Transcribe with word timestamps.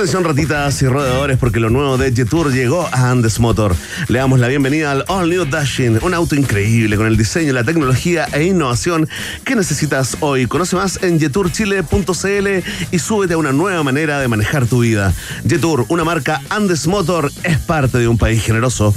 Atención 0.00 0.24
ratitas 0.24 0.80
y 0.80 0.86
roedores 0.86 1.36
porque 1.36 1.60
lo 1.60 1.68
nuevo 1.68 1.98
de 1.98 2.10
Jetour 2.10 2.50
llegó 2.50 2.88
a 2.90 3.10
Andes 3.10 3.38
Motor. 3.38 3.76
Le 4.08 4.18
damos 4.18 4.40
la 4.40 4.48
bienvenida 4.48 4.92
al 4.92 5.04
All 5.08 5.28
New 5.28 5.44
Dashing, 5.44 5.98
un 6.00 6.14
auto 6.14 6.34
increíble 6.34 6.96
con 6.96 7.06
el 7.06 7.18
diseño, 7.18 7.52
la 7.52 7.64
tecnología 7.64 8.26
e 8.32 8.44
innovación 8.44 9.06
que 9.44 9.54
necesitas 9.56 10.16
hoy. 10.20 10.46
Conoce 10.46 10.74
más 10.74 11.02
en 11.02 11.20
jetourchile.cl 11.20 12.48
y 12.90 12.98
súbete 12.98 13.34
a 13.34 13.36
una 13.36 13.52
nueva 13.52 13.82
manera 13.82 14.18
de 14.20 14.28
manejar 14.28 14.64
tu 14.64 14.80
vida. 14.80 15.12
Jetour, 15.46 15.84
una 15.90 16.02
marca 16.02 16.40
Andes 16.48 16.86
Motor, 16.86 17.30
es 17.42 17.58
parte 17.58 17.98
de 17.98 18.08
un 18.08 18.16
país 18.16 18.42
generoso. 18.42 18.94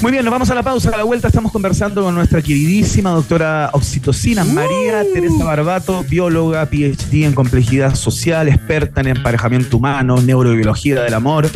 Muy 0.00 0.12
bien, 0.12 0.24
nos 0.24 0.30
vamos 0.30 0.48
a 0.50 0.54
la 0.54 0.62
pausa. 0.62 0.90
A 0.90 0.96
la 0.96 1.02
vuelta 1.02 1.26
estamos 1.26 1.50
conversando 1.50 2.04
con 2.04 2.14
nuestra 2.14 2.40
queridísima 2.40 3.10
doctora 3.10 3.70
oxitocina, 3.72 4.44
María 4.44 5.02
Teresa 5.12 5.42
Barbato, 5.42 6.04
bióloga, 6.08 6.66
PhD 6.66 7.24
en 7.24 7.32
complejidad 7.32 7.96
social, 7.96 8.46
experta 8.48 9.00
en 9.00 9.08
emparejamiento 9.08 9.76
humano, 9.76 10.20
neurobiología 10.20 11.02
del 11.02 11.14
amor. 11.14 11.50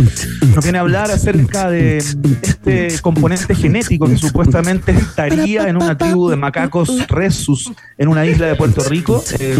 Nos 0.54 0.64
viene 0.64 0.78
a 0.78 0.80
hablar 0.80 1.12
acerca 1.12 1.70
de 1.70 1.98
este 1.98 3.00
componente 3.00 3.54
genético 3.54 4.08
que 4.08 4.18
supuestamente 4.18 4.90
estaría 4.90 5.68
en 5.68 5.76
una 5.76 5.96
tribu 5.96 6.28
de 6.28 6.34
macacos 6.36 7.06
resus 7.06 7.70
en 7.96 8.08
una 8.08 8.26
isla 8.26 8.46
de 8.46 8.56
Puerto 8.56 8.82
Rico, 8.82 9.22
eh, 9.38 9.56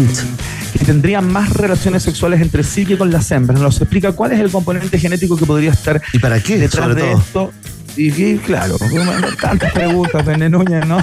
que 0.77 0.83
tendrían 0.83 1.31
más 1.31 1.53
relaciones 1.53 2.03
sexuales 2.03 2.41
entre 2.41 2.63
sí 2.63 2.85
que 2.85 2.97
con 2.97 3.11
las 3.11 3.31
hembras. 3.31 3.61
Nos 3.61 3.79
explica 3.79 4.11
cuál 4.11 4.33
es 4.33 4.41
el 4.41 4.51
componente 4.51 4.99
genético 4.99 5.37
que 5.37 5.45
podría 5.45 5.71
estar 5.71 6.01
¿Y 6.11 6.19
para 6.19 6.41
qué? 6.41 6.57
detrás 6.57 6.93
de 6.93 7.01
todo. 7.01 7.17
esto. 7.19 7.53
Y, 7.95 8.23
y, 8.23 8.37
claro, 8.37 8.77
tantas 9.39 9.71
preguntas, 9.71 10.25
René 10.25 10.49
Núñez, 10.49 10.85
¿no? 10.85 10.97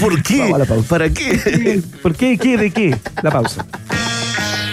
¿Por 0.00 0.22
qué? 0.22 0.40
Vamos 0.40 0.54
a 0.54 0.58
la 0.58 0.64
pausa. 0.64 0.88
¿Para 0.88 1.10
qué? 1.10 1.82
¿Por 2.02 2.14
qué? 2.14 2.38
¿Qué? 2.38 2.56
¿De 2.56 2.70
qué? 2.70 2.96
La 3.22 3.30
pausa. 3.30 3.66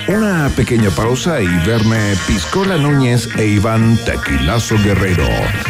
Una 0.07 0.49
pequeña 0.55 0.89
pausa 0.89 1.41
y 1.41 1.47
verme 1.65 2.15
Piscola 2.27 2.77
Núñez 2.77 3.29
e 3.37 3.47
Iván 3.47 3.97
Tequilazo 4.05 4.75
Guerrero 4.83 5.27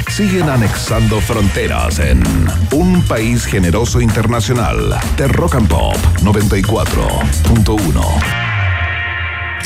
siguen 0.09 0.50
anexando 0.50 1.22
fronteras 1.22 2.00
en 2.00 2.23
un 2.72 3.03
país 3.03 3.45
generoso 3.45 4.02
internacional 4.02 5.00
de 5.17 5.28
Rock 5.28 5.56
and 5.56 5.67
Pop 5.67 5.95
94.1. 6.23 8.53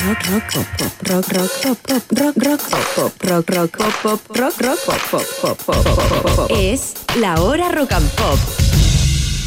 Rock, 0.00 0.22
rock, 0.30 0.52
pop, 0.52 0.66
pop, 0.78 0.92
rock, 1.08 1.28
rock, 1.32 1.50
pop, 1.62 1.78
pop, 1.82 2.02
rock, 2.18 2.36
rock, 2.36 2.60
pop, 2.70 2.86
pop, 2.94 3.24
rock, 3.24 3.50
rock, 3.50 3.76
pop, 3.76 4.02
pop, 4.02 4.38
rock, 4.38 4.60
rock, 4.60 4.78
pop, 4.86 5.00
pop, 5.10 5.58
pop, 5.66 5.84
pop, 5.84 6.36
pop. 6.36 6.50
Es 6.50 6.94
la 7.16 7.34
hora 7.40 7.68
rock 7.72 7.92
and 7.92 8.08
pop. 8.14 8.38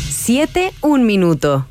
7, 0.09 0.73
un 0.81 1.05
minuto. 1.05 1.70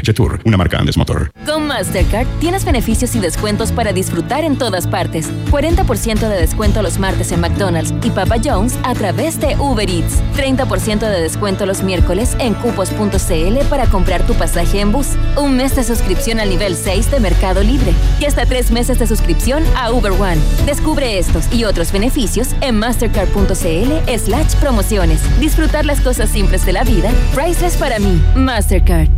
Una 0.45 0.57
marca 0.57 0.79
Andes 0.79 0.97
Motor. 0.97 1.31
Con 1.45 1.67
Mastercard 1.67 2.27
tienes 2.39 2.65
beneficios 2.65 3.15
y 3.15 3.19
descuentos 3.19 3.71
para 3.71 3.93
disfrutar 3.93 4.43
en 4.43 4.57
todas 4.57 4.87
partes. 4.87 5.29
40% 5.51 6.27
de 6.27 6.39
descuento 6.39 6.81
los 6.81 6.97
martes 6.97 7.31
en 7.31 7.39
McDonald's 7.39 7.93
y 8.03 8.09
Papa 8.09 8.37
John's 8.43 8.79
a 8.83 8.95
través 8.95 9.39
de 9.39 9.55
Uber 9.57 9.87
Eats. 9.87 10.21
30% 10.35 10.99
de 10.99 11.21
descuento 11.21 11.65
los 11.67 11.83
miércoles 11.83 12.35
en 12.39 12.55
cupos.cl 12.55 13.65
para 13.69 13.85
comprar 13.87 14.25
tu 14.25 14.33
pasaje 14.33 14.79
en 14.79 14.91
bus. 14.91 15.09
Un 15.37 15.55
mes 15.55 15.75
de 15.75 15.83
suscripción 15.83 16.39
al 16.39 16.49
nivel 16.49 16.75
6 16.75 17.11
de 17.11 17.19
Mercado 17.19 17.61
Libre. 17.61 17.93
Y 18.19 18.25
hasta 18.25 18.45
tres 18.47 18.71
meses 18.71 18.97
de 18.97 19.05
suscripción 19.05 19.63
a 19.77 19.91
Uber 19.91 20.13
One. 20.13 20.41
Descubre 20.65 21.19
estos 21.19 21.51
y 21.53 21.65
otros 21.65 21.91
beneficios 21.91 22.49
en 22.61 22.79
mastercard.cl 22.79 24.17
slash 24.17 24.55
promociones. 24.55 25.21
Disfrutar 25.39 25.85
las 25.85 26.01
cosas 26.01 26.29
simples 26.29 26.65
de 26.65 26.73
la 26.73 26.83
vida. 26.83 27.11
Priceless 27.35 27.77
para 27.77 27.99
mí. 27.99 28.19
Mastercard. 28.35 29.09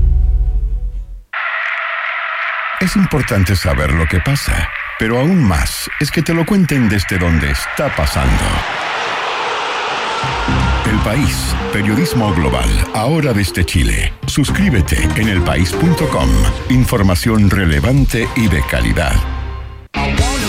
Es 2.83 2.97
importante 2.97 3.55
saber 3.55 3.93
lo 3.93 4.05
que 4.07 4.19
pasa, 4.19 4.69
pero 4.99 5.17
aún 5.17 5.41
más 5.41 5.89
es 6.01 6.11
que 6.11 6.21
te 6.21 6.33
lo 6.33 6.45
cuenten 6.45 6.89
desde 6.89 7.17
donde 7.17 7.49
está 7.49 7.95
pasando. 7.95 8.43
El 10.91 10.99
País, 10.99 11.55
periodismo 11.71 12.33
global, 12.33 12.67
ahora 12.93 13.31
desde 13.31 13.65
Chile. 13.65 14.11
Suscríbete 14.27 15.01
en 15.15 15.29
elpaís.com. 15.29 16.29
Información 16.71 17.49
relevante 17.49 18.27
y 18.35 18.49
de 18.49 18.61
calidad. 18.69 19.15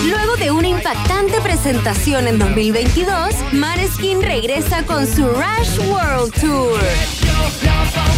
Luego 0.05 0.35
de 0.35 0.51
una 0.51 0.67
impactante 0.67 1.39
presentación 1.39 2.27
en 2.27 2.37
2022, 2.37 3.53
Maneskin 3.53 4.21
regresa 4.21 4.83
con 4.83 5.07
su 5.07 5.25
Rush 5.25 5.79
World 5.87 6.33
Tour. 6.33 6.81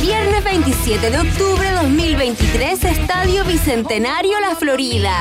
Viernes 0.01 0.44
27 0.44 1.11
de 1.11 1.19
octubre 1.19 1.72
2023, 1.72 2.83
Estadio 2.83 3.44
Bicentenario 3.45 4.39
La 4.39 4.55
Florida. 4.55 5.13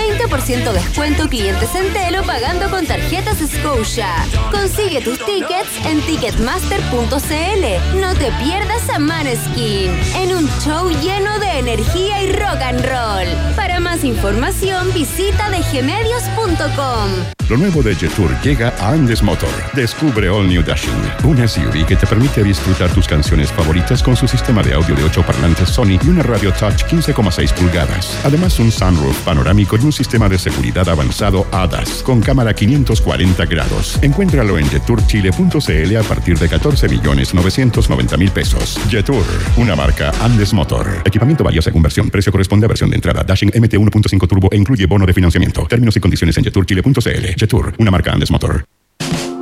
20% 0.00 0.72
descuento 0.72 1.28
clientes 1.28 1.74
en 1.74 1.92
Telo 1.92 2.22
pagando 2.22 2.70
con 2.70 2.86
tarjetas 2.86 3.38
Scotia. 3.38 4.08
Consigue 4.50 5.00
tus 5.00 5.18
tickets 5.24 5.84
en 5.84 6.00
ticketmaster.cl. 6.02 8.00
No 8.00 8.14
te 8.14 8.32
pierdas 8.32 8.88
a 8.88 8.98
Maneskin 8.98 9.90
en 10.16 10.34
un 10.34 10.48
show 10.60 10.90
lleno 11.02 11.38
de 11.38 11.58
energía 11.58 12.22
y 12.22 12.32
rock 12.32 12.62
and 12.62 12.84
roll. 12.84 13.54
Para 13.56 13.80
más 13.80 14.04
información 14.04 14.92
visita 14.94 15.50
dgmedios.com. 15.50 17.10
Lo 17.50 17.56
nuevo 17.56 17.82
de 17.82 17.96
Jetour 17.96 18.30
llega 18.42 18.72
a 18.78 18.90
Andes 18.92 19.24
Motor. 19.24 19.50
Descubre 19.74 20.28
All 20.28 20.46
New 20.46 20.62
Dashing, 20.62 21.02
un 21.24 21.48
SUV 21.48 21.84
que 21.84 21.96
te 21.96 22.06
permite 22.06 22.44
disfrutar 22.44 22.88
tus 22.94 23.08
canciones 23.08 23.50
favoritas 23.50 24.04
con 24.04 24.14
su 24.14 24.28
sistema 24.28 24.62
de 24.62 24.72
audio 24.74 24.94
de 24.94 25.02
8 25.02 25.24
parlantes 25.26 25.68
Sony 25.68 25.98
y 26.00 26.08
una 26.08 26.22
radio 26.22 26.52
touch 26.52 26.84
15,6 26.84 27.52
pulgadas. 27.54 28.16
Además, 28.24 28.56
un 28.60 28.70
sunroof 28.70 29.18
panorámico 29.24 29.76
y 29.76 29.80
un 29.80 29.89
sistema 29.92 30.28
de 30.28 30.38
seguridad 30.38 30.88
avanzado 30.88 31.46
ADAS 31.52 32.02
con 32.02 32.20
cámara 32.20 32.54
540 32.54 33.44
grados. 33.46 33.98
Encuéntralo 34.02 34.58
en 34.58 34.66
jetourchile.cl 34.68 35.96
a 35.96 36.02
partir 36.02 36.38
de 36.38 36.48
14 36.48 36.88
millones 36.88 37.34
990 37.34 38.16
mil 38.16 38.30
pesos. 38.30 38.78
Jetour, 38.88 39.24
una 39.56 39.76
marca 39.76 40.12
Andes 40.20 40.52
Motor. 40.52 41.02
Equipamiento 41.04 41.44
varía 41.44 41.62
según 41.62 41.82
versión. 41.82 42.10
Precio 42.10 42.32
corresponde 42.32 42.66
a 42.66 42.68
versión 42.68 42.90
de 42.90 42.96
entrada. 42.96 43.22
Dashing 43.22 43.48
MT 43.54 43.74
1.5 43.74 44.28
Turbo 44.28 44.48
e 44.50 44.56
incluye 44.56 44.86
bono 44.86 45.06
de 45.06 45.12
financiamiento. 45.12 45.66
Términos 45.66 45.96
y 45.96 46.00
condiciones 46.00 46.36
en 46.38 46.44
jetourchile.cl. 46.44 47.26
Jetour, 47.38 47.74
una 47.78 47.90
marca 47.90 48.12
Andes 48.12 48.30
Motor. 48.30 48.79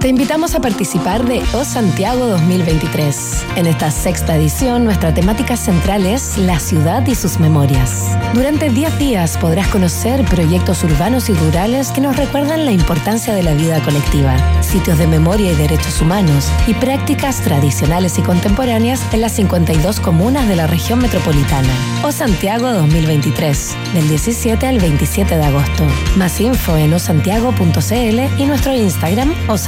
Te 0.01 0.07
invitamos 0.07 0.55
a 0.55 0.61
participar 0.61 1.25
de 1.25 1.43
O 1.55 1.65
Santiago 1.65 2.29
2023. 2.29 3.45
En 3.57 3.67
esta 3.67 3.91
sexta 3.91 4.37
edición, 4.37 4.85
nuestra 4.85 5.13
temática 5.13 5.57
central 5.57 6.07
es 6.07 6.39
la 6.39 6.61
ciudad 6.61 7.05
y 7.09 7.17
sus 7.17 7.41
memorias. 7.41 8.17
Durante 8.33 8.71
10 8.71 8.97
días 8.97 9.37
podrás 9.39 9.67
conocer 9.67 10.25
proyectos 10.27 10.85
urbanos 10.85 11.29
y 11.29 11.35
rurales 11.35 11.91
que 11.91 12.01
nos 12.01 12.17
recuerdan 12.17 12.65
la 12.65 12.71
importancia 12.71 13.35
de 13.35 13.43
la 13.43 13.55
vida 13.55 13.83
colectiva, 13.83 14.37
sitios 14.63 14.99
de 14.99 15.09
memoria 15.09 15.51
y 15.51 15.57
derechos 15.57 16.01
humanos 16.01 16.49
y 16.69 16.75
prácticas 16.75 17.41
tradicionales 17.41 18.19
y 18.19 18.23
contemporáneas 18.23 19.03
en 19.13 19.21
las 19.21 19.33
52 19.33 19.99
comunas 19.99 20.47
de 20.47 20.55
la 20.55 20.69
región 20.69 21.01
metropolitana. 21.01 21.75
O 22.05 22.13
Santiago 22.13 22.73
2023, 22.73 23.75
del 23.95 24.09
17 24.09 24.65
al 24.65 24.79
27 24.79 25.37
de 25.37 25.45
agosto. 25.45 25.85
Más 26.17 26.41
info 26.41 26.77
en 26.77 26.95
osantiago.cl 26.95 28.41
y 28.41 28.47
nuestro 28.47 28.73
Instagram 28.73 29.35
o 29.49 29.59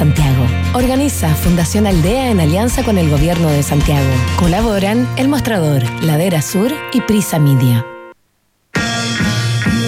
Organiza 0.72 1.34
Fundación 1.34 1.86
Aldea 1.86 2.30
en 2.30 2.40
alianza 2.40 2.84
con 2.84 2.96
el 2.96 3.10
Gobierno 3.10 3.48
de 3.48 3.62
Santiago. 3.62 4.08
Colaboran 4.38 5.08
El 5.16 5.28
Mostrador, 5.28 5.82
Ladera 6.02 6.42
Sur 6.42 6.72
y 6.92 7.00
Prisa 7.00 7.38
Media. 7.38 7.84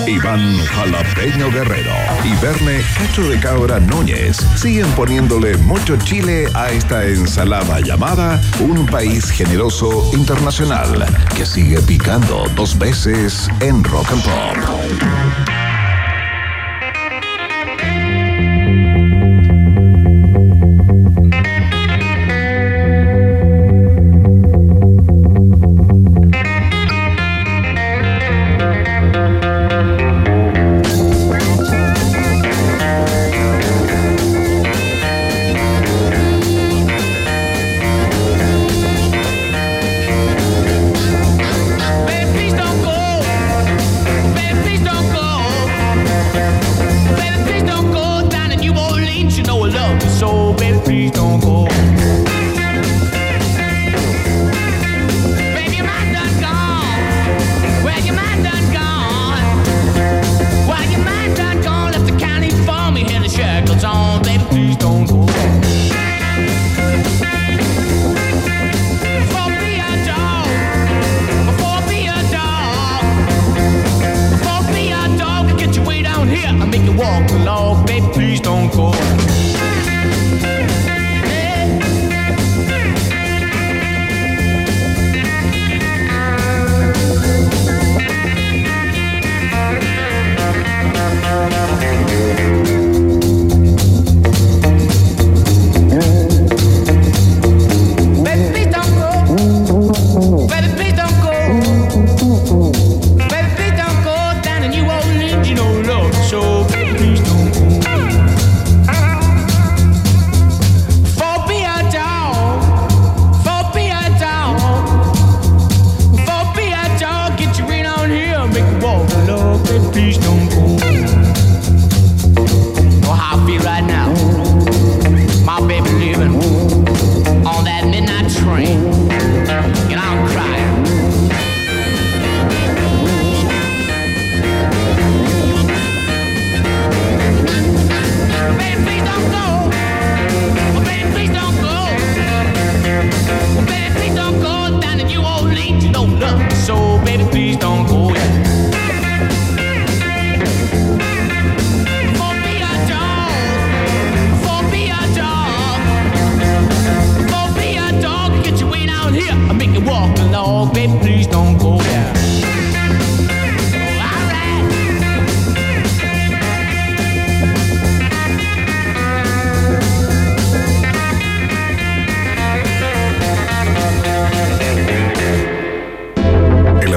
Iván 0.07 0.59
Jalapeño 0.59 1.51
Guerrero 1.53 1.93
y 2.25 2.45
Verne 2.45 2.83
Cacho 2.99 3.23
de 3.29 3.39
Cabra 3.39 3.79
Núñez 3.79 4.37
siguen 4.57 4.89
poniéndole 4.93 5.57
mucho 5.59 5.97
chile 5.97 6.49
a 6.55 6.71
esta 6.71 7.07
ensalada 7.07 7.81
llamada 7.81 8.41
Un 8.61 8.85
País 8.87 9.31
Generoso 9.31 10.11
Internacional 10.13 11.07
que 11.37 11.47
sigue 11.47 11.81
picando 11.83 12.45
dos 12.57 12.77
veces 12.77 13.49
en 13.61 13.85
Rock 13.85 14.13
and 14.13 14.23
Pop. 14.25 15.72
Công 64.81 65.32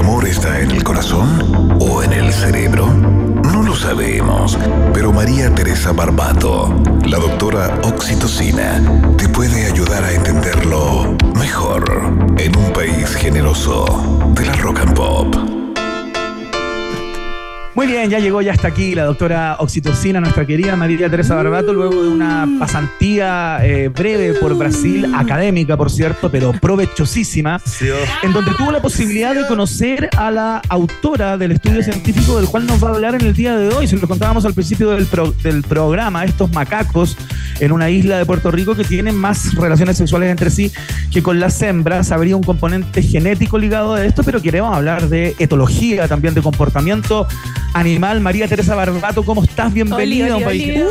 amor 0.06 0.28
está 0.28 0.60
en 0.60 0.70
el 0.70 0.84
corazón 0.84 1.80
o 1.80 2.04
en 2.04 2.14
el 2.14 2.32
cerebro? 2.32 2.86
No 2.86 3.64
lo 3.64 3.76
sabemos, 3.76 4.56
pero 4.94 5.12
María 5.12 5.54
Teresa 5.56 5.94
Barbato, 5.94 6.72
la 7.08 7.18
doctora 7.18 7.80
Oxitocina, 7.82 8.84
te 9.18 9.28
puede 9.28 9.66
ayudar 9.66 10.04
a 10.04 10.12
entenderlo 10.12 11.18
mejor 11.36 11.84
en 12.38 12.56
un 12.56 12.72
país 12.72 13.16
generoso 13.16 14.22
de 14.36 14.46
la 14.46 14.54
rock 14.58 14.82
and 14.82 14.94
pop. 14.94 15.55
Muy 17.76 17.88
bien, 17.88 18.10
ya 18.10 18.20
llegó, 18.20 18.42
ya 18.42 18.54
está 18.54 18.70
aquí 18.70 18.96
la 18.96 19.04
doctora 19.04 19.58
Oxitocina, 19.60 20.22
nuestra 20.22 20.46
querida 20.46 20.78
María 20.78 21.10
Teresa 21.10 21.36
Barbato, 21.36 21.74
luego 21.74 22.04
de 22.04 22.10
una 22.10 22.48
pasantía 22.58 23.58
eh, 23.64 23.90
breve 23.90 24.34
por 24.36 24.56
Brasil, 24.58 25.14
académica, 25.14 25.76
por 25.76 25.92
cierto, 25.92 26.32
pero 26.32 26.54
provechosísima, 26.54 27.60
Sí, 27.60 27.88
oh. 27.90 28.26
en 28.26 28.32
donde 28.32 28.52
tuvo 28.52 28.72
la 28.72 28.82
posibilidad 28.82 29.36
de 29.36 29.46
conocer 29.46 30.10
a 30.18 30.32
la 30.32 30.62
autora 30.70 31.38
del 31.38 31.52
estudio 31.52 31.84
científico 31.84 32.38
del 32.38 32.48
cual 32.48 32.66
nos 32.66 32.82
va 32.82 32.92
a 32.92 32.94
hablar 32.94 33.16
en 33.16 33.22
el 33.28 33.34
día 33.34 33.58
de 33.58 33.68
hoy. 33.68 33.88
Se 33.88 33.98
lo 33.98 34.08
contábamos 34.08 34.46
al 34.46 34.54
principio 34.54 34.92
del, 34.92 35.06
pro- 35.06 35.34
del 35.44 35.62
programa, 35.64 36.24
estos 36.24 36.50
macacos 36.54 37.18
en 37.60 37.74
una 37.74 37.90
isla 37.90 38.18
de 38.18 38.26
Puerto 38.26 38.52
Rico 38.52 38.76
que 38.76 38.86
tienen 38.86 39.16
más 39.18 39.54
relaciones 39.54 39.98
sexuales 39.98 40.30
entre 40.32 40.50
sí 40.50 40.72
que 41.12 41.22
con 41.22 41.42
las 41.42 41.62
hembras. 41.62 42.14
Habría 42.14 42.38
un 42.38 42.44
componente 42.44 43.02
genético 43.02 43.58
ligado 43.58 43.96
a 43.96 44.06
esto, 44.06 44.24
pero 44.24 44.42
queremos 44.42 44.74
hablar 44.74 45.10
de 45.10 45.36
etología, 45.40 46.08
también 46.08 46.34
de 46.34 46.42
comportamiento 46.42 47.28
animal. 47.80 48.22
María 48.22 48.48
Teresa 48.48 48.74
Barbato, 48.74 49.24
¿cómo 49.24 49.44
estás? 49.44 49.72
Bienvenida 49.74 50.34
a 50.34 50.38
un 50.38 50.44
Oli, 50.44 50.46
país. 50.46 50.64
oli, 50.64 50.82
oli. 50.82 50.90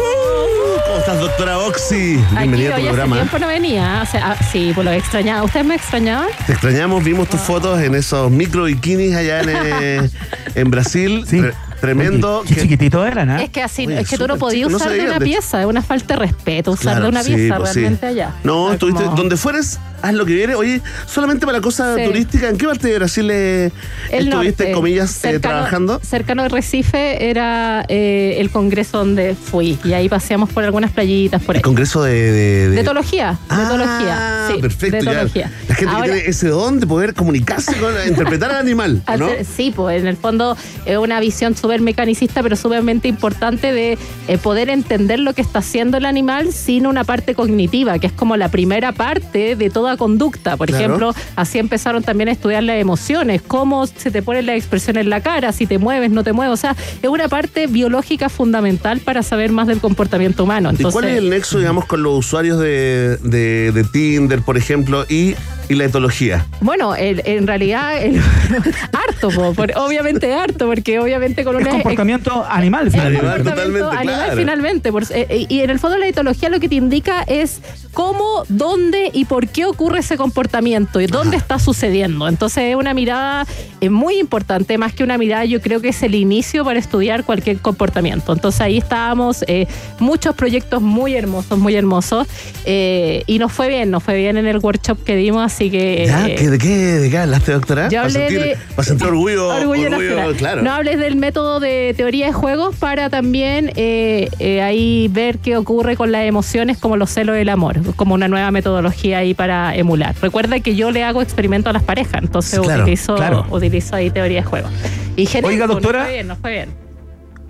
¿Cómo 0.86 0.98
estás, 0.98 1.18
doctora 1.18 1.58
Oxy? 1.58 2.18
Aquí 2.26 2.36
Bienvenida 2.48 2.68
a 2.68 2.72
tu 2.72 2.76
hoy 2.76 2.82
hace 2.82 2.88
programa. 2.88 3.16
tiempo 3.16 3.38
no 3.38 3.46
venía. 3.48 4.00
O 4.02 4.10
sea, 4.10 4.32
ah, 4.32 4.44
sí, 4.52 4.72
pues 4.74 4.84
lo 4.84 4.92
extrañaba. 4.92 5.42
¿Ustedes 5.42 5.64
me 5.66 5.74
extrañaban? 5.74 6.28
Te 6.46 6.52
extrañamos, 6.52 7.02
vimos 7.02 7.28
tus 7.28 7.40
fotos 7.40 7.80
en 7.80 7.94
esos 7.94 8.30
micro 8.30 8.64
bikinis 8.64 9.14
allá 9.16 9.40
en, 9.40 9.48
eh, 9.50 10.10
en 10.54 10.70
Brasil. 10.70 11.24
Sí. 11.26 11.38
Tre- 11.40 11.54
tremendo. 11.80 12.42
Qué, 12.42 12.48
qué 12.48 12.54
que- 12.54 12.60
chiquititos 12.62 13.06
eran, 13.06 13.30
¿ah? 13.30 13.42
Es 13.42 13.50
que 13.50 13.62
así, 13.62 13.86
Oye, 13.86 14.00
es 14.00 14.08
que 14.08 14.18
tú 14.18 14.26
no 14.26 14.36
podías 14.36 14.70
no 14.70 14.76
usar 14.76 14.92
de 14.92 15.04
una 15.06 15.18
pieza, 15.18 15.60
es 15.60 15.66
una 15.66 15.82
falta 15.82 16.14
de 16.14 16.20
respeto 16.20 16.72
usar 16.72 16.92
Claro, 16.94 17.02
de 17.04 17.08
una 17.08 17.22
sí, 17.22 17.34
pieza 17.34 17.56
pues 17.56 17.70
sí. 17.70 17.80
realmente 17.80 18.06
allá. 18.06 18.30
No, 18.44 18.72
estuviste, 18.72 19.04
como- 19.04 19.16
donde 19.16 19.36
fueres, 19.38 19.78
haz 20.08 20.14
lo 20.14 20.26
que 20.26 20.34
viene. 20.34 20.54
Oye, 20.54 20.80
solamente 21.06 21.46
para 21.46 21.60
cosas 21.60 21.96
Sí. 21.96 22.04
turísticas, 22.04 22.50
¿en 22.50 22.58
qué 22.58 22.66
parte 22.66 22.88
de 22.88 22.94
Brasil 22.98 23.28
eh, 23.30 23.70
estuviste, 24.10 24.64
norte, 24.64 24.72
comillas, 24.72 25.24
eh, 25.24 25.38
trabajando? 25.40 26.00
Cercano 26.02 26.42
de 26.42 26.48
Recife 26.48 27.28
era 27.28 27.84
eh, 27.88 28.36
el 28.38 28.50
congreso 28.50 28.98
donde 28.98 29.34
fui 29.34 29.78
y 29.84 29.92
ahí 29.92 30.08
paseamos 30.08 30.50
por 30.50 30.64
algunas 30.64 30.90
playitas 30.92 31.42
por 31.42 31.54
ahí. 31.56 31.58
El 31.60 31.64
congreso 31.64 32.02
de... 32.02 32.14
De, 32.32 32.68
De 32.70 32.80
etología, 32.80 33.32
de 33.32 33.38
Ah, 33.48 33.62
etología. 33.66 34.48
Sí, 34.54 34.60
perfecto. 34.60 34.96
de 34.98 35.04
ya. 35.04 35.12
etología. 35.12 35.52
La 35.68 35.74
gente 35.74 35.94
Ahora- 35.94 36.06
que 36.06 36.12
tiene 36.14 36.28
ese 36.30 36.48
don 36.48 36.80
de 36.80 36.86
poder 36.86 37.14
comunicarse 37.14 37.74
con, 37.76 37.92
interpretar 38.08 38.50
al 38.50 38.56
animal, 38.58 39.02
Al 39.06 39.20
¿no? 39.20 39.28
ser- 39.28 39.44
Sí, 39.44 39.72
pues 39.74 40.00
en 40.00 40.06
el 40.08 40.16
fondo 40.16 40.56
es 40.86 40.98
una 40.98 41.20
visión 41.20 41.56
súper 41.56 41.80
mecanicista, 41.80 42.42
pero 42.42 42.56
sumamente 42.56 43.08
importante 43.08 43.72
de 43.72 43.98
poder 44.42 44.68
entender 44.70 45.18
lo 45.20 45.32
que 45.34 45.42
está 45.42 45.60
haciendo 45.60 45.96
el 45.96 46.04
animal 46.06 46.52
sin 46.52 46.86
una 46.86 47.04
parte 47.04 47.34
cognitiva, 47.34 47.98
que 47.98 48.06
es 48.08 48.12
como 48.12 48.36
la 48.36 48.48
primera 48.48 48.92
parte 48.92 49.56
de 49.56 49.70
toda 49.70 49.93
conducta. 49.96 50.56
Por 50.56 50.68
Claro. 50.68 50.84
ejemplo, 50.84 51.14
así 51.36 51.58
empezaron 51.58 52.02
también 52.02 52.28
a 52.28 52.32
estudiar 52.32 52.62
las 52.62 52.76
emociones, 52.80 53.42
cómo 53.46 53.86
se 53.86 54.10
te 54.10 54.22
pone 54.22 54.42
la 54.42 54.54
expresión 54.54 54.96
en 54.96 55.10
la 55.10 55.20
cara, 55.20 55.52
si 55.52 55.66
te 55.66 55.78
mueves, 55.78 56.10
no 56.10 56.24
te 56.24 56.32
mueves. 56.32 56.52
O 56.52 56.56
sea, 56.56 56.76
es 57.02 57.08
una 57.08 57.28
parte 57.28 57.66
biológica 57.66 58.28
fundamental 58.28 59.00
para 59.00 59.22
saber 59.22 59.52
más 59.52 59.66
del 59.66 59.80
comportamiento 59.80 60.44
humano. 60.44 60.70
¿Y 60.78 60.82
cuál 60.84 61.04
es 61.06 61.18
el 61.18 61.30
nexo, 61.30 61.58
digamos, 61.58 61.84
con 61.86 62.02
los 62.02 62.18
usuarios 62.18 62.58
de, 62.58 63.16
de- 63.22 63.72
de 63.72 63.84
Tinder, 63.84 64.42
por 64.42 64.56
ejemplo, 64.56 65.04
y, 65.08 65.34
y 65.68 65.74
la 65.74 65.84
etología? 65.84 66.46
Bueno, 66.60 66.94
el- 66.94 67.22
en 67.24 67.46
realidad, 67.46 68.02
el- 68.02 68.20
harto, 68.92 69.30
po, 69.30 69.54
por- 69.54 69.72
obviamente 69.76 70.32
harto, 70.34 70.66
porque 70.66 70.98
obviamente 70.98 71.44
con 71.44 71.56
Es 71.56 71.62
una 71.62 71.70
comportamiento 71.70 72.44
animal, 72.48 72.86
Es 72.88 72.92
finalmente. 72.92 73.18
Animal, 73.26 73.36
comportamiento 73.44 73.78
totalmente, 73.84 74.12
animal, 74.12 74.24
claro. 74.26 74.40
finalmente. 74.40 74.92
por- 74.92 75.02
eh, 75.04 75.26
eh, 75.28 75.46
y 75.48 75.60
en 75.60 75.70
el 75.70 75.78
fondo 75.78 75.98
la 75.98 76.06
etología 76.06 76.48
lo 76.48 76.60
que 76.60 76.68
te 76.68 76.74
indica 76.76 77.22
es 77.22 77.60
cómo, 77.92 78.44
dónde 78.48 79.10
y 79.12 79.24
por 79.24 79.48
qué 79.48 79.64
ocurre 79.66 80.00
ese 80.00 80.16
comportamiento 80.16 81.00
y 81.00 81.06
dónde 81.06 81.36
está 81.36 81.58
sucediendo. 81.58 82.26
Entonces 82.28 82.64
es 82.70 82.76
una 82.76 82.92
mirada 82.94 83.46
eh, 83.80 83.88
muy 83.90 84.18
importante, 84.18 84.76
más 84.78 84.92
que 84.92 85.04
una 85.04 85.16
mirada 85.18 85.44
yo 85.44 85.60
creo 85.60 85.80
que 85.80 85.88
es 85.88 86.02
el 86.02 86.14
inicio 86.14 86.64
para 86.64 86.78
estudiar 86.78 87.24
cualquier 87.24 87.58
comportamiento. 87.58 88.32
Entonces 88.32 88.60
ahí 88.60 88.78
estábamos, 88.78 89.44
eh, 89.46 89.66
muchos 90.00 90.34
proyectos 90.34 90.82
muy 90.82 91.14
hermosos, 91.14 91.58
muy 91.58 91.74
hermosos, 91.76 92.26
eh, 92.64 93.22
y 93.26 93.38
nos 93.38 93.52
fue 93.52 93.68
bien, 93.68 93.90
nos 93.90 94.02
fue 94.02 94.16
bien 94.16 94.36
en 94.36 94.46
el 94.46 94.58
workshop 94.58 95.02
que 95.04 95.14
dimos, 95.16 95.53
así 95.54 95.70
que... 95.70 96.04
¿Ya? 96.06 96.26
eh, 96.28 96.34
¿Qué- 96.36 96.50
¿De 96.50 96.58
qué, 96.58 96.68
de 96.68 97.10
qué 97.10 97.18
hablaste, 97.18 97.52
doctora? 97.52 97.84
yo 97.88 97.98
para 97.98 98.02
hablé 98.02 98.12
sentir, 98.12 98.40
de- 98.40 98.56
para 98.74 98.82
sentir 98.88 99.06
orgullo, 99.06 99.48
Orgullo 99.56 99.86
orgullo, 99.88 100.36
claro. 100.36 100.62
No 100.62 100.72
hables 100.72 100.98
del 100.98 101.16
método 101.16 101.60
de 101.60 101.94
teoría 101.96 102.26
de 102.26 102.32
juegos 102.32 102.74
para 102.76 103.08
también 103.10 103.72
eh, 103.76 104.28
eh, 104.38 104.62
ahí 104.62 105.08
ver 105.10 105.38
qué 105.38 105.56
ocurre 105.56 105.96
con 105.96 106.10
las 106.12 106.24
emociones 106.24 106.78
como 106.78 106.96
los 106.96 107.10
celos 107.10 107.36
del 107.36 107.48
amor, 107.48 107.80
como 107.96 108.14
una 108.14 108.28
nueva 108.28 108.50
metodología 108.50 109.18
ahí 109.18 109.34
para 109.34 109.74
emular. 109.76 110.14
Recuerda 110.20 110.58
que 110.60 110.74
yo 110.74 110.90
le 110.90 111.04
hago 111.04 111.22
experimento 111.22 111.70
a 111.70 111.72
las 111.72 111.82
parejas, 111.82 112.22
entonces 112.22 112.58
claro, 112.60 112.82
utilizo, 112.82 113.14
claro. 113.14 113.46
utilizo 113.50 113.96
ahí 113.96 114.10
teoría 114.10 114.40
de 114.40 114.46
juegos. 114.46 114.70
Y 115.16 115.28
Oiga, 115.42 115.66
doctora. 115.66 115.98
Nos 116.00 116.06
fue 116.06 116.14
bien, 116.14 116.26
nos 116.28 116.38
fue 116.38 116.50
bien. 116.50 116.83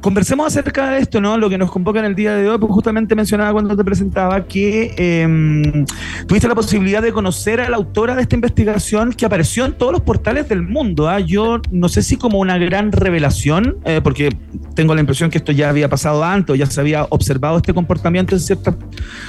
Conversemos 0.05 0.47
acerca 0.49 0.91
de 0.91 0.99
esto, 0.99 1.19
¿no? 1.19 1.39
Lo 1.39 1.49
que 1.49 1.57
nos 1.57 1.71
convoca 1.71 1.99
en 1.99 2.05
el 2.05 2.15
día 2.15 2.35
de 2.35 2.47
hoy, 2.47 2.59
pues 2.59 2.71
justamente 2.71 3.15
mencionaba 3.15 3.53
cuando 3.53 3.75
te 3.75 3.83
presentaba 3.83 4.45
que 4.45 4.95
eh, 4.99 5.87
tuviste 6.27 6.47
la 6.47 6.55
posibilidad 6.55 7.01
de 7.01 7.11
conocer 7.11 7.63
a 7.63 7.71
la 7.71 7.77
autora 7.77 8.15
de 8.15 8.21
esta 8.21 8.35
investigación 8.35 9.15
que 9.15 9.25
apareció 9.25 9.65
en 9.65 9.73
todos 9.73 9.93
los 9.93 10.03
portales 10.03 10.47
del 10.47 10.61
mundo. 10.61 11.09
¿ah? 11.09 11.21
Yo 11.21 11.63
no 11.71 11.89
sé 11.89 12.03
si 12.03 12.19
como 12.19 12.39
una 12.39 12.59
gran 12.59 12.93
revelación, 12.93 13.79
eh, 13.87 14.03
porque 14.05 14.29
tengo 14.75 14.95
la 14.95 15.01
impresión 15.01 15.31
que 15.31 15.39
esto 15.39 15.53
ya 15.53 15.71
había 15.71 15.89
pasado 15.89 16.23
antes, 16.23 16.59
ya 16.59 16.67
se 16.67 16.83
había 16.83 17.05
observado 17.05 17.57
este 17.57 17.73
comportamiento 17.73 18.35
en 18.35 18.43
ciertos 18.43 18.75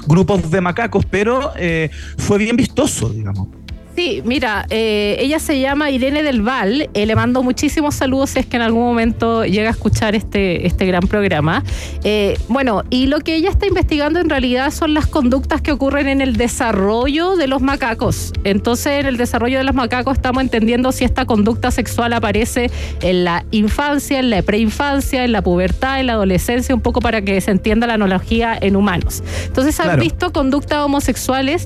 grupos 0.06 0.52
de 0.52 0.60
macacos, 0.60 1.06
pero 1.06 1.54
eh, 1.56 1.90
fue 2.18 2.38
bien 2.38 2.58
vistoso, 2.58 3.08
digamos. 3.08 3.48
Sí, 3.96 4.22
mira, 4.26 4.66
eh, 4.72 5.16
ella 5.20 5.40
se 5.40 5.58
llama 5.62 5.90
Irene 5.90 6.22
del 6.22 6.42
Val. 6.42 6.90
eh, 6.94 7.06
le 7.06 7.16
mando 7.16 7.42
muchísimos 7.44 7.96
saludos 7.96 8.32
si 8.32 8.40
es 8.40 8.46
que 8.46 8.58
en 8.58 8.64
algún 8.64 8.84
momento 8.84 9.46
llega 9.46 9.70
a 9.70 9.72
escuchar 9.72 10.16
este, 10.16 10.68
este 10.68 10.86
gran 10.86 11.08
programa. 11.08 11.64
Eh, 12.04 12.38
bueno, 12.50 12.84
y 12.90 13.08
lo 13.08 13.22
que 13.22 13.36
ella 13.36 13.50
está 13.50 13.68
investigando 13.68 14.20
en 14.20 14.30
realidad 14.30 14.72
son 14.72 14.94
las 14.94 15.08
conductas 15.08 15.62
que 15.62 15.72
ocurren 15.72 16.10
en 16.10 16.20
el 16.20 16.36
desarrollo 16.36 17.38
de 17.38 17.48
los 17.48 17.62
macacos. 17.62 18.34
Entonces, 18.44 19.00
en 19.00 19.06
el 19.06 19.16
desarrollo 19.16 19.60
de 19.60 19.64
los 19.64 19.74
macacos 19.76 20.18
estamos 20.18 20.44
entendiendo 20.44 20.92
si 20.92 21.06
esta 21.06 21.24
conducta 21.26 21.72
sexual 21.72 22.12
aparece 22.12 22.70
en 23.02 23.24
la 23.24 23.46
infancia, 23.52 24.20
en 24.20 24.30
la 24.30 24.42
preinfancia, 24.42 25.24
en 25.24 25.32
la 25.32 25.42
pubertad, 25.42 26.02
en 26.02 26.08
la 26.08 26.14
adolescencia, 26.14 26.76
un 26.76 26.82
poco 26.82 27.00
para 27.00 27.22
que 27.22 27.40
se 27.40 27.52
entienda 27.52 27.88
la 27.88 27.94
analogía 27.94 28.58
en 28.60 28.76
humanos. 28.76 29.24
Entonces, 29.46 29.80
han 29.80 29.86
Claro. 29.86 30.02
visto 30.02 30.34
conductas 30.34 30.80
homosexuales 30.80 31.66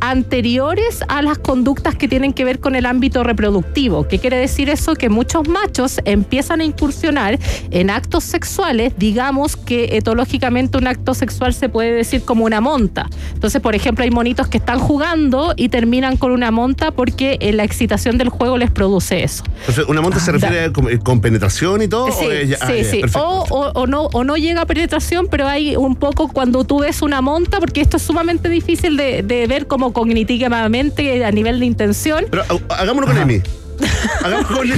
anteriores 0.00 1.00
a 1.08 1.22
las 1.22 1.38
conductas 1.38 1.61
que 1.98 2.08
tienen 2.08 2.32
que 2.32 2.44
ver 2.44 2.58
con 2.58 2.74
el 2.74 2.86
ámbito 2.86 3.22
reproductivo. 3.22 4.06
¿Qué 4.08 4.18
quiere 4.18 4.36
decir 4.36 4.68
eso? 4.68 4.94
Que 4.94 5.08
muchos 5.08 5.48
machos 5.48 6.00
empiezan 6.04 6.60
a 6.60 6.64
incursionar 6.64 7.38
en 7.70 7.90
actos 7.90 8.24
sexuales, 8.24 8.92
digamos 8.98 9.56
que 9.56 9.96
etológicamente 9.96 10.78
un 10.78 10.86
acto 10.88 11.14
sexual 11.14 11.54
se 11.54 11.68
puede 11.68 11.92
decir 11.92 12.22
como 12.22 12.44
una 12.44 12.60
monta. 12.60 13.08
Entonces, 13.34 13.60
por 13.60 13.74
ejemplo, 13.74 14.04
hay 14.04 14.10
monitos 14.10 14.48
que 14.48 14.58
están 14.58 14.78
jugando 14.80 15.54
y 15.56 15.68
terminan 15.68 16.16
con 16.16 16.32
una 16.32 16.50
monta 16.50 16.90
porque 16.90 17.36
eh, 17.40 17.52
la 17.52 17.62
excitación 17.64 18.18
del 18.18 18.28
juego 18.28 18.58
les 18.58 18.70
produce 18.70 19.22
eso. 19.22 19.44
Entonces, 19.60 19.84
¿Una 19.88 20.00
monta 20.00 20.18
se 20.18 20.32
refiere 20.32 20.64
a 20.64 20.72
con, 20.72 20.86
con 20.98 21.20
penetración 21.20 21.82
y 21.82 21.88
todo? 21.88 22.10
Sí, 22.10 22.26
o 22.26 22.32
ya- 22.42 22.56
ah, 22.60 22.66
sí, 22.66 22.84
sí. 22.84 23.02
O, 23.14 23.44
o- 23.50 23.72
o 23.74 23.86
no, 23.86 24.02
o 24.12 24.24
no 24.24 24.36
llega 24.36 24.62
a 24.62 24.66
penetración, 24.66 25.28
pero 25.30 25.46
hay 25.46 25.76
un 25.76 25.94
poco 25.96 26.28
cuando 26.28 26.64
tú 26.64 26.80
ves 26.80 27.02
una 27.02 27.20
monta, 27.20 27.60
porque 27.60 27.80
esto 27.80 27.96
es 27.98 28.02
sumamente 28.02 28.48
difícil 28.48 28.96
de, 28.96 29.22
de 29.22 29.46
ver 29.46 29.66
como 29.68 29.92
cognitivamente 29.92 31.24
a 31.24 31.30
nivel 31.30 31.51
de 31.60 31.66
intención. 31.66 32.26
Pero 32.30 32.42
ha- 32.68 32.74
hagámoslo 32.80 33.06
con 33.08 33.18
Emi. 33.18 33.42
Hagámoslo 34.24 34.56
con. 34.56 34.68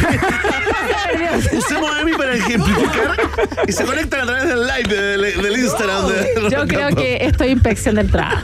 Usemos 1.59 1.91
a 1.95 2.01
Emi 2.01 2.13
para 2.13 2.35
ejemplificar 2.35 3.17
y 3.67 3.73
se 3.73 3.85
conectan 3.85 4.21
a 4.21 4.27
través 4.27 4.49
del 4.49 4.67
live 4.67 4.89
de- 4.89 5.43
del 5.43 5.59
Instagram. 5.59 6.07
de- 6.09 6.51
Yo 6.51 6.67
creo 6.67 6.89
que 6.91 7.19
esto 7.21 7.45
es 7.45 7.51
inspección 7.51 7.95
de 7.97 8.01
entrada. 8.03 8.43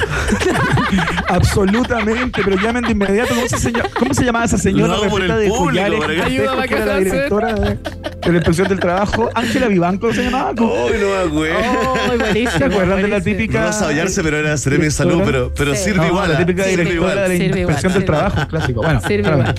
Absolutamente, 1.28 2.42
pero 2.44 2.56
llamen 2.56 2.84
de 2.84 2.92
inmediato. 2.92 3.34
¿Cómo 3.34 3.48
se, 3.48 3.56
señor- 3.58 3.90
cómo 3.94 4.14
se 4.14 4.24
llamaba 4.24 4.44
esa 4.44 4.58
señora 4.58 4.94
No, 4.96 5.08
por 5.08 5.22
el 5.22 5.28
de 5.28 5.48
público, 5.48 5.64
collares? 5.64 6.00
para 6.00 6.66
que- 6.68 6.74
era 6.76 6.86
la 6.86 6.98
directora 6.98 7.54
de- 7.54 7.78
de 8.20 8.32
la 8.32 8.36
inspección 8.36 8.68
del 8.68 8.80
trabajo. 8.80 9.30
Ángela 9.34 9.68
Vivanco 9.68 10.12
se 10.12 10.24
llamaba. 10.24 10.50
Uy, 10.52 10.92
no 11.00 11.08
me 11.08 11.16
acuerdo. 11.28 11.58
Oh, 11.94 12.16
buenísimo, 12.18 12.50
¿Se 12.58 12.64
acuerdan 12.64 13.02
de 13.02 13.08
la 13.08 13.20
típica? 13.20 13.60
No 13.60 13.66
vas 13.66 13.82
a 13.82 13.88
hallarse, 13.88 14.22
pero 14.22 14.38
era 14.38 14.56
Seremi 14.56 14.84
de 14.84 14.90
Salud, 14.90 15.22
pero, 15.24 15.52
pero 15.56 15.74
Sí. 15.74 15.84
sirve 15.84 15.98
No, 15.98 16.06
igual. 16.08 16.32
la 16.32 16.38
típica 16.38 16.64
Sirve 16.64 16.84
directora 16.84 17.22
de 17.22 17.28
la 17.28 17.34
inspección 17.44 17.92
del 17.92 18.02
Sirve 18.02 18.04
igual. 18.04 18.04
trabajo, 18.30 18.48
clásico. 18.48 18.82
Bueno, 18.82 19.00
Sirve 19.00 19.30
igual. 19.30 19.54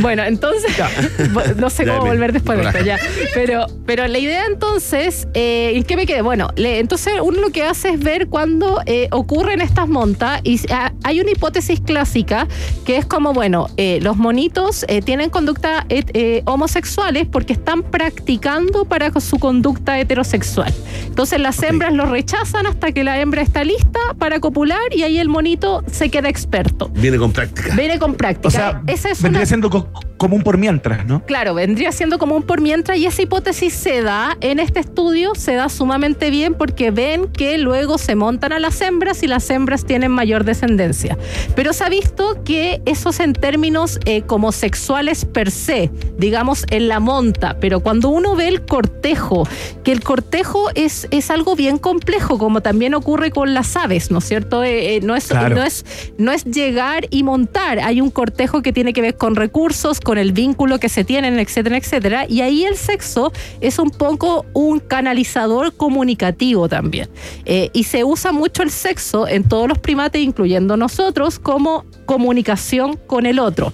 Bueno, 0.00 0.22
entonces, 0.28 0.70
no 1.56 1.70
sé 1.70 1.84
Ya, 1.84 1.94
cómo 1.98 2.06
volver 2.06 2.32
después 2.32 2.58
de 2.58 2.64
esto, 2.64 2.84
ya. 2.84 2.98
Pero, 3.34 3.66
pero 3.86 4.06
la 4.06 4.18
idea 4.18 4.44
entonces, 4.46 5.26
eh, 5.34 5.72
¿en 5.74 5.82
qué 5.84 5.96
me 5.96 6.06
quedé? 6.06 6.22
Bueno, 6.22 6.48
le- 6.56 6.78
entonces 6.78 7.14
uno 7.22 7.40
lo 7.40 7.50
que 7.50 7.64
hace 7.64 7.90
es 7.90 7.98
ver 8.00 8.28
cuándo 8.28 8.80
eh, 8.86 9.08
ocurren 9.10 9.60
estas 9.60 9.88
montas 9.88 10.40
y 10.44 10.60
ah, 10.70 10.92
hay 11.04 11.20
una 11.20 11.30
hipótesis 11.30 11.80
clásica 11.80 12.46
que 12.84 12.96
es 12.96 13.06
como, 13.06 13.32
bueno, 13.32 13.68
eh, 13.76 13.98
los 14.02 14.16
monitos 14.16 14.84
eh, 14.88 15.02
tienen 15.02 15.30
conducta 15.30 15.84
eh, 15.88 16.04
eh, 16.14 16.42
homosexuales 16.44 17.26
porque 17.30 17.52
están 17.54 17.82
practicando 17.82 18.84
para 18.84 19.10
su 19.20 19.38
conducta 19.38 19.98
heterosexual. 19.98 20.72
Entonces 21.06 21.40
las 21.40 21.62
hembras 21.62 21.92
lo 21.92 22.06
rechazan 22.06 22.66
hasta 22.66 22.92
que 22.92 23.04
la 23.04 23.18
hembra 23.20 23.42
está 23.42 23.64
lista 23.64 23.98
para 24.18 24.40
copular 24.40 24.80
y 24.94 25.02
ahí 25.02 25.18
el 25.18 25.28
monito 25.28 25.82
se 25.90 26.10
queda 26.10 26.28
experto. 26.28 26.88
Viene 26.94 27.18
con 27.18 27.32
práctica. 27.32 27.74
Viene 27.74 27.98
con 27.98 28.14
práctica. 28.14 28.48
O 28.48 28.50
sea, 28.50 28.82
Esa 28.86 29.10
es 29.10 29.22
vendría 29.22 29.40
una- 29.40 29.46
siendo 29.46 29.70
co- 29.70 29.88
común 30.18 30.42
por 30.42 30.58
mientras, 30.58 31.06
¿no? 31.06 31.24
Claro, 31.24 31.54
vendría 31.54 31.92
siendo 31.92 32.18
común 32.18 32.42
por 32.42 32.60
mientras 32.60 32.98
y 32.98 33.06
esa 33.06 33.22
hipótesis 33.22 33.72
se 33.72 34.02
da 34.02 34.36
en 34.40 34.58
este 34.58 34.80
estudio, 34.80 35.34
se 35.34 35.54
da 35.54 35.68
sumamente 35.68 36.30
bien 36.30 36.54
porque 36.54 36.90
ven 36.90 37.28
que 37.28 37.56
luego 37.58 37.96
se 37.98 38.14
montan 38.14 38.52
a 38.52 38.58
las 38.58 38.80
hembras 38.80 39.22
y 39.22 39.26
las 39.26 39.48
hembras 39.50 39.84
tienen 39.84 40.10
mayor 40.10 40.44
descendencia. 40.44 41.16
Pero 41.54 41.72
se 41.72 41.84
ha 41.84 41.88
visto 41.88 42.42
que 42.44 42.82
esos 42.84 43.20
en 43.20 43.32
términos 43.32 43.98
eh, 44.04 44.22
como 44.22 44.52
sexuales 44.52 45.24
per 45.24 45.50
se, 45.50 45.90
digamos 46.18 46.66
en 46.70 46.88
la 46.88 47.00
monta, 47.00 47.56
pero 47.60 47.80
cuando 47.80 48.08
uno 48.08 48.34
ve 48.36 48.48
el 48.48 48.66
cortejo, 48.66 49.46
que 49.84 49.92
el 49.92 50.02
cortejo 50.02 50.70
es, 50.74 51.06
es 51.10 51.30
algo 51.30 51.54
bien 51.56 51.78
complejo, 51.78 52.38
como 52.38 52.60
también 52.60 52.94
ocurre 52.94 53.30
con 53.30 53.54
las 53.54 53.76
aves, 53.76 54.10
¿no 54.10 54.18
es 54.18 54.24
cierto? 54.24 54.64
Eh, 54.64 54.96
eh, 54.96 55.00
no, 55.00 55.14
es, 55.14 55.28
Claro. 55.28 55.54
no, 55.56 55.62
es, 55.62 55.84
no 56.18 56.32
es 56.32 56.44
llegar 56.44 57.06
y 57.10 57.22
montar, 57.22 57.78
hay 57.78 58.00
un 58.00 58.10
cortejo 58.10 58.62
que 58.62 58.72
tiene 58.72 58.92
que 58.92 59.00
ver 59.00 59.16
con 59.16 59.36
recursos, 59.36 60.00
con 60.08 60.16
el 60.16 60.32
vínculo 60.32 60.80
que 60.80 60.88
se 60.88 61.04
tienen, 61.04 61.38
etcétera, 61.38 61.76
etcétera. 61.76 62.24
Y 62.26 62.40
ahí 62.40 62.64
el 62.64 62.76
sexo 62.76 63.30
es 63.60 63.78
un 63.78 63.90
poco 63.90 64.46
un 64.54 64.80
canalizador 64.80 65.74
comunicativo 65.76 66.66
también. 66.66 67.10
Eh, 67.44 67.68
y 67.74 67.84
se 67.84 68.04
usa 68.04 68.32
mucho 68.32 68.62
el 68.62 68.70
sexo 68.70 69.28
en 69.28 69.44
todos 69.44 69.68
los 69.68 69.76
primates, 69.78 70.22
incluyendo 70.22 70.78
nosotros, 70.78 71.38
como 71.38 71.84
comunicación 72.06 72.98
con 73.06 73.26
el 73.26 73.38
otro. 73.38 73.70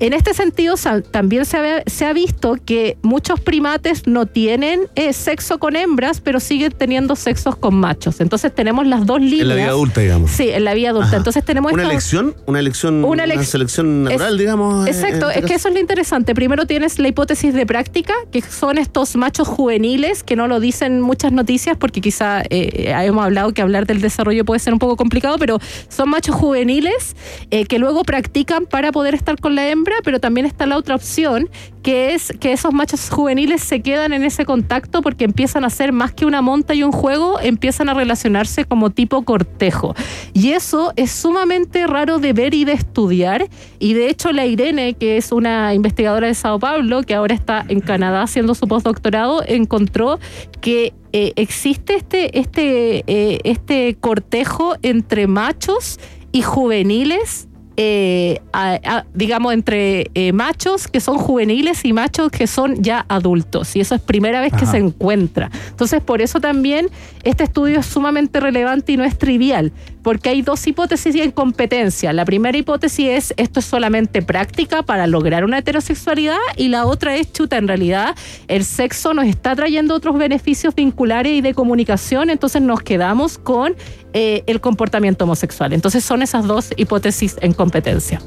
En 0.00 0.12
este 0.12 0.34
sentido, 0.34 0.74
también 1.12 1.44
se 1.44 1.56
ha, 1.56 1.82
se 1.86 2.04
ha 2.04 2.12
visto 2.12 2.56
que 2.64 2.98
muchos 3.02 3.38
primates 3.38 4.08
no 4.08 4.26
tienen 4.26 4.88
eh, 4.96 5.12
sexo 5.12 5.58
con 5.60 5.76
hembras, 5.76 6.20
pero 6.20 6.40
siguen 6.40 6.72
teniendo 6.72 7.14
sexos 7.14 7.54
con 7.54 7.76
machos. 7.76 8.20
Entonces 8.20 8.52
tenemos 8.52 8.88
las 8.88 9.06
dos 9.06 9.20
líneas. 9.20 9.42
En 9.42 9.48
la 9.50 9.54
vida 9.54 9.68
adulta, 9.68 10.00
digamos. 10.00 10.32
Sí, 10.32 10.48
en 10.50 10.64
la 10.64 10.74
vida 10.74 10.90
adulta. 10.90 11.06
Ajá. 11.10 11.16
Entonces 11.18 11.44
tenemos 11.44 11.72
Una 11.72 11.84
elección, 11.84 12.34
una 12.46 12.58
elección, 12.58 13.04
Una 13.04 13.22
una, 13.22 13.24
elec- 13.26 13.44
selección 13.44 14.02
natural, 14.02 14.32
Es- 14.32 14.38
digamos. 14.40 14.86
eh, 14.88 14.90
Exacto, 14.90 15.30
es 15.30 15.44
que 15.44 15.54
eso 15.54 15.68
es 15.68 15.75
lo 15.76 15.80
interesante. 15.80 16.34
Primero 16.34 16.66
tienes 16.66 16.98
la 16.98 17.08
hipótesis 17.08 17.52
de 17.52 17.66
práctica, 17.66 18.14
que 18.32 18.40
son 18.40 18.78
estos 18.78 19.14
machos 19.14 19.46
juveniles, 19.46 20.22
que 20.22 20.34
no 20.34 20.48
lo 20.48 20.58
dicen 20.58 21.02
muchas 21.02 21.32
noticias, 21.32 21.76
porque 21.76 22.00
quizá 22.00 22.42
eh, 22.48 22.94
hemos 23.04 23.22
hablado 23.22 23.52
que 23.52 23.60
hablar 23.60 23.86
del 23.86 24.00
desarrollo 24.00 24.44
puede 24.46 24.58
ser 24.58 24.72
un 24.72 24.78
poco 24.78 24.96
complicado, 24.96 25.36
pero 25.38 25.58
son 25.88 26.08
machos 26.08 26.34
juveniles 26.34 27.14
eh, 27.50 27.66
que 27.66 27.78
luego 27.78 28.04
practican 28.04 28.64
para 28.64 28.90
poder 28.90 29.14
estar 29.14 29.38
con 29.38 29.54
la 29.54 29.68
hembra, 29.68 29.96
pero 30.02 30.18
también 30.18 30.46
está 30.46 30.64
la 30.64 30.78
otra 30.78 30.94
opción, 30.94 31.50
que 31.82 32.14
es 32.14 32.32
que 32.40 32.52
esos 32.52 32.72
machos 32.72 33.10
juveniles 33.10 33.62
se 33.62 33.80
quedan 33.80 34.12
en 34.12 34.24
ese 34.24 34.44
contacto 34.44 35.02
porque 35.02 35.24
empiezan 35.24 35.64
a 35.64 35.70
ser 35.70 35.92
más 35.92 36.12
que 36.12 36.24
una 36.24 36.42
monta 36.42 36.74
y 36.74 36.82
un 36.82 36.90
juego, 36.90 37.38
empiezan 37.38 37.88
a 37.90 37.94
relacionarse 37.94 38.64
como 38.64 38.90
tipo 38.90 39.22
cortejo. 39.24 39.94
Y 40.32 40.52
eso 40.52 40.92
es 40.96 41.12
sumamente 41.12 41.86
raro 41.86 42.18
de 42.18 42.32
ver 42.32 42.54
y 42.54 42.64
de 42.64 42.72
estudiar. 42.72 43.46
Y 43.78 43.94
de 43.94 44.08
hecho 44.08 44.32
la 44.32 44.46
Irene, 44.46 44.94
que 44.94 45.16
es 45.16 45.30
una 45.30 45.65
investigadora 45.74 46.26
de 46.26 46.34
Sao 46.34 46.58
Paulo, 46.58 47.02
que 47.02 47.14
ahora 47.14 47.34
está 47.34 47.64
en 47.68 47.80
Canadá 47.80 48.22
haciendo 48.22 48.54
su 48.54 48.66
postdoctorado, 48.68 49.42
encontró 49.46 50.18
que 50.60 50.92
eh, 51.12 51.32
existe 51.36 51.94
este, 51.96 52.38
este, 52.38 53.04
eh, 53.06 53.38
este 53.44 53.96
cortejo 54.00 54.74
entre 54.82 55.26
machos 55.26 55.98
y 56.32 56.42
juveniles 56.42 57.48
eh, 57.78 58.40
a- 58.54 58.80
a- 58.84 59.06
digamos, 59.12 59.52
entre 59.52 60.10
eh, 60.14 60.32
machos 60.32 60.88
que 60.88 60.98
son 60.98 61.18
juveniles 61.18 61.84
y 61.84 61.92
machos 61.92 62.30
que 62.30 62.46
son 62.46 62.82
ya 62.82 63.04
adultos. 63.08 63.76
Y 63.76 63.80
eso 63.80 63.94
es 63.94 64.00
primera 64.00 64.40
vez 64.40 64.54
que 64.54 64.64
se 64.64 64.78
encuentra. 64.78 65.50
Entonces, 65.68 66.00
por 66.00 66.22
eso 66.22 66.40
también 66.40 66.88
este 67.22 67.44
estudio 67.44 67.80
es 67.80 67.84
sumamente 67.86 68.40
relevante 68.40 68.92
y 68.92 68.96
no 68.96 69.04
es 69.04 69.18
trivial, 69.18 69.72
porque 70.06 70.28
hay 70.28 70.42
dos 70.42 70.64
hipótesis 70.64 71.16
en 71.16 71.32
competencia. 71.32 72.12
La 72.12 72.24
primera 72.24 72.56
hipótesis 72.56 73.08
es 73.08 73.34
esto 73.36 73.58
es 73.58 73.66
solamente 73.66 74.22
práctica 74.22 74.84
para 74.84 75.08
lograr 75.08 75.44
una 75.44 75.58
heterosexualidad 75.58 76.38
y 76.56 76.68
la 76.68 76.86
otra 76.86 77.16
es 77.16 77.32
chuta, 77.32 77.56
en 77.56 77.66
realidad 77.66 78.14
el 78.46 78.64
sexo 78.64 79.14
nos 79.14 79.26
está 79.26 79.56
trayendo 79.56 79.96
otros 79.96 80.16
beneficios 80.16 80.76
vinculares 80.76 81.32
y 81.32 81.40
de 81.40 81.54
comunicación, 81.54 82.30
entonces 82.30 82.62
nos 82.62 82.82
quedamos 82.82 83.36
con 83.36 83.74
eh, 84.12 84.44
el 84.46 84.60
comportamiento 84.60 85.24
homosexual. 85.24 85.72
Entonces 85.72 86.04
son 86.04 86.22
esas 86.22 86.46
dos 86.46 86.70
hipótesis 86.76 87.36
en 87.40 87.52
competencia. 87.52 88.20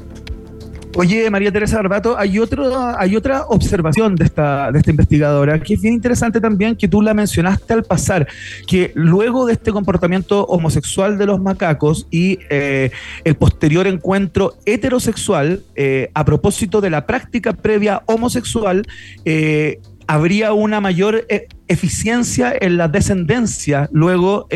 Oye, 0.96 1.30
María 1.30 1.52
Teresa 1.52 1.76
Barbato, 1.76 2.18
hay, 2.18 2.40
otro, 2.40 2.76
hay 2.98 3.14
otra 3.14 3.46
observación 3.46 4.16
de 4.16 4.24
esta, 4.24 4.72
de 4.72 4.80
esta 4.80 4.90
investigadora 4.90 5.60
que 5.60 5.74
es 5.74 5.80
bien 5.80 5.94
interesante 5.94 6.40
también, 6.40 6.74
que 6.74 6.88
tú 6.88 7.00
la 7.00 7.14
mencionaste 7.14 7.72
al 7.72 7.84
pasar, 7.84 8.26
que 8.66 8.90
luego 8.94 9.46
de 9.46 9.52
este 9.52 9.70
comportamiento 9.70 10.44
homosexual 10.46 11.16
de 11.16 11.26
los 11.26 11.40
macacos 11.40 12.08
y 12.10 12.40
eh, 12.50 12.90
el 13.22 13.36
posterior 13.36 13.86
encuentro 13.86 14.54
heterosexual, 14.66 15.62
eh, 15.76 16.10
a 16.12 16.24
propósito 16.24 16.80
de 16.80 16.90
la 16.90 17.06
práctica 17.06 17.52
previa 17.52 18.02
homosexual, 18.06 18.84
eh, 19.24 19.80
habría 20.08 20.52
una 20.52 20.80
mayor 20.80 21.24
eh, 21.28 21.46
eficiencia 21.68 22.52
en 22.60 22.76
la 22.76 22.88
descendencia 22.88 23.88
luego 23.92 24.48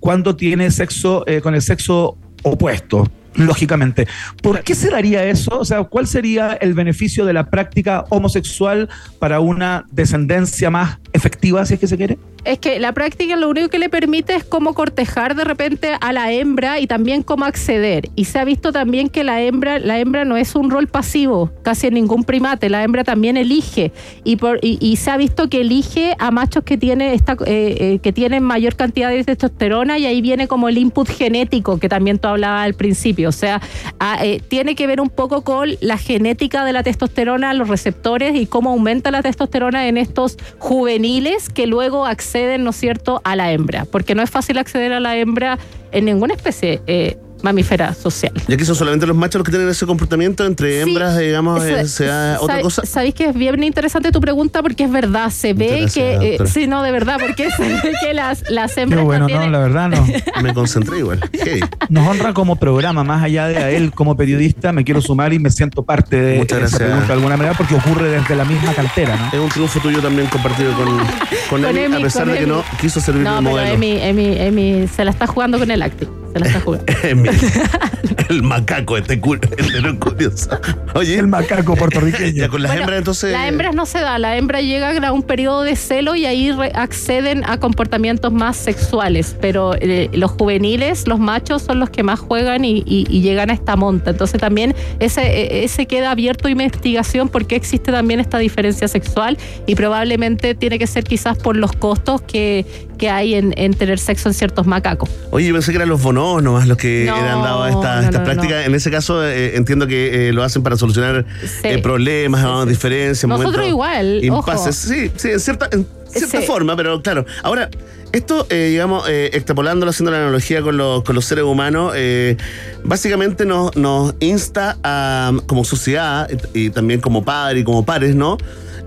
cuando 0.00 0.34
tiene 0.34 0.72
sexo 0.72 1.24
con 1.40 1.54
el 1.54 1.62
sexo 1.62 2.18
opuesto. 2.42 3.08
Lógicamente. 3.38 4.08
¿Por 4.42 4.62
qué 4.62 4.74
se 4.74 4.90
daría 4.90 5.24
eso? 5.24 5.60
O 5.60 5.64
sea, 5.64 5.84
¿cuál 5.84 6.06
sería 6.06 6.52
el 6.54 6.74
beneficio 6.74 7.24
de 7.24 7.32
la 7.32 7.50
práctica 7.50 8.04
homosexual 8.10 8.88
para 9.18 9.40
una 9.40 9.86
descendencia 9.92 10.70
más 10.70 10.98
efectiva, 11.12 11.64
si 11.64 11.74
es 11.74 11.80
que 11.80 11.86
se 11.86 11.96
quiere? 11.96 12.18
Es 12.44 12.58
que 12.58 12.78
la 12.78 12.92
práctica 12.92 13.36
lo 13.36 13.48
único 13.48 13.68
que 13.68 13.78
le 13.78 13.88
permite 13.88 14.34
es 14.34 14.44
cómo 14.44 14.72
cortejar 14.74 15.34
de 15.34 15.44
repente 15.44 15.92
a 16.00 16.12
la 16.12 16.32
hembra 16.32 16.80
y 16.80 16.86
también 16.86 17.22
cómo 17.22 17.44
acceder. 17.44 18.08
Y 18.14 18.24
se 18.24 18.38
ha 18.38 18.44
visto 18.44 18.72
también 18.72 19.08
que 19.08 19.24
la 19.24 19.42
hembra, 19.42 19.78
la 19.78 19.98
hembra 19.98 20.24
no 20.24 20.36
es 20.36 20.54
un 20.54 20.70
rol 20.70 20.86
pasivo, 20.86 21.50
casi 21.62 21.88
en 21.88 21.94
ningún 21.94 22.24
primate. 22.24 22.70
La 22.70 22.82
hembra 22.82 23.04
también 23.04 23.36
elige. 23.36 23.92
Y, 24.24 24.36
por, 24.36 24.58
y, 24.62 24.96
se 24.96 25.10
ha 25.10 25.16
visto 25.16 25.48
que 25.48 25.60
elige 25.60 26.14
a 26.18 26.30
machos 26.30 26.64
que, 26.64 26.78
tiene 26.78 27.14
esta, 27.14 27.34
eh, 27.44 27.76
eh, 27.78 27.98
que 28.02 28.12
tienen 28.12 28.42
mayor 28.42 28.76
cantidad 28.76 29.10
de 29.10 29.22
testosterona 29.24 29.98
y 29.98 30.06
ahí 30.06 30.22
viene 30.22 30.48
como 30.48 30.68
el 30.68 30.78
input 30.78 31.08
genético 31.08 31.78
que 31.78 31.88
también 31.88 32.18
tú 32.18 32.28
hablabas 32.28 32.64
al 32.64 32.74
principio. 32.74 33.27
O 33.28 33.32
sea, 33.32 33.60
a- 34.00 34.24
eh, 34.24 34.40
tiene 34.48 34.74
que 34.74 34.86
ver 34.86 35.00
un 35.00 35.10
poco 35.10 35.42
con 35.42 35.70
la 35.80 35.98
genética 35.98 36.64
de 36.64 36.72
la 36.72 36.82
testosterona, 36.82 37.54
los 37.54 37.68
receptores 37.68 38.34
y 38.34 38.46
cómo 38.46 38.70
aumenta 38.70 39.10
la 39.10 39.22
testosterona 39.22 39.86
en 39.88 39.96
estos 39.98 40.36
juveniles 40.58 41.48
que 41.50 41.66
luego 41.66 42.06
acceden, 42.06 42.64
¿no 42.64 42.70
es 42.70 42.76
cierto?, 42.76 43.20
a 43.24 43.36
la 43.36 43.52
hembra. 43.52 43.84
Porque 43.84 44.14
no 44.14 44.22
es 44.22 44.30
fácil 44.30 44.58
acceder 44.58 44.92
a 44.92 45.00
la 45.00 45.16
hembra 45.16 45.58
en 45.92 46.04
ninguna 46.06 46.34
especie 46.34 46.80
eh, 46.86 47.16
mamífera 47.42 47.94
social. 47.94 48.32
Y 48.48 48.52
aquí 48.54 48.64
son 48.64 48.74
solamente 48.74 49.06
los 49.06 49.16
machos 49.16 49.38
los 49.40 49.44
que 49.46 49.52
tienen 49.52 49.68
ese 49.68 49.86
comportamiento 49.86 50.44
entre 50.44 50.82
Sí, 50.82 50.88
hembras, 50.90 51.16
digamos, 51.18 51.64
Esa- 51.64 51.80
eh, 51.80 51.86
sea 51.88 52.36
otra 52.40 52.60
cosa. 52.60 52.84
Sabéis 52.84 53.14
que 53.14 53.26
es 53.26 53.34
bien 53.34 53.62
interesante 53.62 54.10
tu 54.12 54.20
pregunta 54.20 54.62
porque 54.62 54.84
es 54.84 54.90
verdad, 54.90 55.30
se 55.30 55.54
ve 55.54 55.86
que, 55.92 56.36
eh, 56.36 56.38
sí, 56.46 56.66
no, 56.66 56.82
de 56.82 56.90
verdad, 56.92 57.16
porque 57.20 57.50
se 57.56 57.62
ve 57.68 57.92
que 58.00 58.14
las, 58.14 58.42
las 58.50 58.74
Qué 58.74 58.82
hembras 58.82 59.04
bueno, 59.04 59.20
no 59.22 59.26
tienen- 59.28 59.52
la 59.52 59.58
verdad 59.60 59.88
no. 59.88 60.06
Me 60.42 60.52
concentré 60.54 60.98
igual. 60.98 61.20
Hey, 61.32 61.60
Nos 61.88 62.06
honra 62.08 62.32
como 62.34 62.56
programa, 62.56 63.04
más 63.04 63.22
allá 63.22 63.46
de 63.48 63.56
a 63.58 63.70
él 63.70 63.92
como 63.92 64.16
periodista, 64.16 64.72
me 64.72 64.84
quiero 64.84 65.00
sumar 65.00 65.32
y 65.32 65.38
me 65.38 65.50
siento 65.50 65.82
parte 65.84 66.20
de 66.20 66.38
Muchas 66.38 66.58
esa 66.58 66.60
gracias. 66.60 66.80
pregunta 66.82 67.06
de 67.06 67.12
alguna 67.12 67.36
manera 67.36 67.54
porque 67.56 67.74
ocurre 67.74 68.10
desde 68.10 68.34
la 68.36 68.44
misma 68.44 68.72
cantera, 68.72 69.16
¿no? 69.16 69.26
es 69.28 69.38
un 69.44 69.48
triunfo 69.48 69.80
tuyo 69.80 70.00
también 70.00 70.26
compartido 70.28 70.72
con, 70.74 70.86
con, 70.86 71.06
Con 71.62 71.76
Emi, 71.76 71.96
a 71.96 72.00
pesar 72.00 72.24
con 72.24 72.32
de 72.32 72.38
que 72.38 72.44
Emi. 72.44 72.52
no 72.52 72.64
quiso 72.80 73.00
servir 73.00 73.22
No, 73.22 73.36
de 73.36 73.42
pero 73.42 73.50
modelo. 73.50 73.72
Emi, 73.74 73.92
Emi, 74.00 74.36
Emi 74.38 74.88
se 74.88 75.04
la 75.04 75.10
está 75.10 75.26
jugando 75.26 75.58
con 75.58 75.70
el 75.70 75.82
acting. 75.82 76.08
Se 76.32 76.38
la 76.40 76.46
está 76.46 76.60
jugando. 76.60 76.84
el 78.28 78.42
macaco, 78.42 78.96
este, 78.98 79.18
cu- 79.20 79.34
este 79.34 79.80
no 79.80 79.90
es 79.90 79.98
curioso. 79.98 80.50
Oye, 80.94 81.18
El 81.18 81.26
macaco 81.28 81.74
puertorriqueño. 81.74 82.32
ya 82.34 82.48
con 82.48 82.62
las 82.62 82.70
Bueno, 82.70 82.82
hembras 82.82 82.98
entonces. 82.98 83.32
Las 83.32 83.48
hembras 83.48 83.74
no 83.74 83.86
se 83.86 84.00
da, 84.00 84.18
la 84.18 84.36
hembra 84.36 84.60
llega 84.60 84.96
a 85.08 85.12
un 85.12 85.22
periodo 85.22 85.62
de 85.62 85.76
celo 85.76 86.14
y 86.14 86.26
ahí 86.26 86.50
acceden 86.74 87.44
a 87.46 87.58
comportamientos 87.58 88.32
más 88.32 88.56
sexuales, 88.56 89.36
pero 89.40 89.74
eh, 89.80 90.10
los 90.12 90.30
juveniles, 90.32 91.06
los 91.08 91.18
machos 91.18 91.62
son 91.62 91.78
los 91.80 91.90
que 91.90 92.02
más 92.02 92.18
juegan 92.20 92.64
y, 92.64 92.82
y- 92.86 93.06
y 93.08 93.20
llegan 93.22 93.50
a 93.50 93.54
esta 93.54 93.76
monta. 93.76 94.10
Entonces 94.10 94.40
también 94.40 94.74
ese, 95.00 95.22
eh, 95.22 95.64
ese 95.64 95.86
queda 95.86 96.10
abierto 96.10 96.48
a 96.48 96.50
investigación 96.50 97.28
porque 97.28 97.56
existe 97.56 97.90
también 97.92 98.20
esta 98.20 98.38
diferencia 98.38 98.88
sexual 98.88 99.38
y 99.66 99.74
probablemente 99.74 100.54
tiene 100.54 100.78
que 100.78 100.86
ser 100.86 101.04
quizás 101.04 101.38
por 101.38 101.56
los 101.56 101.72
costos 101.72 102.20
que, 102.22 102.66
que 102.98 103.08
hay 103.08 103.34
en, 103.34 103.54
en 103.56 103.72
tener 103.74 103.98
sexo 103.98 104.28
en 104.28 104.34
ciertos 104.34 104.66
macacos. 104.66 105.08
Oye, 105.30 105.46
yo 105.48 105.54
pensé 105.54 105.70
que 105.70 105.76
eran 105.76 105.88
los 105.88 106.02
bonobos 106.02 106.42
nomás 106.42 106.66
los 106.68 106.76
que 106.76 107.04
No, 107.06 107.16
eran 107.16 107.38
esta, 107.38 107.50
no, 107.50 108.00
estas 108.00 108.12
no, 108.12 108.24
prácticas. 108.24 108.66
En 108.66 108.74
ese 108.74 108.90
caso, 108.90 109.24
eh, 109.26 109.56
entiendo 109.56 109.86
que 109.86 110.28
eh, 110.28 110.32
lo 110.32 110.42
hacen 110.42 110.62
para 110.62 110.76
solucionar 110.76 111.24
Sí. 111.40 111.68
eh, 111.68 111.78
problemas, 111.78 112.66
diferencias, 112.68 113.24
Nosotros 113.28 113.52
momentos 113.52 113.68
igual, 113.70 114.24
impases. 114.24 114.84
ojo. 114.86 114.94
Sí, 114.94 115.10
sí, 115.16 115.30
en 115.30 115.40
cierta, 115.40 115.68
en 115.72 115.86
cierta 116.10 116.40
forma, 116.42 116.76
pero 116.76 117.00
claro. 117.00 117.24
Ahora, 117.42 117.70
esto, 118.12 118.46
eh, 118.50 118.68
digamos, 118.70 119.06
eh, 119.08 119.30
extrapolándolo, 119.34 119.90
haciendo 119.90 120.10
la 120.10 120.18
analogía 120.18 120.62
con 120.62 120.76
los, 120.78 121.02
con 121.04 121.14
los 121.14 121.24
seres 121.26 121.44
humanos, 121.44 121.92
eh, 121.94 122.36
básicamente 122.82 123.44
nos, 123.44 123.76
nos 123.76 124.14
insta 124.20 124.78
a, 124.82 125.32
como 125.46 125.64
sociedad 125.64 126.28
y, 126.54 126.66
y 126.66 126.70
también 126.70 127.00
como 127.00 127.24
padre 127.24 127.60
y 127.60 127.64
como 127.64 127.84
pares, 127.84 128.14
¿no? 128.16 128.38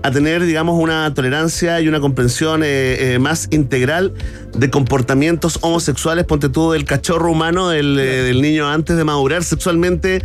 A 0.02 0.10
tener, 0.10 0.44
digamos, 0.44 0.80
una 0.82 1.12
tolerancia 1.14 1.80
y 1.80 1.88
una 1.88 2.00
comprensión 2.00 2.62
eh, 2.64 3.14
eh, 3.14 3.18
más 3.18 3.48
integral 3.50 4.12
de 4.56 4.70
comportamientos 4.70 5.58
homosexuales, 5.62 6.24
ponte 6.24 6.48
tú, 6.48 6.72
del 6.72 6.84
cachorro 6.84 7.30
humano, 7.30 7.68
del, 7.68 7.98
eh, 7.98 8.22
del 8.22 8.42
niño 8.42 8.68
antes 8.68 8.96
de 8.96 9.04
madurar 9.04 9.44
sexualmente. 9.44 10.22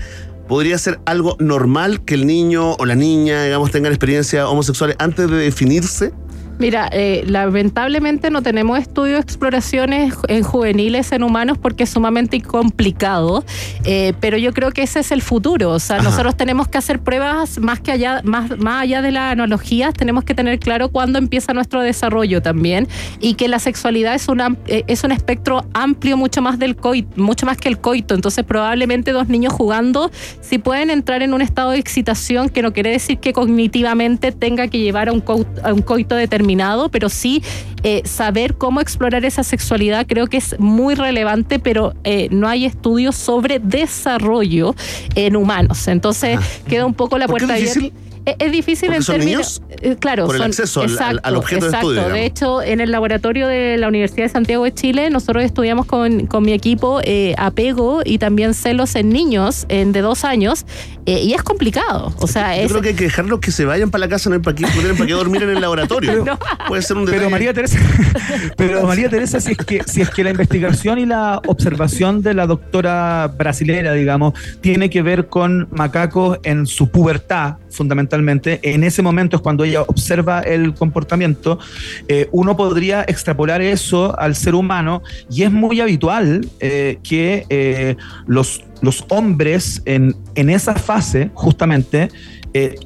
Podría 0.48 0.78
ser 0.78 1.00
algo 1.06 1.36
normal 1.40 2.04
que 2.06 2.16
el 2.16 2.26
niño 2.26 2.74
o 2.74 2.86
la 2.86 2.96
niña, 2.96 3.44
digamos, 3.44 3.70
tengan 3.72 3.92
experiencias 3.92 4.46
homosexuales 4.46 4.96
antes 5.00 5.30
de 5.30 5.38
definirse. 5.38 6.14
Mira, 6.60 6.90
eh, 6.92 7.24
lamentablemente 7.28 8.30
no 8.32 8.42
tenemos 8.42 8.80
estudios, 8.80 9.20
exploraciones 9.22 10.14
en 10.28 10.44
juveniles, 10.44 11.12
en 11.12 11.24
humanos, 11.24 11.58
porque 11.58 11.84
es 11.84 11.90
sumamente 11.90 12.42
complicado. 12.42 13.44
eh, 13.86 14.14
pero 14.20 14.38
yo 14.38 14.54
creo 14.54 14.72
que 14.72 14.84
ese 14.84 15.00
es 15.02 15.12
el 15.12 15.22
futuro. 15.22 15.72
O 15.72 15.80
sea, 15.80 15.98
Ajá. 15.98 16.04
nosotros 16.10 16.36
tenemos 16.36 16.68
que 16.68 16.78
hacer 16.78 17.00
pruebas 17.00 17.60
más 17.60 17.80
que 17.80 17.92
allá, 17.92 18.22
más, 18.24 18.58
más 18.58 18.84
allá 18.84 19.02
de 19.02 19.12
las 19.12 19.32
analogías, 19.32 19.94
tenemos 19.94 20.24
que 20.24 20.34
tener 20.34 20.60
claro 20.60 20.90
cuándo 20.90 21.20
empieza 21.20 21.54
nuestro 21.54 21.82
desarrollo 21.82 22.42
también 22.42 22.88
y 23.20 23.36
que 23.36 23.48
la 23.48 23.60
sexualidad 23.60 24.16
es 24.16 24.28
una 24.28 24.56
eh, 24.68 24.84
es 24.88 25.04
un 25.04 25.12
espectro 25.12 25.66
amplio 25.74 26.18
mucho 26.18 26.42
más 26.42 26.58
del 26.60 26.76
coito, 26.76 27.10
mucho 27.22 27.46
más 27.46 27.58
que 27.58 27.70
el 27.70 27.78
coito. 27.80 28.16
Entonces, 28.16 28.44
probablemente 28.46 29.12
dos 29.12 29.28
niños 29.28 29.54
jugando 29.54 30.10
si 30.42 30.58
pueden 30.58 30.90
entrar 30.90 31.22
en 31.22 31.34
un 31.34 31.42
estado 31.42 31.72
de 31.72 31.78
excitación 31.80 32.50
que 32.50 32.62
no 32.62 32.74
quiere 32.74 32.92
decir 32.92 33.20
que 33.20 33.32
cognitivamente 33.34 34.32
tenga 34.32 34.68
que 34.68 34.80
llevar 34.80 35.10
a 35.10 35.14
un, 35.14 35.22
co- 35.22 35.46
a 35.64 35.74
un 35.74 35.82
coito 35.82 36.16
determinado, 36.16 36.47
pero 36.90 37.10
sí 37.10 37.44
eh, 37.84 38.02
saber 38.06 38.56
cómo 38.56 38.82
explorar 38.82 39.26
esa 39.26 39.44
sexualidad 39.44 40.06
creo 40.08 40.28
que 40.28 40.38
es 40.38 40.60
muy 40.60 40.96
relevante, 40.96 41.60
pero 41.60 41.94
eh, 42.04 42.28
no 42.32 42.48
hay 42.48 42.66
estudios 42.66 43.16
sobre 43.16 43.60
desarrollo 43.60 44.76
en 45.16 45.36
humanos. 45.36 45.88
Entonces 45.88 46.40
queda 46.68 46.86
un 46.86 46.94
poco 46.94 47.18
la 47.18 47.28
¿Por 47.28 47.40
qué 47.40 47.46
puerta 47.46 47.54
abierta. 47.56 48.07
Difícil? 48.28 48.36
Es, 48.40 48.48
es 48.48 48.52
difícil 48.52 48.88
¿Porque 48.88 48.98
en 48.98 49.04
son 49.04 49.16
términos. 49.18 49.62
niños? 49.70 49.82
eh, 49.82 49.96
claro, 50.00 50.26
Por 50.26 50.36
el 50.36 50.42
son- 50.42 50.48
acceso 50.52 50.82
al- 50.82 50.98
al- 51.00 51.20
al 51.24 51.36
objeto 51.36 51.66
de 51.66 51.68
exacto. 51.68 51.88
estudio, 51.92 52.02
digamos. 52.02 52.14
De 52.20 52.26
hecho, 52.26 52.62
en 52.62 52.82
el 52.82 52.92
laboratorio 52.92 53.48
de 53.48 53.78
la 53.78 53.88
Universidad 53.88 54.26
de 54.26 54.30
Santiago 54.30 54.64
de 54.64 54.74
Chile, 54.74 55.10
nosotros 55.10 55.44
estudiamos 55.44 55.86
con, 55.86 56.28
con 56.28 56.44
mi 56.44 56.54
equipo 56.54 57.00
eh, 57.04 57.34
apego 57.38 58.02
y 58.04 58.18
también 58.18 58.54
celos 58.54 58.96
en 58.96 59.10
niños 59.10 59.66
en, 59.70 59.92
de 59.92 60.02
dos 60.02 60.24
años, 60.26 60.66
eh, 61.06 61.22
y 61.24 61.34
es 61.34 61.44
complicado. 61.44 62.14
O 62.20 62.28
sea, 62.28 62.56
Yo 62.58 62.64
es, 62.64 62.72
creo 62.72 62.82
que 62.82 62.90
hay 62.90 62.96
que 62.96 63.06
dejarlos 63.06 63.40
que 63.40 63.52
se 63.52 63.66
vayan 63.66 63.90
para 63.92 64.06
la 64.06 64.10
casa, 64.10 64.30
no 64.30 64.36
hay 64.36 64.42
para 64.42 64.56
qué, 64.56 64.64
no 64.64 64.94
para 64.96 65.06
qué 65.06 65.14
dormir 65.14 65.44
en 65.44 65.50
el 65.52 65.62
laboratorio. 65.62 66.18
No. 66.28 66.38
Puede 66.68 66.82
ser 66.82 66.98
un 66.98 67.06
detalle. 67.06 67.20
Pero 67.20 67.30
María 67.30 67.54
Teresa, 67.54 67.80
pero 68.58 68.84
María 68.86 69.10
Teresa, 69.10 69.40
si 69.40 69.52
es 69.52 69.58
que 69.58 69.82
si 69.86 70.02
es 70.02 70.10
que 70.10 70.24
la 70.24 70.32
investigación 70.32 71.00
y 71.00 71.06
la 71.06 71.42
observación 71.48 72.22
de 72.22 72.34
la 72.34 72.48
doctora 72.48 73.32
brasilera, 73.38 73.94
digamos, 73.94 74.34
tiene 74.62 74.90
que 74.90 75.02
ver 75.02 75.28
con 75.28 75.68
macacos 75.72 76.40
en 76.44 76.66
su 76.66 76.90
pubertad, 76.90 77.56
fundamentalmente, 77.78 78.60
en 78.64 78.84
ese 78.84 79.02
momento 79.02 79.38
es 79.38 79.42
cuando 79.42 79.64
ella 79.64 79.84
observa 79.84 80.42
el 80.42 80.74
comportamiento, 80.74 81.60
eh, 82.08 82.28
uno 82.32 82.58
podría 82.58 83.04
extrapolar 83.04 83.62
eso 83.62 84.20
al 84.20 84.36
ser 84.36 84.56
humano 84.56 85.04
y 85.30 85.44
es 85.44 85.52
muy 85.52 85.80
habitual 85.80 86.48
eh, 86.60 86.98
que 87.04 87.46
eh, 87.50 87.96
los, 88.26 88.64
los 88.82 89.06
hombres 89.10 89.82
en, 89.86 90.16
en 90.36 90.50
esa 90.50 90.76
fase, 90.76 91.30
justamente, 91.34 92.10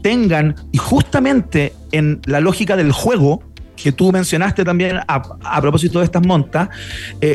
tengan, 0.01 0.56
y 0.73 0.77
justamente 0.77 1.71
en 1.93 2.19
la 2.25 2.41
lógica 2.41 2.75
del 2.75 2.91
juego, 2.91 3.41
que 3.77 3.93
tú 3.93 4.12
mencionaste 4.12 4.65
también 4.65 4.97
a, 4.97 5.21
a 5.45 5.62
propósito 5.62 5.99
de 5.99 6.06
estas 6.06 6.27
montas, 6.27 6.67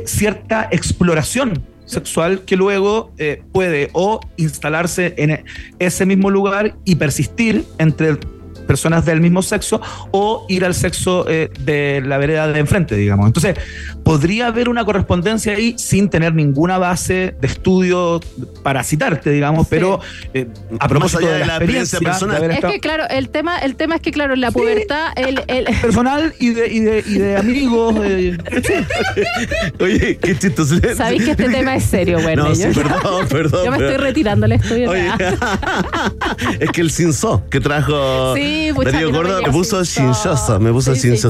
cierta 0.05 0.69
exploración 0.71 1.65
sexual 1.87 2.41
que 2.41 2.57
luego 2.57 3.13
eh, 3.19 3.43
puede 3.53 3.91
o 3.93 4.21
instalarse 4.37 5.15
en 5.17 5.31
e- 5.31 5.45
ese 5.79 6.05
mismo 6.05 6.31
lugar 6.31 6.77
y 6.85 6.97
persistir 6.97 7.65
entre 7.79 8.19
personas 8.67 9.05
del 9.05 9.21
mismo 9.21 9.43
sexo 9.43 9.81
o 10.11 10.45
ir 10.49 10.65
al 10.65 10.75
sexo 10.75 11.27
eh, 11.29 11.51
de 11.61 12.03
la 12.05 12.19
vereda 12.19 12.49
de 12.49 12.59
enfrente, 12.61 12.97
digamos. 12.97 13.27
Entonces, 13.27 13.57
podría 14.05 14.49
haber 14.49 14.69
una 14.69 14.85
correspondencia 14.85 15.53
ahí 15.55 15.75
sin 15.79 16.09
tener 16.09 16.35
ninguna 16.35 16.79
base 16.79 17.35
de 17.41 17.47
estudio 17.47 18.21
para 18.63 18.83
citarte, 18.85 19.31
digamos, 19.31 19.67
pero 19.69 20.01
eh, 20.35 20.47
a 20.79 20.89
propósito 20.89 21.21
allá 21.27 21.33
de 21.39 21.47
la, 21.47 21.57
experiencia, 21.57 21.99
personal. 22.01 22.43
es 22.45 22.55
estado- 22.57 22.73
que 22.73 22.81
claro, 22.81 23.05
el 23.09 23.29
tema, 23.31 23.59
el 23.59 23.77
tema 23.77 23.97
es 23.97 24.01
que 24.03 24.11
claro, 24.13 24.35
en 24.35 24.41
la 24.41 24.51
pubertad, 24.51 25.09
el, 25.17 25.41
el- 25.49 25.65
personal 25.83 26.35
y 26.39 26.51
de, 26.51 26.67
y 26.73 26.81
de, 26.81 27.05
y 27.07 27.19
de 27.19 27.37
amigos. 27.37 27.95
eh, 28.05 28.37
Oye, 29.81 30.17
qué 30.19 30.39
chistoso. 30.39 30.77
sabéis 30.97 31.25
que 31.25 31.31
este 31.33 31.49
tema 31.49 31.77
es 31.77 31.85
serio, 31.85 32.21
bueno. 32.23 32.49
No, 32.49 32.55
sí, 32.55 32.63
yo, 32.63 32.83
perdón, 32.83 33.27
perdón. 33.31 33.65
yo 33.65 33.71
me 33.71 33.77
estoy 33.79 33.97
retirando 33.97 34.47
del 34.47 34.53
estudio. 34.61 34.91
Oye, 34.91 35.09
es 36.61 36.71
que 36.71 36.81
el 36.81 36.91
cinzó 36.91 37.43
que 37.51 37.61
trajo 37.61 38.35
Sí, 38.35 38.56
pucha, 38.75 38.91
Darío 38.91 39.09
a 39.09 39.11
mí 39.11 39.17
no 39.17 39.23
me 39.23 39.29
Gordo 39.31 39.43
me 39.47 39.53
puso 39.53 39.85
chinchoso, 39.85 40.61
me 40.61 40.73
puso 40.73 40.95
Sí, 40.95 41.17
sí, 41.17 41.29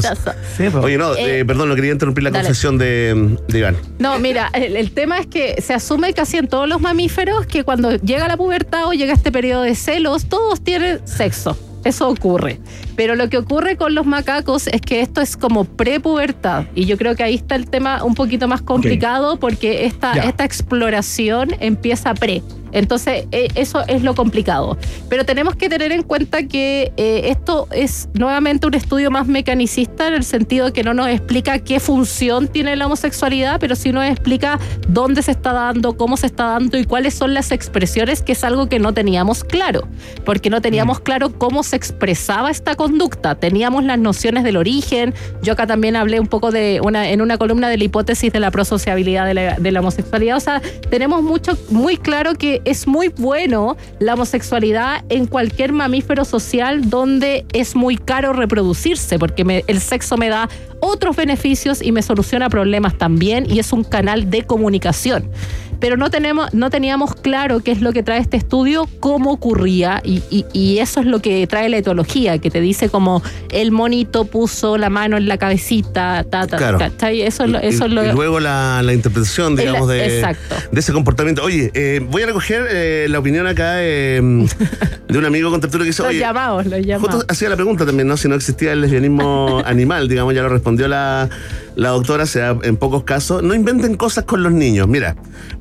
pues. 0.70 0.74
Oye, 0.76 0.98
no, 0.98 1.14
eh, 1.14 1.40
Eh, 1.40 1.44
perdón, 1.44 1.68
no 1.68 1.74
quería 1.74 1.92
interrumpir 1.92 2.24
la 2.24 2.30
dale. 2.30 2.44
confesión 2.44 2.78
de, 2.78 3.38
de 3.48 3.58
Iván. 3.58 3.76
No, 3.98 4.18
mira, 4.18 4.50
el, 4.52 4.76
el 4.76 4.90
tema 4.92 5.18
es 5.18 5.26
que 5.26 5.60
se 5.60 5.74
asume 5.74 6.12
casi 6.14 6.36
en 6.38 6.48
todos 6.48 6.68
los 6.68 6.80
mamíferos 6.80 7.46
que 7.46 7.64
cuando 7.64 7.92
llega 7.96 8.28
la 8.28 8.36
pubertad 8.36 8.86
o 8.86 8.92
llega 8.92 9.12
este 9.12 9.32
periodo 9.32 9.62
de 9.62 9.74
celos, 9.74 10.26
todos 10.26 10.60
tienen 10.62 11.00
sexo. 11.06 11.56
Eso 11.84 12.08
ocurre. 12.08 12.58
Pero 12.96 13.14
lo 13.14 13.28
que 13.28 13.38
ocurre 13.38 13.76
con 13.76 13.94
los 13.94 14.06
macacos 14.06 14.66
es 14.66 14.80
que 14.80 15.02
esto 15.02 15.20
es 15.20 15.36
como 15.36 15.64
prepubertad. 15.64 16.64
Y 16.74 16.84
yo 16.86 16.96
creo 16.98 17.14
que 17.14 17.22
ahí 17.22 17.36
está 17.36 17.54
el 17.54 17.70
tema 17.70 18.02
un 18.02 18.14
poquito 18.16 18.48
más 18.48 18.60
complicado 18.60 19.38
porque 19.38 19.84
esta, 19.86 20.12
esta 20.14 20.44
exploración 20.44 21.50
empieza 21.60 22.12
pre. 22.14 22.42
Entonces, 22.76 23.26
eh, 23.32 23.48
eso 23.54 23.82
es 23.88 24.02
lo 24.02 24.14
complicado. 24.14 24.76
Pero 25.08 25.24
tenemos 25.24 25.56
que 25.56 25.70
tener 25.70 25.92
en 25.92 26.02
cuenta 26.02 26.46
que 26.46 26.92
eh, 26.98 27.22
esto 27.30 27.68
es 27.72 28.10
nuevamente 28.12 28.66
un 28.66 28.74
estudio 28.74 29.10
más 29.10 29.26
mecanicista 29.26 30.08
en 30.08 30.14
el 30.14 30.24
sentido 30.24 30.74
que 30.74 30.84
no 30.84 30.92
nos 30.92 31.08
explica 31.08 31.58
qué 31.58 31.80
función 31.80 32.48
tiene 32.48 32.76
la 32.76 32.84
homosexualidad, 32.84 33.58
pero 33.60 33.76
sí 33.76 33.92
nos 33.92 34.04
explica 34.04 34.60
dónde 34.88 35.22
se 35.22 35.30
está 35.30 35.54
dando, 35.54 35.96
cómo 35.96 36.18
se 36.18 36.26
está 36.26 36.44
dando 36.44 36.76
y 36.76 36.84
cuáles 36.84 37.14
son 37.14 37.32
las 37.32 37.50
expresiones, 37.50 38.20
que 38.20 38.32
es 38.32 38.44
algo 38.44 38.68
que 38.68 38.78
no 38.78 38.92
teníamos 38.92 39.42
claro, 39.42 39.88
porque 40.26 40.50
no 40.50 40.60
teníamos 40.60 41.00
claro 41.00 41.32
cómo 41.38 41.62
se 41.62 41.76
expresaba 41.76 42.50
esta 42.50 42.74
conducta. 42.74 43.36
Teníamos 43.36 43.84
las 43.84 43.98
nociones 43.98 44.44
del 44.44 44.58
origen. 44.58 45.14
Yo 45.42 45.54
acá 45.54 45.66
también 45.66 45.96
hablé 45.96 46.20
un 46.20 46.26
poco 46.26 46.50
de 46.50 46.82
una, 46.84 47.08
en 47.08 47.22
una 47.22 47.38
columna 47.38 47.70
de 47.70 47.78
la 47.78 47.84
hipótesis 47.84 48.30
de 48.30 48.40
la 48.40 48.50
prosociabilidad 48.50 49.24
de 49.24 49.32
la, 49.32 49.54
de 49.54 49.72
la 49.72 49.80
homosexualidad. 49.80 50.36
O 50.36 50.40
sea, 50.40 50.60
tenemos 50.90 51.22
mucho, 51.22 51.56
muy 51.70 51.96
claro 51.96 52.34
que 52.34 52.60
es 52.66 52.86
muy 52.86 53.08
bueno 53.08 53.76
la 54.00 54.12
homosexualidad 54.14 55.02
en 55.08 55.24
cualquier 55.26 55.72
mamífero 55.72 56.24
social 56.26 56.90
donde 56.90 57.46
es 57.54 57.74
muy 57.74 57.96
caro 57.96 58.34
reproducirse, 58.34 59.18
porque 59.18 59.44
me- 59.44 59.64
el 59.68 59.80
sexo 59.80 60.18
me 60.18 60.28
da 60.28 60.48
otros 60.80 61.16
beneficios 61.16 61.80
y 61.80 61.92
me 61.92 62.02
soluciona 62.02 62.50
problemas 62.50 62.98
también 62.98 63.50
y 63.50 63.58
es 63.60 63.72
un 63.72 63.82
canal 63.84 64.28
de 64.30 64.42
comunicación. 64.44 65.30
Pero 65.80 65.96
no, 65.96 66.10
tenemos, 66.10 66.52
no 66.54 66.70
teníamos 66.70 67.14
claro 67.14 67.60
qué 67.60 67.72
es 67.72 67.80
lo 67.80 67.92
que 67.92 68.02
trae 68.02 68.18
este 68.20 68.36
estudio, 68.36 68.88
cómo 69.00 69.30
ocurría, 69.32 70.00
y, 70.04 70.22
y- 70.30 70.44
y 70.52 70.78
eso 70.78 71.00
es 71.00 71.06
lo 71.06 71.20
que 71.20 71.46
trae 71.46 71.68
la 71.68 71.76
etología, 71.78 72.38
que 72.38 72.50
te 72.50 72.60
dice 72.60 72.88
como 72.88 73.22
el 73.50 73.70
monito 73.72 74.24
puso 74.24 74.78
la 74.78 74.90
mano 74.90 75.16
en 75.16 75.28
la 75.28 75.38
cabecita, 75.38 76.24
ta, 76.30 76.46
ta, 76.46 76.56
Claro. 76.56 76.78
¿cachai? 76.78 77.22
Eso, 77.22 77.44
es 77.44 77.50
lo- 77.50 77.58
eso 77.58 77.84
y, 77.84 77.88
es 77.88 77.92
lo 77.94 78.04
y 78.06 78.12
luego 78.12 78.40
la, 78.40 78.80
la 78.82 78.92
interpretación, 78.92 79.56
digamos, 79.56 79.88
de, 79.88 80.16
exacto. 80.18 80.54
de 80.72 80.80
ese 80.80 80.92
comportamiento. 80.92 81.42
Oye, 81.42 81.70
eh, 81.74 82.00
voy 82.10 82.22
a 82.22 82.26
recoger 82.26 82.66
eh, 82.70 83.06
la 83.08 83.18
opinión 83.18 83.46
acá 83.46 83.82
eh, 83.82 84.20
de 85.08 85.18
un 85.18 85.24
amigo 85.24 85.50
con 85.50 85.60
tertulia 85.60 85.84
que 85.84 85.88
dice, 85.90 86.02
Los 86.02 86.10
oye, 86.10 86.20
llamados, 86.20 86.66
los 86.66 86.80
llamados. 86.84 87.14
Justo 87.16 87.32
hacía 87.32 87.48
la 87.48 87.56
pregunta 87.56 87.84
también, 87.86 88.08
¿no? 88.08 88.16
Si 88.16 88.28
no 88.28 88.34
existía 88.34 88.72
el 88.72 88.80
lesbianismo 88.80 89.62
animal, 89.66 90.08
digamos, 90.08 90.34
ya 90.34 90.42
lo 90.42 90.48
respondió 90.48 90.88
la, 90.88 91.28
la 91.76 91.90
doctora 91.90 92.26
se 92.26 92.40
da 92.40 92.56
en 92.62 92.76
pocos 92.76 93.04
casos, 93.04 93.42
no 93.42 93.54
inventen 93.54 93.96
cosas 93.96 94.24
con 94.24 94.42
los 94.42 94.52
niños. 94.52 94.88
Mira, 94.88 95.16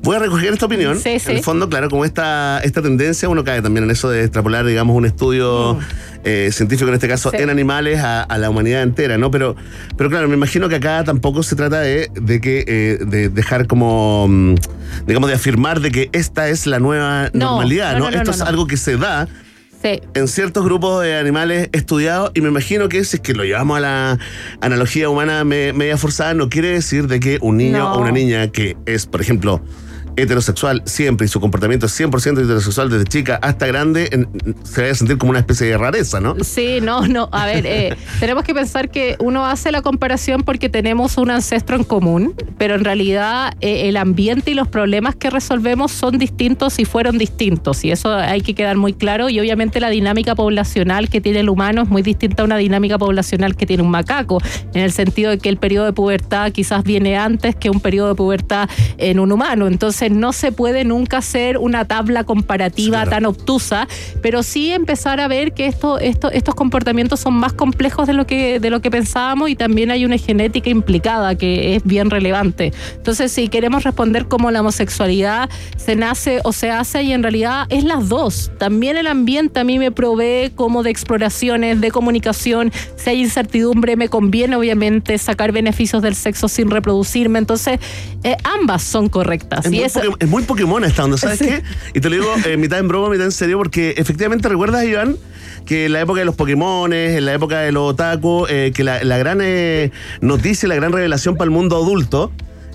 voy 0.06 0.16
a 0.16 0.18
recoger 0.20 0.52
esta 0.52 0.66
opinión. 0.66 0.98
Sí, 0.98 1.18
sí. 1.18 1.30
En 1.32 1.36
el 1.38 1.42
fondo, 1.42 1.68
claro, 1.68 1.90
como 1.90 2.04
esta, 2.04 2.60
esta 2.64 2.80
tendencia, 2.80 3.28
uno 3.28 3.44
cae 3.44 3.60
también 3.60 3.84
en 3.84 3.90
eso 3.90 4.08
de 4.08 4.22
extrapolar, 4.22 4.64
digamos, 4.64 4.96
un 4.96 5.04
estudio 5.04 5.78
eh, 6.24 6.50
científico, 6.52 6.88
en 6.88 6.94
este 6.94 7.08
caso, 7.08 7.30
Sí. 7.30 7.36
en 7.40 7.50
animales 7.50 7.98
a, 8.00 8.22
a 8.22 8.38
la 8.38 8.48
humanidad 8.50 8.82
entera, 8.82 9.18
¿no? 9.18 9.30
Pero, 9.30 9.54
pero 9.96 10.08
claro, 10.08 10.28
me 10.28 10.34
imagino 10.34 10.68
que 10.68 10.76
acá 10.76 11.04
tampoco 11.04 11.42
se 11.42 11.56
trata 11.56 11.80
de, 11.80 12.08
de 12.14 12.40
que 12.40 12.64
eh, 12.66 12.98
de 13.04 13.28
dejar 13.28 13.66
como, 13.66 14.26
mm, 14.28 14.54
digamos, 15.06 15.28
de 15.28 15.34
afirmar 15.36 15.80
de 15.80 15.90
que 15.90 16.08
esta 16.12 16.48
es 16.48 16.66
la 16.66 16.78
nueva 16.78 17.30
No, 17.32 17.46
normalidad, 17.50 17.92
no, 17.94 17.98
¿no? 17.98 18.04
no, 18.06 18.10
no, 18.12 18.16
Esto 18.18 18.30
es 18.30 18.40
algo 18.40 18.66
que 18.66 18.76
se 18.76 18.96
da 18.96 19.28
Sí. 19.82 20.00
en 20.14 20.26
ciertos 20.26 20.64
grupos 20.64 21.02
de 21.04 21.16
animales 21.16 21.68
estudiados 21.72 22.30
y 22.34 22.40
me 22.40 22.48
imagino 22.48 22.88
que 22.88 23.04
si 23.04 23.16
es 23.16 23.22
que 23.22 23.34
lo 23.34 23.44
llevamos 23.44 23.76
a 23.76 23.80
la 23.80 24.18
analogía 24.62 25.08
humana 25.10 25.44
me- 25.44 25.72
media 25.74 25.96
forzada, 25.98 26.32
no 26.34 26.48
quiere 26.48 26.68
decir 26.70 27.06
de 27.08 27.20
que 27.20 27.38
un 27.42 27.58
niño 27.58 27.78
No. 27.78 27.92
o 27.94 28.00
una 28.00 28.10
niña 28.10 28.48
que 28.48 28.76
es, 28.86 29.04
por 29.06 29.20
ejemplo, 29.20 29.62
heterosexual 30.16 30.82
siempre 30.86 31.26
y 31.26 31.28
su 31.28 31.40
comportamiento 31.40 31.86
es 31.86 31.98
100% 32.00 32.42
heterosexual 32.42 32.90
desde 32.90 33.04
chica 33.04 33.38
hasta 33.42 33.66
grande, 33.66 34.08
en- 34.12 34.28
se 34.64 34.80
vaya 34.80 34.92
a 34.92 34.96
sentir 34.96 35.18
como 35.18 35.30
una 35.30 35.38
especie 35.40 35.66
de 35.66 35.78
rareza, 35.78 36.20
¿no? 36.20 36.36
Sí, 36.42 36.78
no, 36.82 37.06
no. 37.06 37.28
A 37.32 37.46
ver, 37.46 37.66
eh, 37.66 37.94
tenemos 38.20 38.44
que 38.44 38.54
pensar 38.54 38.90
que 38.90 39.16
uno 39.20 39.46
hace 39.46 39.70
la 39.72 39.82
comparación 39.82 40.42
porque 40.42 40.68
tenemos 40.68 41.16
un 41.18 41.30
ancestro 41.30 41.76
en 41.76 41.84
común, 41.84 42.34
pero 42.58 42.74
en 42.74 42.84
realidad 42.84 43.54
eh, 43.60 43.88
el 43.88 43.96
ambiente 43.96 44.50
y 44.50 44.54
los 44.54 44.68
problemas 44.68 45.14
que 45.16 45.30
resolvemos 45.30 45.92
son 45.92 46.18
distintos 46.18 46.78
y 46.78 46.84
fueron 46.84 47.18
distintos. 47.18 47.84
Y 47.84 47.90
eso 47.90 48.12
hay 48.14 48.40
que 48.40 48.54
quedar 48.54 48.76
muy 48.76 48.92
claro. 48.94 49.28
Y 49.28 49.38
obviamente 49.40 49.80
la 49.80 49.90
dinámica 49.90 50.34
poblacional 50.34 51.08
que 51.08 51.20
tiene 51.20 51.40
el 51.40 51.48
humano 51.48 51.82
es 51.82 51.88
muy 51.88 52.02
distinta 52.02 52.42
a 52.42 52.46
una 52.46 52.56
dinámica 52.56 52.98
poblacional 52.98 53.56
que 53.56 53.66
tiene 53.66 53.82
un 53.82 53.90
macaco, 53.90 54.40
en 54.74 54.82
el 54.82 54.92
sentido 54.92 55.30
de 55.30 55.38
que 55.38 55.48
el 55.48 55.56
periodo 55.58 55.86
de 55.86 55.92
pubertad 55.92 56.52
quizás 56.52 56.82
viene 56.84 57.16
antes 57.16 57.54
que 57.56 57.70
un 57.70 57.80
periodo 57.80 58.08
de 58.08 58.14
pubertad 58.14 58.68
en 58.98 59.20
un 59.20 59.32
humano. 59.32 59.66
Entonces 59.66 60.05
no 60.10 60.32
se 60.32 60.52
puede 60.52 60.84
nunca 60.84 61.18
hacer 61.18 61.58
una 61.58 61.84
tabla 61.84 62.24
comparativa 62.24 63.02
claro. 63.02 63.10
tan 63.10 63.26
obtusa, 63.26 63.88
pero 64.22 64.42
sí 64.42 64.72
empezar 64.72 65.20
a 65.20 65.28
ver 65.28 65.52
que 65.52 65.66
esto, 65.66 65.98
esto, 65.98 66.30
estos 66.30 66.54
comportamientos 66.54 67.20
son 67.20 67.34
más 67.34 67.52
complejos 67.52 68.06
de 68.06 68.12
lo, 68.12 68.26
que, 68.26 68.60
de 68.60 68.70
lo 68.70 68.80
que 68.80 68.90
pensábamos 68.90 69.50
y 69.50 69.56
también 69.56 69.90
hay 69.90 70.04
una 70.04 70.18
genética 70.18 70.70
implicada 70.70 71.34
que 71.36 71.76
es 71.76 71.84
bien 71.84 72.10
relevante. 72.10 72.72
Entonces, 72.96 73.32
si 73.32 73.48
queremos 73.48 73.84
responder 73.84 74.26
como 74.26 74.50
la 74.50 74.60
homosexualidad 74.60 75.48
se 75.76 75.96
nace 75.96 76.40
o 76.44 76.52
se 76.52 76.70
hace 76.70 77.02
y 77.02 77.12
en 77.12 77.22
realidad 77.22 77.66
es 77.68 77.84
las 77.84 78.08
dos. 78.08 78.50
También 78.58 78.96
el 78.96 79.06
ambiente 79.06 79.60
a 79.60 79.64
mí 79.64 79.78
me 79.78 79.90
provee 79.90 80.50
como 80.54 80.82
de 80.82 80.90
exploraciones, 80.90 81.80
de 81.80 81.90
comunicación. 81.90 82.72
Si 82.96 83.10
hay 83.10 83.20
incertidumbre, 83.22 83.96
me 83.96 84.08
conviene 84.08 84.56
obviamente 84.56 85.18
sacar 85.18 85.52
beneficios 85.52 86.02
del 86.02 86.14
sexo 86.14 86.48
sin 86.48 86.70
reproducirme. 86.70 87.38
Entonces, 87.38 87.78
eh, 88.22 88.36
ambas 88.44 88.82
son 88.82 89.08
correctas. 89.08 89.66
Es 89.66 89.72
Y 89.72 89.82
eso- 89.82 89.95
Pokémon, 89.96 90.16
es 90.20 90.28
muy 90.28 90.42
Pokémon 90.44 90.84
esta 90.84 91.04
onda, 91.04 91.16
¿sabes 91.18 91.38
Sí. 91.38 91.46
qué? 91.46 91.62
Y 91.94 92.00
te 92.00 92.08
lo 92.10 92.16
digo 92.16 92.32
eh, 92.46 92.56
mitad 92.56 92.78
en 92.78 92.88
broma, 92.88 93.08
mitad 93.10 93.24
en 93.26 93.32
serio, 93.32 93.58
porque 93.58 93.94
efectivamente 93.96 94.48
recuerdas, 94.48 94.84
Iván, 94.84 95.16
que 95.64 95.86
en 95.86 95.92
la 95.92 96.00
época 96.00 96.20
de 96.20 96.26
los 96.26 96.34
Pokémones, 96.36 97.16
en 97.18 97.24
la 97.24 97.34
época 97.34 97.60
de 97.60 97.72
los 97.72 97.90
otaku, 97.92 98.46
eh, 98.48 98.72
que 98.74 98.84
la, 98.84 99.02
la 99.04 99.18
gran 99.18 99.40
eh, 99.42 99.90
noticia, 100.20 100.68
la 100.68 100.74
gran 100.76 100.92
revelación 100.92 101.36
para 101.36 101.46
el 101.46 101.50
mundo 101.50 101.76
adulto 101.76 102.30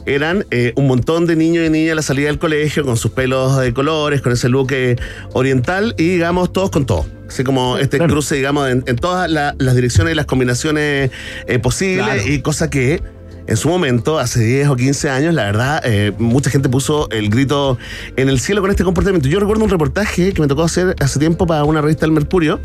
eran 0.08 0.46
eh, 0.50 0.74
un 0.78 0.88
montón 0.88 1.28
de 1.28 1.36
niños 1.36 1.66
y 1.66 1.70
niñas 1.70 1.92
a 1.92 1.96
la 1.96 2.02
salida 2.02 2.28
del 2.28 2.40
colegio 2.40 2.84
con 2.84 2.98
sus 2.98 3.12
pelos 3.12 3.58
de 3.60 3.72
colores, 3.72 4.22
con 4.22 4.32
ese 4.32 4.50
look 4.50 4.72
eh, 4.72 4.96
oriental 5.34 5.94
y 5.98 6.10
digamos 6.10 6.52
todos 6.52 6.72
con 6.72 6.86
todo. 6.86 7.06
Así 7.28 7.44
como 7.44 7.78
este 7.78 7.98
claro. 7.98 8.12
cruce, 8.14 8.36
digamos, 8.36 8.68
en, 8.70 8.84
en 8.88 8.96
todas 8.98 9.30
la- 9.30 9.56
las 9.60 9.76
direcciones 9.76 10.14
y 10.14 10.16
las 10.16 10.26
combinaciones 10.26 11.12
eh, 11.48 11.60
posibles 11.60 12.06
Claro. 12.06 12.28
y 12.28 12.42
cosa 12.42 12.70
que 12.70 13.02
en 13.48 13.58
su 13.58 13.68
momento, 13.70 14.20
hace 14.20 14.40
10 14.44 14.70
o 14.70 14.76
15 14.76 15.10
años, 15.10 15.34
la 15.34 15.44
verdad, 15.46 15.82
eh, 15.84 16.14
mucha 16.20 16.50
gente 16.50 16.70
puso 16.70 17.10
el 17.10 17.30
grito 17.30 17.78
en 18.16 18.30
el 18.30 18.40
cielo 18.40 18.62
con 18.62 18.70
este 18.72 18.84
comportamiento. 18.84 19.28
Yo 19.28 19.40
recuerdo 19.40 19.64
un 19.64 19.70
reportaje 19.70 20.32
que 20.34 20.42
me 20.42 20.48
tocó 20.48 20.64
hacer 20.64 20.96
hace 21.00 21.20
tiempo 21.20 21.46
para 21.48 21.64
una 21.64 21.82
revista 21.82 22.06
del 22.06 22.12
Mercurio, 22.12 22.60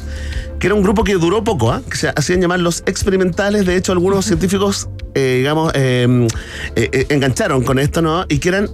que 0.59 0.67
era 0.69 0.75
un 0.75 0.83
grupo 0.83 1.03
que 1.05 1.15
duró 1.15 1.43
poco, 1.43 1.73
¿ah? 1.73 1.83
que 1.91 1.97
se 1.97 2.09
hacían 2.15 2.41
llamar 2.41 2.61
los 2.61 2.83
experimentales. 2.87 3.67
De 3.67 3.75
hecho, 3.77 3.93
algunos 3.93 4.25
científicos, 4.27 4.89
eh, 5.15 5.37
digamos, 5.39 5.73
eh, 5.75 6.29
eh, 6.77 7.07
engancharon 7.09 7.63
con 7.65 7.79
esto, 7.79 8.03
¿no? 8.03 8.25
Y 8.29 8.39
que 8.39 8.51
eran 8.51 8.69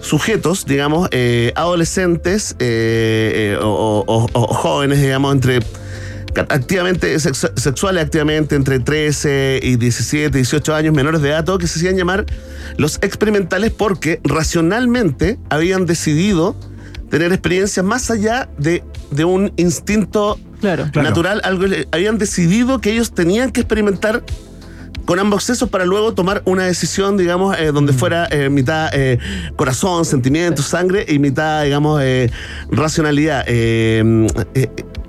sujetos, 0.00 0.64
digamos, 0.66 1.08
adolescentes 1.54 2.56
o, 3.60 3.64
o- 3.66 4.04
o- 4.06 4.28
o 4.32 4.46
jóvenes, 4.54 5.00
digamos, 5.00 5.34
entre 5.34 5.60
activamente 6.48 7.14
sexu- 7.16 7.52
sexuales 7.56 8.04
activamente 8.04 8.54
entre 8.54 8.78
13 8.80 9.60
y 9.62 9.76
17, 9.76 10.36
18 10.36 10.74
años 10.74 10.94
menores 10.94 11.20
de 11.22 11.30
edad, 11.30 11.44
todo 11.44 11.58
que 11.58 11.66
se 11.66 11.78
hacían 11.78 11.96
llamar 11.96 12.26
los 12.76 12.96
experimentales 13.02 13.72
porque 13.72 14.20
racionalmente 14.24 15.38
habían 15.50 15.86
decidido 15.86 16.56
tener 17.10 17.32
experiencias 17.32 17.84
más 17.84 18.10
allá 18.10 18.48
de, 18.58 18.82
de 19.10 19.24
un 19.24 19.52
instinto 19.56 20.38
Claro. 20.60 20.88
Claro. 20.92 21.08
natural, 21.08 21.40
algo 21.44 21.66
habían 21.92 22.18
decidido 22.18 22.80
que 22.80 22.90
ellos 22.90 23.12
tenían 23.12 23.52
que 23.52 23.60
experimentar 23.60 24.24
con 25.04 25.20
ambos 25.20 25.44
sexos 25.44 25.70
para 25.70 25.86
luego 25.86 26.14
tomar 26.14 26.42
una 26.46 26.64
decisión, 26.64 27.16
digamos, 27.16 27.56
eh, 27.58 27.70
donde 27.72 27.92
fuera 27.92 28.26
eh, 28.30 28.50
mitad 28.50 28.90
eh, 28.92 29.18
corazón, 29.56 30.04
sentimientos, 30.04 30.66
sangre 30.66 31.06
y 31.08 31.18
mitad, 31.20 31.62
digamos, 31.62 32.02
eh, 32.02 32.30
racionalidad. 32.72 33.44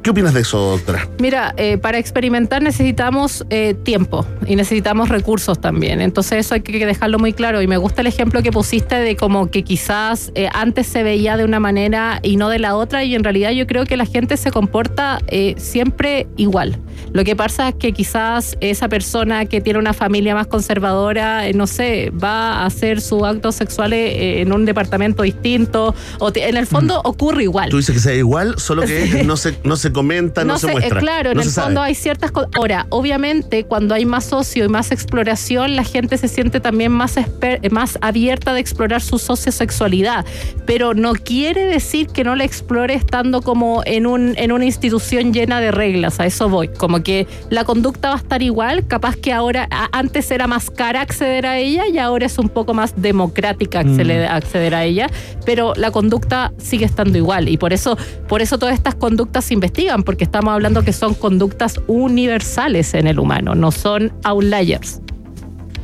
¿Qué 0.02 0.12
opinas 0.12 0.34
de 0.34 0.42
eso, 0.42 0.58
doctora? 0.58 1.08
Mira, 1.20 1.54
eh, 1.58 1.78
para 1.78 1.98
experimentar 1.98 2.62
necesitamos 2.62 3.46
eh, 3.50 3.74
tiempo 3.84 4.26
y 4.48 4.56
necesitamos 4.56 5.10
recursos 5.10 5.60
también. 5.60 6.00
Entonces 6.00 6.40
eso 6.46 6.56
hay 6.56 6.62
que 6.62 6.86
dejarlo 6.86 7.20
muy 7.20 7.34
claro. 7.34 7.62
Y 7.62 7.68
me 7.68 7.76
gusta 7.78 8.02
el 8.02 8.08
ejemplo 8.08 8.42
que 8.42 8.52
pusiste 8.52 8.96
de 8.96 9.18
como 9.18 9.52
que 9.52 9.64
quizás 9.64 10.32
eh, 10.36 10.48
antes 10.54 10.88
se 10.88 11.04
veía 11.04 11.36
de 11.36 11.44
una 11.44 11.60
manera 11.60 12.20
y 12.24 12.38
no 12.38 12.48
de 12.48 12.60
la 12.60 12.76
otra. 12.78 13.04
Y 13.04 13.14
en 13.14 13.24
realidad 13.26 13.52
yo 13.52 13.68
creo 13.68 13.86
que 13.86 13.98
la 13.98 14.06
gente 14.06 14.38
se 14.38 14.52
comporta 14.52 15.20
eh, 15.28 15.56
siempre 15.58 16.28
igual. 16.38 16.80
Lo 17.12 17.24
que 17.26 17.36
pasa 17.36 17.70
es 17.70 17.76
que 17.76 17.92
quizás 17.92 18.56
esa 18.62 18.88
persona 18.88 19.46
que 19.46 19.60
tiene 19.62 19.80
una 19.80 19.94
familia 19.94 20.34
más 20.36 20.48
conservadora, 20.48 21.44
no 21.54 21.68
sé, 21.68 22.12
va 22.12 22.54
a 22.62 22.66
hacer 22.66 23.02
sus 23.02 23.24
actos 23.24 23.56
sexuales 23.56 24.14
en 24.18 24.54
un 24.54 24.64
departamento 24.66 25.24
distinto. 25.24 25.94
O 26.20 26.32
te- 26.32 26.48
en 26.48 26.56
el 26.56 26.68
fondo 26.68 27.02
ocurre 27.04 27.44
igual. 27.44 27.70
Tú 27.70 27.78
dices 27.78 27.94
que 27.96 28.02
sea 28.02 28.14
igual, 28.14 28.56
solo 28.60 28.84
que 28.84 29.24
no 29.26 29.36
se, 29.36 29.56
no 29.64 29.76
se 29.76 29.89
comenta, 29.92 30.44
no, 30.44 30.58
se 30.58 30.68
sé, 30.68 30.72
eh, 30.72 30.76
muestra. 30.76 31.00
claro, 31.00 31.30
en 31.32 31.36
no 31.36 31.42
el 31.42 31.48
se 31.48 31.54
sabe. 31.54 31.66
fondo 31.68 31.82
hay 31.82 31.96
ciertas 31.96 32.32
cosas. 32.32 32.50
Ahora, 32.56 32.88
obviamente, 32.90 33.64
cuando 33.66 33.96
hay 33.96 34.06
más 34.06 34.26
socio 34.26 34.66
y 34.66 34.70
más 34.70 34.92
exploración, 34.92 35.76
la 35.76 35.84
gente 35.84 36.18
se 36.18 36.28
siente 36.28 36.60
también 36.60 36.92
más, 36.92 37.18
eh, 37.18 37.26
más 37.72 37.98
abierta 38.02 38.54
de 38.54 38.60
explorar 38.60 39.02
su 39.02 39.20
sociosexualidad. 39.20 40.26
Pero 40.66 40.94
no 40.94 41.14
quiere 41.14 41.66
decir 41.66 42.08
que 42.08 42.24
no 42.24 42.36
la 42.36 42.44
explore 42.44 42.94
estando 42.94 43.42
como 43.42 43.82
en, 43.86 44.06
un, 44.06 44.34
en 44.38 44.52
una 44.52 44.66
institución 44.66 45.34
llena 45.34 45.60
de 45.60 45.72
reglas. 45.72 46.20
A 46.20 46.26
eso 46.26 46.50
voy. 46.50 46.68
Como 46.68 47.02
que 47.04 47.28
la 47.50 47.64
conducta 47.64 48.10
va 48.10 48.16
a 48.16 48.20
estar 48.20 48.42
igual. 48.42 48.88
Capaz 48.88 49.16
que 49.16 49.34
ahora, 49.34 49.68
antes 49.92 50.30
era 50.32 50.48
más 50.48 50.70
cara 50.70 51.02
acceder 51.02 51.46
a 51.46 51.58
ella 51.58 51.88
y 51.88 51.98
ahora 51.98 52.26
es 52.26 52.38
un 52.38 52.50
poco 52.50 52.74
más 52.74 52.94
democrática 53.02 53.80
acceder, 53.80 54.26
acceder 54.26 54.76
a 54.76 54.86
ella. 54.86 55.10
Pero 55.50 55.74
la 55.76 55.90
conducta 55.90 56.54
sigue 56.60 56.86
estando 56.86 57.18
igual. 57.18 57.50
Y 57.50 57.58
por 57.58 57.74
eso, 57.74 57.98
por 58.28 58.44
eso 58.44 58.60
todas 58.60 58.76
estas 58.76 58.94
conductas 58.94 59.46
se 59.46 59.56
investigan, 59.56 60.04
porque 60.04 60.24
estamos 60.24 60.54
hablando 60.54 60.84
que 60.84 60.94
son 60.94 61.16
conductas 61.16 61.82
universales 61.88 62.94
en 62.94 63.08
el 63.08 63.18
humano, 63.18 63.56
no 63.56 63.72
son 63.72 64.14
outliers. 64.24 65.02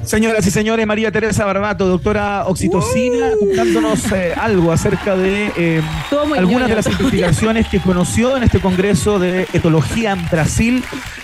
Señoras 0.06 0.46
y 0.46 0.52
señores, 0.52 0.86
María 0.86 1.12
Teresa 1.12 1.46
Barbato, 1.46 1.88
doctora 1.88 2.46
Oxitocina, 2.46 3.32
contándonos 3.40 4.12
eh, 4.12 4.34
algo 4.40 4.72
acerca 4.72 5.16
de 5.16 5.52
eh, 5.58 5.82
algunas 6.12 6.44
ñoño. 6.48 6.68
de 6.68 6.76
las 6.76 6.86
investigaciones 6.88 7.68
que 7.68 7.80
conoció 7.80 8.38
en 8.38 8.44
este 8.44 8.60
Congreso 8.60 9.18
de 9.20 9.48
Etología 9.54 10.12
en 10.12 10.30
Brasil 10.30 10.84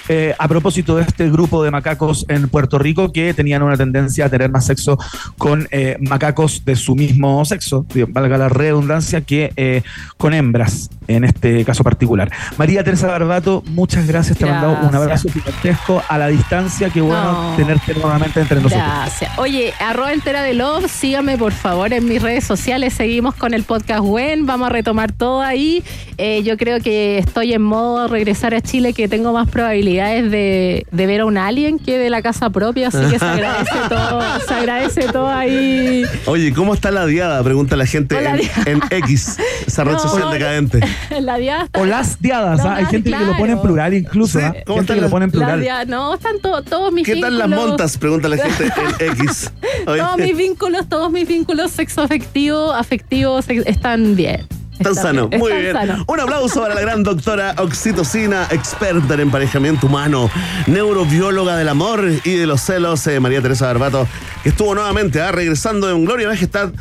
eh, 0.09 0.33
a 0.37 0.47
propósito 0.47 0.95
de 0.95 1.03
este 1.03 1.29
grupo 1.29 1.63
de 1.63 1.69
macacos 1.69 2.25
en 2.27 2.49
Puerto 2.49 2.79
Rico 2.79 3.11
que 3.11 3.33
tenían 3.33 3.61
una 3.61 3.77
tendencia 3.77 4.25
a 4.25 4.29
tener 4.29 4.49
más 4.49 4.65
sexo 4.65 4.97
con 5.37 5.67
macacos 6.01 6.65
de 6.65 6.75
su 6.75 6.95
mismo 6.95 7.45
sexo, 7.45 7.85
valga 8.09 8.37
la 8.37 8.49
redundancia, 8.49 9.21
que 9.21 9.83
con 10.17 10.33
hembras 10.33 10.89
en 11.07 11.23
este 11.23 11.63
caso 11.65 11.83
particular. 11.83 12.31
María 12.57 12.83
Teresa 12.83 13.07
Barbato, 13.07 13.63
muchas 13.67 14.07
gracias, 14.07 14.37
te 14.37 14.45
mandamos 14.45 14.77
un 14.77 14.91
Gracias. 14.91 15.01
abrazo 15.01 15.29
gigantesco 15.29 16.03
a 16.07 16.17
la 16.17 16.27
distancia, 16.27 16.89
qué 16.89 17.01
bueno 17.01 17.51
No. 17.51 17.55
tenerte 17.57 17.93
nuevamente 17.93 18.39
entre 18.41 18.57
nosotros. 18.57 18.70
Gracias. 18.77 19.37
Oye, 19.37 19.73
arroba 19.79 20.13
entera 20.13 20.41
de 20.43 20.53
love, 20.53 20.89
sígame 20.89 21.37
por 21.37 21.51
favor 21.53 21.91
en 21.93 22.07
mis 22.07 22.21
redes 22.21 22.43
sociales, 22.43 22.93
seguimos 22.93 23.35
con 23.35 23.53
el 23.53 23.63
podcast 23.63 24.01
WEN, 24.03 24.45
vamos 24.45 24.67
a 24.67 24.69
retomar 24.71 25.11
todo 25.11 25.41
ahí. 25.41 25.83
Eh, 26.17 26.43
yo 26.43 26.55
creo 26.57 26.79
que 26.79 27.17
estoy 27.17 27.53
en 27.53 27.61
modo 27.63 28.07
regresar 28.07 28.53
a 28.53 28.61
Chile, 28.61 28.93
que 28.93 29.07
tengo 29.07 29.33
más 29.33 29.49
probabilidades 29.49 30.29
de, 30.29 30.85
de 30.91 31.05
ver 31.07 31.21
a 31.21 31.25
un 31.25 31.37
alien 31.37 31.79
que 31.79 31.97
de 31.97 32.09
la 32.09 32.21
casa 32.21 32.49
propia, 32.51 32.89
así 32.89 32.99
que 33.09 33.17
se 33.17 33.25
agradece 33.25 33.71
todo, 33.89 34.21
se 34.47 34.53
agradece 34.53 35.01
todo 35.11 35.27
ahí. 35.29 36.03
Oye, 36.25 36.53
¿cómo 36.53 36.73
está 36.73 36.91
la 36.91 37.05
diada? 37.05 37.43
Pregunta 37.43 37.75
la 37.75 37.85
gente 37.85 38.17
en, 38.65 38.81
X, 38.91 39.37
esa 39.65 39.83
red 39.83 39.93
No, 39.93 39.99
social 39.99 40.31
decadente. 40.31 40.79
La 41.21 41.37
diada 41.37 41.65
está- 41.65 41.79
O 41.81 41.85
las 41.85 42.21
diadas, 42.21 42.59
No, 42.63 42.69
¿ah? 42.69 42.75
hay 42.77 42.85
gente 42.85 43.11
que 43.11 43.19
lo 43.25 43.35
pone 43.37 43.53
en 43.53 43.61
plural 43.61 43.93
incluso. 43.93 44.39
Sí, 44.39 44.45
¿ah? 44.45 44.53
¿cómo 44.65 44.77
Gente 44.79 44.93
están 44.93 44.95
que 44.97 45.01
lo 45.01 45.09
pone 45.09 45.25
en 45.25 45.31
la 45.31 45.37
plural. 45.37 45.61
diada- 45.61 45.85
no, 45.85 46.13
están 46.15 46.39
to- 46.39 46.61
todos 46.63 46.91
mis 46.93 47.05
¿Qué 47.05 47.15
tal 47.17 47.37
las 47.37 47.49
montas? 47.49 47.97
Pregunta 47.97 48.27
la 48.27 48.37
gente 48.43 48.60
en 48.65 49.11
X. 49.17 49.51
Oye, 49.87 50.01
Todos 50.01 50.17
mis 50.17 50.37
vínculos, 50.37 50.89
todos 50.89 51.11
mis 51.11 51.27
vínculos 51.27 51.71
sexoafectivos, 51.71 52.75
afectivos, 52.75 53.45
están 53.49 54.15
bien. 54.15 54.47
Tan 54.81 54.93
Están 54.93 54.95
sano, 54.95 55.27
bien, 55.27 55.39
muy 55.39 55.51
bien. 55.53 55.77
Un 56.07 56.19
aplauso 56.19 56.61
para 56.61 56.73
la 56.73 56.81
gran 56.81 57.03
doctora 57.03 57.53
Oxitocina, 57.57 58.47
experta 58.49 59.13
en 59.13 59.19
emparejamiento 59.21 59.87
humano, 59.87 60.29
neurobióloga 60.65 61.55
del 61.55 61.69
amor 61.69 62.03
y 62.23 62.35
de 62.35 62.47
los 62.47 62.61
celos, 62.61 63.05
eh, 63.05 63.19
María 63.19 63.41
Teresa 63.41 63.67
Barbato, 63.67 64.07
que 64.41 64.49
estuvo 64.49 64.73
nuevamente 64.73 65.21
ah, 65.21 65.31
regresando 65.31 65.89
en 65.91 66.03
Gloria 66.03 66.27
Majestad 66.27 66.71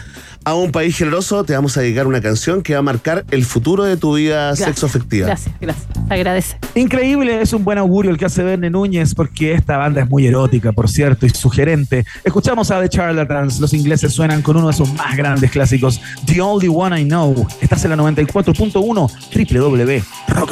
a 0.44 0.54
un 0.54 0.72
país 0.72 0.96
generoso. 0.96 1.44
Te 1.44 1.54
vamos 1.54 1.76
a 1.76 1.80
dedicar 1.80 2.06
una 2.06 2.20
canción 2.20 2.62
que 2.62 2.72
va 2.74 2.80
a 2.80 2.82
marcar 2.82 3.24
el 3.30 3.44
futuro 3.44 3.84
de 3.84 3.96
tu 3.96 4.14
vida 4.14 4.54
sexoafectiva. 4.56 5.26
Gracias, 5.26 5.54
gracias. 5.60 5.86
Se 6.08 6.14
agradece. 6.14 6.56
Increíble, 6.74 7.40
es 7.40 7.52
un 7.52 7.64
buen 7.64 7.78
augurio 7.78 8.10
el 8.10 8.18
que 8.18 8.24
hace 8.24 8.42
Verne 8.42 8.70
Núñez, 8.70 9.14
porque 9.14 9.52
esta 9.52 9.76
banda 9.76 10.02
es 10.02 10.08
muy 10.08 10.26
erótica, 10.26 10.72
por 10.72 10.88
cierto, 10.88 11.26
y 11.26 11.30
sugerente. 11.30 12.04
Escuchamos 12.24 12.70
a 12.70 12.80
The 12.80 12.88
Charlatans, 12.88 13.60
los 13.60 13.72
ingleses 13.74 14.12
suenan 14.12 14.42
con 14.42 14.56
uno 14.56 14.68
de 14.68 14.74
sus 14.74 14.92
más 14.94 15.16
grandes 15.16 15.50
clásicos, 15.50 16.00
The 16.26 16.40
Only 16.40 16.68
One 16.68 17.00
I 17.00 17.04
Know. 17.04 17.46
Estás 17.60 17.84
en 17.84 17.90
la 17.90 17.96
94.1 17.96 19.10
www.rock 19.30 20.50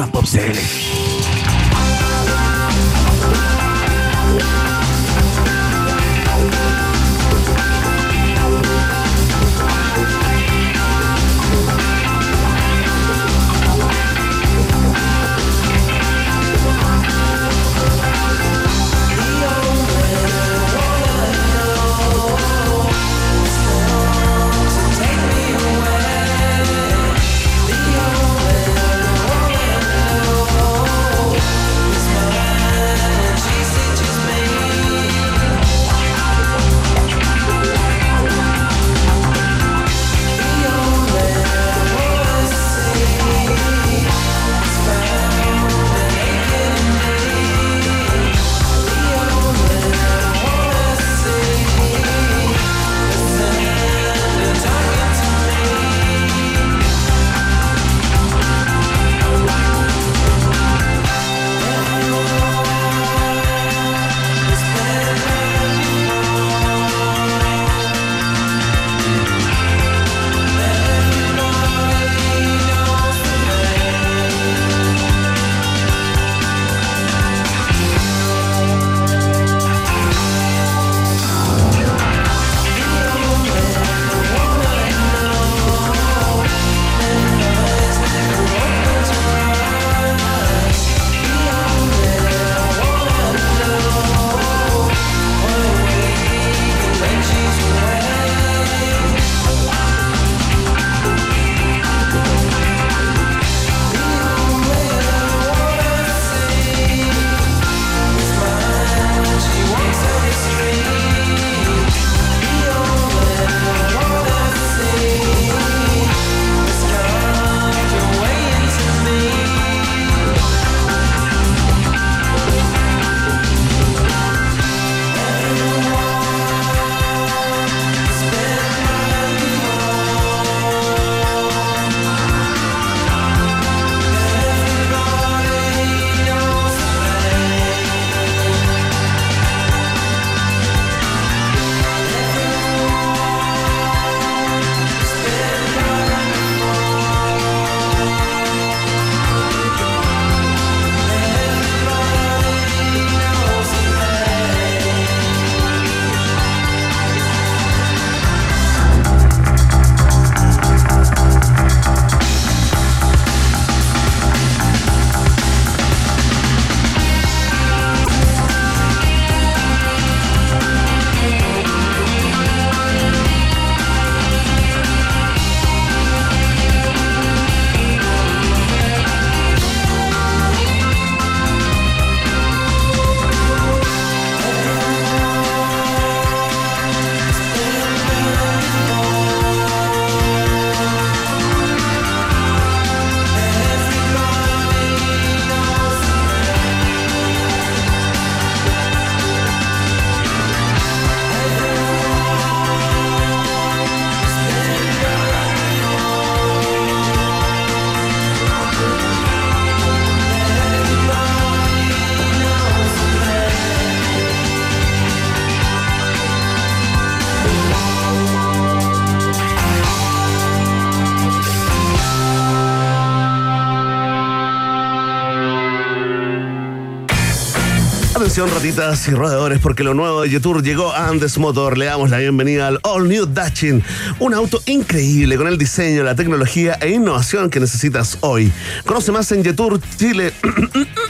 ratitas 228.59 229.07
y 229.07 229.11
roedores 229.11 229.59
porque 229.59 229.85
lo 229.85 229.93
nuevo 229.93 230.21
de 230.21 230.29
Yetur 230.29 230.61
llegó 230.61 230.91
a 230.91 231.07
Andes 231.07 231.37
Motor. 231.37 231.77
Le 231.77 231.85
damos 231.85 232.09
la 232.09 232.17
bienvenida 232.17 232.67
al 232.67 232.81
All 232.83 233.07
New 233.07 233.25
Dachin, 233.25 233.81
un 234.19 234.33
auto 234.33 234.61
increíble 234.65 235.37
con 235.37 235.47
el 235.47 235.57
diseño, 235.57 236.03
la 236.03 236.13
tecnología 236.13 236.77
e 236.81 236.89
innovación 236.89 237.49
que 237.49 237.61
necesitas 237.61 238.17
hoy. 238.19 238.51
Conoce 238.85 239.13
más 239.13 239.31
en 239.31 239.45
Yetur 239.45 239.79
Chile. 239.97 240.33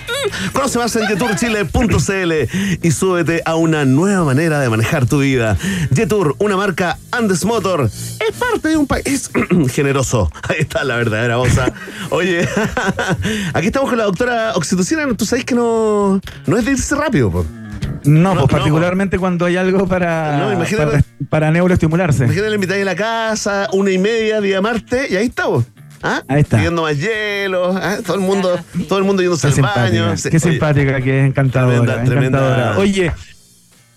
Conoce 0.53 0.77
más 0.79 0.95
en 0.95 1.05
jeturchile.cl 1.07 2.33
y 2.81 2.91
súbete 2.91 3.41
a 3.45 3.55
una 3.55 3.85
nueva 3.85 4.23
manera 4.25 4.59
de 4.59 4.69
manejar 4.69 5.05
tu 5.05 5.19
vida. 5.19 5.57
Jetur, 5.95 6.35
una 6.39 6.55
marca 6.57 6.97
Andes 7.11 7.45
Motor, 7.45 7.85
es 7.85 8.35
parte 8.37 8.69
de 8.69 8.77
un 8.77 8.87
país 8.87 9.29
generoso. 9.71 10.31
Ahí 10.47 10.57
está 10.59 10.83
la 10.83 10.95
verdadera 10.97 11.37
voz. 11.37 11.49
Oye, 12.09 12.47
aquí 13.53 13.67
estamos 13.67 13.89
con 13.89 13.97
la 13.97 14.05
doctora 14.05 14.53
Oxitocina. 14.55 15.05
Tú 15.15 15.25
sabes 15.25 15.45
que 15.45 15.55
no, 15.55 16.19
no 16.45 16.57
es 16.57 16.65
de 16.65 16.71
irse 16.71 16.95
rápido. 16.95 17.45
No, 18.03 18.33
No, 18.33 18.33
pues 18.33 18.41
no, 18.41 18.47
particularmente 18.47 19.17
cuando 19.19 19.45
hay 19.45 19.57
algo 19.57 19.87
para, 19.87 20.37
No, 20.37 20.53
imagínate- 20.53 20.91
para, 20.91 21.03
para 21.29 21.51
neuroestimularse. 21.51 22.25
Imagínate 22.25 22.49
la 22.51 22.57
mitad 22.57 22.75
de 22.75 22.85
la 22.85 22.95
casa, 22.95 23.67
una 23.73 23.91
y 23.91 23.97
media, 23.97 24.39
día 24.41 24.61
martes, 24.61 25.11
y 25.11 25.15
ahí 25.17 25.27
estamos. 25.27 25.65
¿Ah? 26.01 26.23
Ahí 26.27 26.41
está. 26.41 26.57
Pidiendo 26.57 26.83
más 26.83 26.97
hielo, 26.97 27.75
¿ah? 27.75 27.97
todo 28.05 28.15
el 28.15 28.21
mundo, 28.21 28.59
todo 28.87 28.99
el 28.99 29.05
mundo 29.05 29.21
yéndose 29.21 29.49
Qué 29.51 29.61
al 29.61 29.67
baño. 29.75 30.17
Sí, 30.17 30.29
qué 30.29 30.37
oye, 30.37 30.51
simpática, 30.51 31.01
que 31.01 31.21
es 31.21 31.27
encantadora. 31.27 31.81
Tremenda, 31.81 32.03
tremenda. 32.03 32.37
encantadora. 32.39 32.77
Oye, 32.79 33.11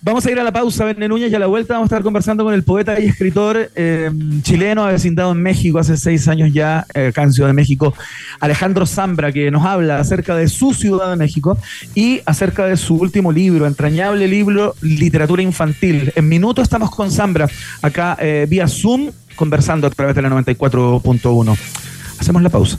vamos 0.03 0.25
a 0.25 0.31
ir 0.31 0.39
a 0.39 0.43
la 0.43 0.51
pausa, 0.51 0.83
Verne 0.85 1.07
Núñez, 1.07 1.31
y 1.31 1.35
a 1.35 1.39
la 1.39 1.47
vuelta 1.47 1.75
vamos 1.75 1.85
a 1.85 1.95
estar 1.95 2.03
conversando 2.03 2.43
con 2.43 2.53
el 2.53 2.63
poeta 2.63 2.99
y 2.99 3.05
escritor 3.05 3.71
eh, 3.75 4.11
chileno, 4.41 4.83
avecindado 4.83 5.31
en 5.31 5.41
México 5.41 5.79
hace 5.79 5.95
seis 5.95 6.27
años 6.27 6.51
ya, 6.53 6.85
eh, 6.93 7.07
acá 7.07 7.23
en 7.23 7.31
Ciudad 7.31 7.49
de 7.49 7.53
México, 7.53 7.93
Alejandro 8.39 8.85
Zambra, 8.85 9.31
que 9.31 9.49
nos 9.49 9.65
habla 9.65 9.99
acerca 9.99 10.35
de 10.35 10.49
su 10.49 10.73
Ciudad 10.73 11.09
de 11.09 11.15
México 11.15 11.57
y 11.95 12.21
acerca 12.25 12.65
de 12.65 12.75
su 12.75 12.95
último 12.95 13.31
libro, 13.31 13.65
entrañable 13.65 14.27
libro, 14.27 14.75
Literatura 14.81 15.41
Infantil. 15.41 16.11
En 16.15 16.27
minuto 16.27 16.61
estamos 16.61 16.91
con 16.91 17.09
Zambra, 17.09 17.47
acá 17.81 18.17
eh, 18.19 18.45
vía 18.49 18.67
Zoom, 18.67 19.11
conversando 19.35 19.87
a 19.87 19.89
través 19.89 20.15
de 20.15 20.21
la 20.21 20.29
94.1. 20.29 21.57
Hacemos 22.19 22.41
la 22.41 22.49
pausa. 22.49 22.77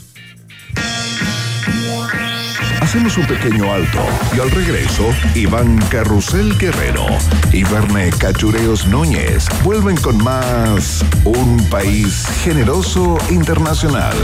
Hacemos 2.81 3.17
un 3.17 3.25
pequeño 3.25 3.73
alto 3.73 3.99
y 4.37 4.39
al 4.39 4.51
regreso, 4.51 5.09
Iván 5.33 5.77
Carrusel 5.89 6.57
Guerrero 6.57 7.05
y 7.51 7.63
Verne 7.63 8.09
Cachureos 8.11 8.87
Núñez 8.87 9.47
vuelven 9.63 9.97
con 9.97 10.23
más 10.23 11.03
Un 11.25 11.57
País 11.69 12.25
Generoso 12.43 13.17
Internacional 13.29 14.15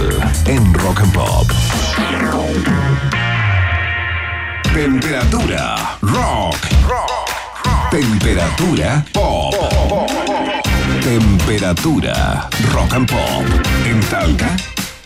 en 0.46 0.74
Rock 0.74 1.02
and 1.02 1.12
Pop. 1.12 1.52
Temperatura 4.74 5.98
rock. 6.02 6.56
Temperatura 7.90 9.04
pop. 9.12 9.54
Temperatura 11.02 12.50
rock 12.72 12.94
and 12.94 13.12
pop. 13.12 13.46
En 13.86 14.00
Talca 14.02 14.56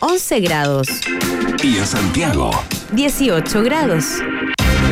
11 0.07 0.39
grados, 0.41 0.87
y 1.63 1.77
en 1.77 1.87
Santiago. 1.87 2.51
18 2.91 3.63
grados. 3.63 4.05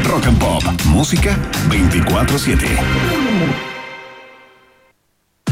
Rock 0.06 0.26
and 0.26 0.40
Pop. 0.40 0.64
Música 0.86 1.38
24-7. 1.70 3.73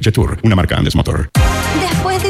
Jetour, 0.00 0.38
una 0.42 0.56
marca 0.56 0.76
Andes 0.76 0.94
Motor. 0.94 1.30
Después 1.80 2.22
de 2.22 2.29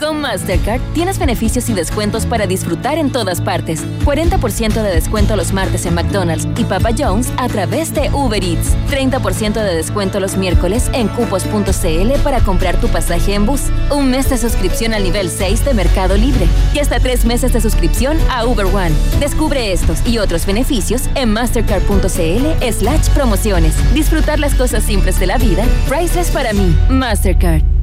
Con 0.00 0.22
Mastercard 0.22 0.80
tienes 0.94 1.18
beneficios 1.18 1.68
y 1.68 1.74
descuentos 1.74 2.24
para 2.24 2.46
disfrutar 2.46 2.96
en 2.96 3.12
todas 3.12 3.42
partes. 3.42 3.84
40% 4.06 4.82
de 4.82 4.94
descuento 4.94 5.36
los 5.36 5.52
martes 5.52 5.84
en 5.84 5.94
McDonald's 5.94 6.48
y 6.58 6.64
Papa 6.64 6.90
John's 6.98 7.30
a 7.36 7.48
través 7.48 7.92
de 7.92 8.10
Uber 8.10 8.42
Eats. 8.42 8.74
30% 8.90 9.52
de 9.52 9.74
descuento 9.74 10.18
los 10.18 10.38
miércoles 10.38 10.90
en 10.94 11.08
cupos.cl 11.08 12.18
para 12.24 12.40
comprar 12.40 12.80
tu 12.80 12.88
pasaje 12.88 13.34
en 13.34 13.44
bus. 13.44 13.64
Un 13.90 14.10
mes 14.10 14.30
de 14.30 14.38
suscripción 14.38 14.94
al 14.94 15.02
nivel 15.02 15.28
6 15.28 15.66
de 15.66 15.74
Mercado 15.74 16.16
Libre. 16.16 16.46
Y 16.74 16.78
hasta 16.78 16.98
tres 16.98 17.26
meses 17.26 17.52
de 17.52 17.60
suscripción 17.60 18.16
a 18.30 18.46
Uber 18.46 18.66
One. 18.66 18.92
Descubre 19.20 19.70
estos 19.70 20.06
y 20.06 20.16
otros 20.16 20.46
beneficios 20.46 21.10
en 21.14 21.30
mastercard.cl 21.30 22.72
slash 22.72 23.10
promociones. 23.10 23.74
Disfrutar 23.92 24.38
las 24.38 24.54
cosas 24.54 24.82
simples 24.82 25.20
de 25.20 25.26
la 25.26 25.36
vida. 25.36 25.64
Priceless 25.86 26.30
para 26.30 26.54
mí. 26.54 26.74
Mastercard. 26.88 27.79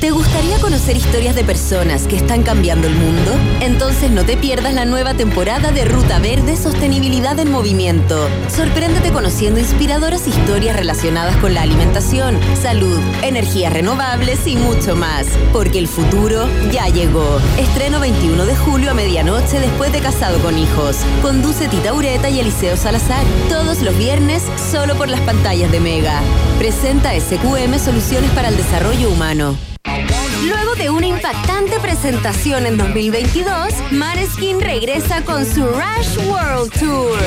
¿Te 0.00 0.10
gustaría 0.10 0.58
conocer 0.60 0.98
historias 0.98 1.34
de 1.34 1.44
personas 1.44 2.06
que 2.06 2.16
están 2.16 2.42
cambiando 2.42 2.86
el 2.86 2.94
mundo? 2.94 3.32
Entonces 3.60 4.10
no 4.10 4.24
te 4.24 4.36
pierdas 4.36 4.74
la 4.74 4.84
nueva 4.84 5.14
temporada 5.14 5.72
de 5.72 5.86
Ruta 5.86 6.18
Verde 6.18 6.56
Sostenibilidad 6.56 7.38
en 7.38 7.50
Movimiento. 7.50 8.28
Sorpréndete 8.48 9.12
conociendo 9.12 9.60
inspiradoras 9.60 10.26
historias 10.26 10.76
relacionadas 10.76 11.36
con 11.38 11.54
la 11.54 11.62
alimentación, 11.62 12.38
salud, 12.60 12.98
energías 13.22 13.72
renovables 13.72 14.46
y 14.46 14.56
mucho 14.56 14.94
más. 14.94 15.26
Porque 15.54 15.78
el 15.78 15.88
futuro 15.88 16.46
ya 16.70 16.88
llegó. 16.88 17.40
Estreno 17.58 17.98
21 17.98 18.44
de 18.44 18.56
julio 18.56 18.90
a 18.90 18.94
medianoche 18.94 19.58
después 19.58 19.90
de 19.92 20.00
Casado 20.00 20.38
con 20.40 20.58
Hijos. 20.58 20.98
Conduce 21.22 21.68
Tita 21.68 21.94
Ureta 21.94 22.28
y 22.28 22.40
Eliseo 22.40 22.76
Salazar. 22.76 23.24
Todos 23.48 23.80
los 23.80 23.96
viernes 23.96 24.42
solo 24.70 24.96
por 24.96 25.08
las 25.08 25.20
pantallas 25.20 25.72
de 25.72 25.80
Mega. 25.80 26.20
Presenta 26.58 27.18
SQM 27.18 27.78
Soluciones 27.78 28.30
para 28.32 28.48
el 28.48 28.56
Desarrollo 28.58 29.10
Humano. 29.10 29.56
Luego 29.84 30.74
de 30.76 30.90
una 30.90 31.06
impactante 31.06 31.78
presentación 31.80 32.66
en 32.66 32.76
2022, 32.76 33.74
Maneskin 33.92 34.60
regresa 34.60 35.22
con 35.24 35.44
su 35.44 35.64
Rush 35.66 36.18
World 36.26 36.72
Tour. 36.78 37.18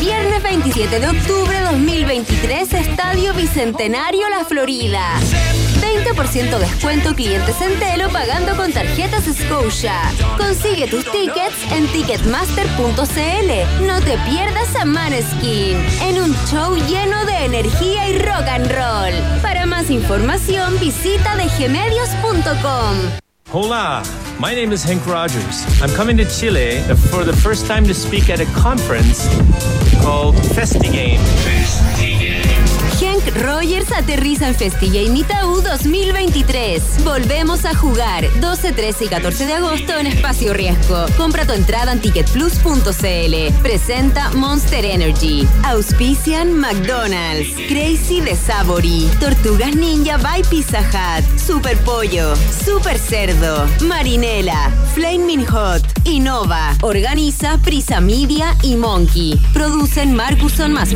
Viernes 0.00 0.42
27 0.42 1.00
de 1.00 1.08
octubre 1.08 1.60
2023, 1.60 2.72
Estadio 2.72 3.34
Bicentenario 3.34 4.28
La 4.28 4.44
Florida. 4.44 5.20
20% 5.80 6.58
descuento 6.58 7.14
clientes 7.14 7.60
en 7.60 7.78
Telo 7.78 8.08
pagando 8.10 8.56
con 8.56 8.72
tarjetas 8.72 9.24
Scotia. 9.24 10.00
Consigue 10.36 10.86
tus 10.88 11.04
tickets 11.10 11.56
en 11.72 11.86
ticketmaster.cl. 11.88 13.86
No 13.86 14.00
te 14.00 14.18
pierdas 14.18 14.74
a 14.76 14.84
Maneskin 14.84 15.76
en 16.02 16.22
un 16.22 16.34
show 16.46 16.76
lleno 16.88 17.24
de 17.26 17.44
energía 17.44 18.08
y 18.08 18.18
rock 18.18 18.48
and 18.48 18.70
roll. 18.70 19.40
Para 19.42 19.66
más 19.66 19.90
información 19.90 20.78
visita 20.80 21.36
dgmedios.com. 21.36 22.96
Hola, 23.52 24.02
my 24.40 24.54
name 24.54 24.72
is 24.72 24.82
Hank 24.84 25.06
Rogers. 25.06 25.64
I'm 25.80 25.90
coming 25.94 26.16
to 26.16 26.24
Chile 26.24 26.80
for 27.10 27.24
the 27.24 27.32
first 27.32 27.66
time 27.66 27.84
to 27.84 27.94
speak 27.94 28.28
at 28.28 28.40
a 28.40 28.46
conference 28.60 29.28
called 30.02 30.34
FestiGame. 30.34 31.20
Rogers 33.34 33.92
aterriza 33.92 34.48
en 34.48 34.54
FestiGame 34.54 35.20
Itaú 35.20 35.60
2023. 35.60 37.04
Volvemos 37.04 37.64
a 37.64 37.74
jugar 37.74 38.24
12, 38.40 38.72
13 38.72 39.04
y 39.04 39.08
14 39.08 39.46
de 39.46 39.52
agosto 39.54 39.96
en 39.98 40.06
Espacio 40.06 40.52
Riesgo. 40.54 41.06
Compra 41.16 41.46
tu 41.46 41.52
entrada 41.52 41.92
en 41.92 42.00
ticketplus.cl. 42.00 43.62
Presenta 43.62 44.30
Monster 44.32 44.84
Energy. 44.84 45.46
Auspician 45.64 46.58
McDonald's. 46.58 47.48
Crazy 47.68 48.20
de 48.20 48.34
Savory. 48.34 49.08
Tortugas 49.20 49.74
Ninja 49.74 50.16
by 50.18 50.42
Pizza 50.48 50.80
Hut. 50.80 51.38
Super 51.38 51.76
Pollo. 51.78 52.34
Super 52.64 52.98
Cerdo. 52.98 53.66
Marinela. 53.82 54.70
Flaming 54.94 55.46
Hot. 55.46 55.82
Innova. 56.04 56.74
Organiza 56.82 57.58
Prisa 57.58 58.00
Media 58.00 58.56
y 58.62 58.76
Monkey. 58.76 59.38
Producen 59.52 60.14
Marcuson 60.14 60.72
más. 60.72 60.86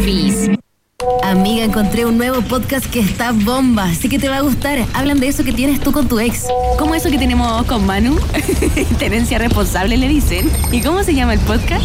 Amiga, 1.22 1.64
encontré 1.64 2.05
un 2.05 2.18
nuevo 2.18 2.42
podcast 2.42 2.84
que 2.86 3.01
está 3.01 3.32
bomba, 3.32 3.84
así 3.84 4.09
que 4.09 4.18
te 4.18 4.28
va 4.28 4.38
a 4.38 4.40
gustar. 4.40 4.78
Hablan 4.92 5.18
de 5.18 5.28
eso 5.28 5.44
que 5.44 5.53
tienes 5.53 5.80
tú 5.80 5.92
con 5.92 6.09
tu 6.09 6.18
ex. 6.18 6.46
¿Cómo 6.78 6.94
eso 6.94 7.11
que 7.11 7.18
tenemos 7.18 7.64
con 7.66 7.86
Manu? 7.86 8.18
Tenencia 8.98 9.38
responsable 9.38 9.96
le 9.96 10.09
dicen. 10.09 10.51
¿Y 10.72 10.82
cómo 10.82 11.03
se 11.03 11.14
llama 11.14 11.34
el 11.34 11.40
podcast? 11.40 11.84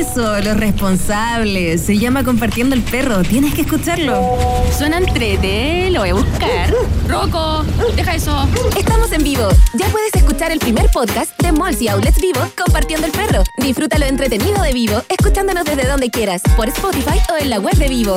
Eso, 0.00 0.40
los 0.40 0.56
responsables. 0.56 1.82
Se 1.82 1.98
llama 1.98 2.24
Compartiendo 2.24 2.74
el 2.74 2.80
Perro. 2.80 3.20
Tienes 3.22 3.52
que 3.52 3.60
escucharlo. 3.60 4.18
Suena 4.76 4.96
entrete, 4.96 5.90
lo 5.90 6.00
voy 6.00 6.08
a 6.08 6.14
buscar. 6.14 6.74
Rocco, 7.06 7.66
deja 7.96 8.14
eso. 8.14 8.48
Estamos 8.78 9.12
en 9.12 9.22
vivo. 9.22 9.46
Ya 9.74 9.86
puedes 9.88 10.14
escuchar 10.14 10.52
el 10.52 10.58
primer 10.58 10.86
podcast 10.90 11.38
de 11.42 11.52
Malls 11.52 11.82
y 11.82 11.88
Outlets 11.88 12.18
Vivo 12.18 12.40
compartiendo 12.56 13.06
el 13.06 13.12
perro. 13.12 13.42
Disfruta 13.58 13.98
lo 13.98 14.06
entretenido 14.06 14.62
de 14.62 14.72
Vivo, 14.72 15.02
escuchándonos 15.10 15.66
desde 15.66 15.86
donde 15.86 16.08
quieras, 16.08 16.40
por 16.56 16.68
Spotify 16.68 17.20
o 17.30 17.36
en 17.36 17.50
la 17.50 17.60
web 17.60 17.74
de 17.74 17.88
Vivo. 17.88 18.16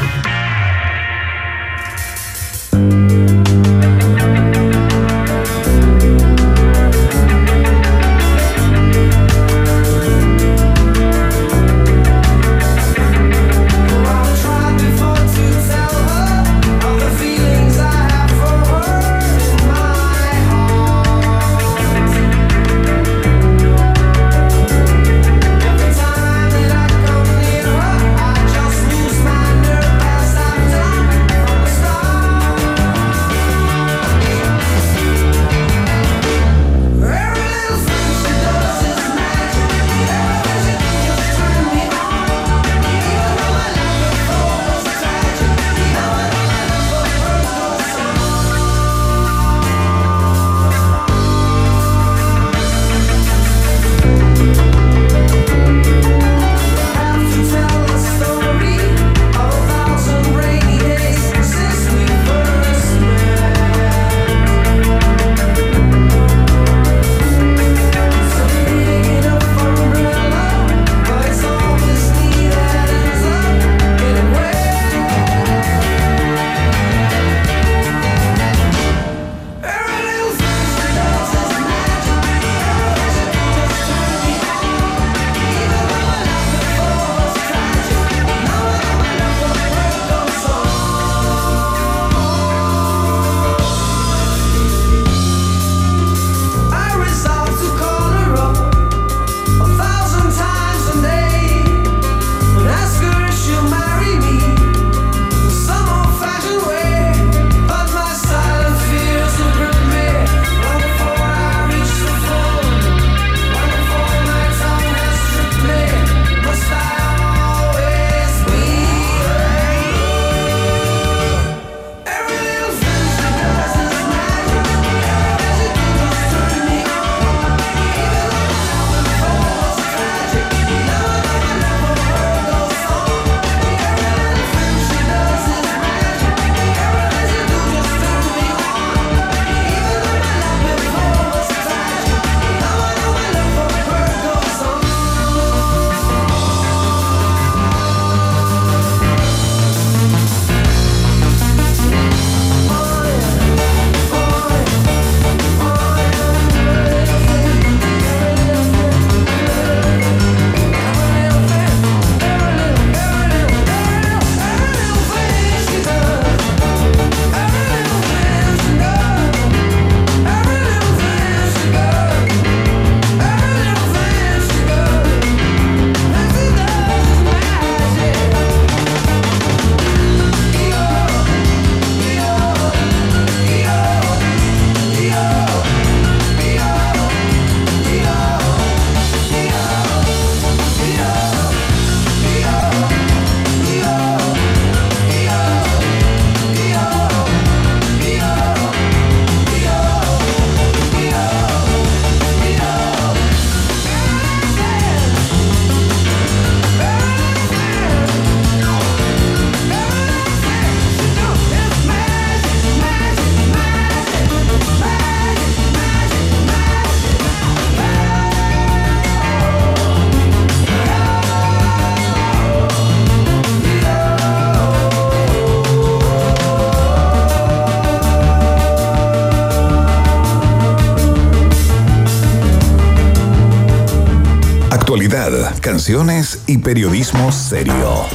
canciones 235.71 236.43
y 236.47 236.57
periodismo 236.57 237.31
serio. 237.31 238.05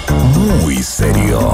Muy 0.61 0.77
serio. 0.83 1.53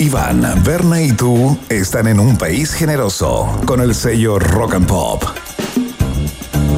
Iván, 0.00 0.42
Berna 0.64 1.00
y 1.00 1.12
tú 1.12 1.56
están 1.68 2.08
en 2.08 2.18
un 2.18 2.36
país 2.36 2.74
generoso 2.74 3.60
con 3.64 3.80
el 3.80 3.94
sello 3.94 4.40
Rock 4.40 4.74
and 4.74 4.88
Pop. 4.88 5.22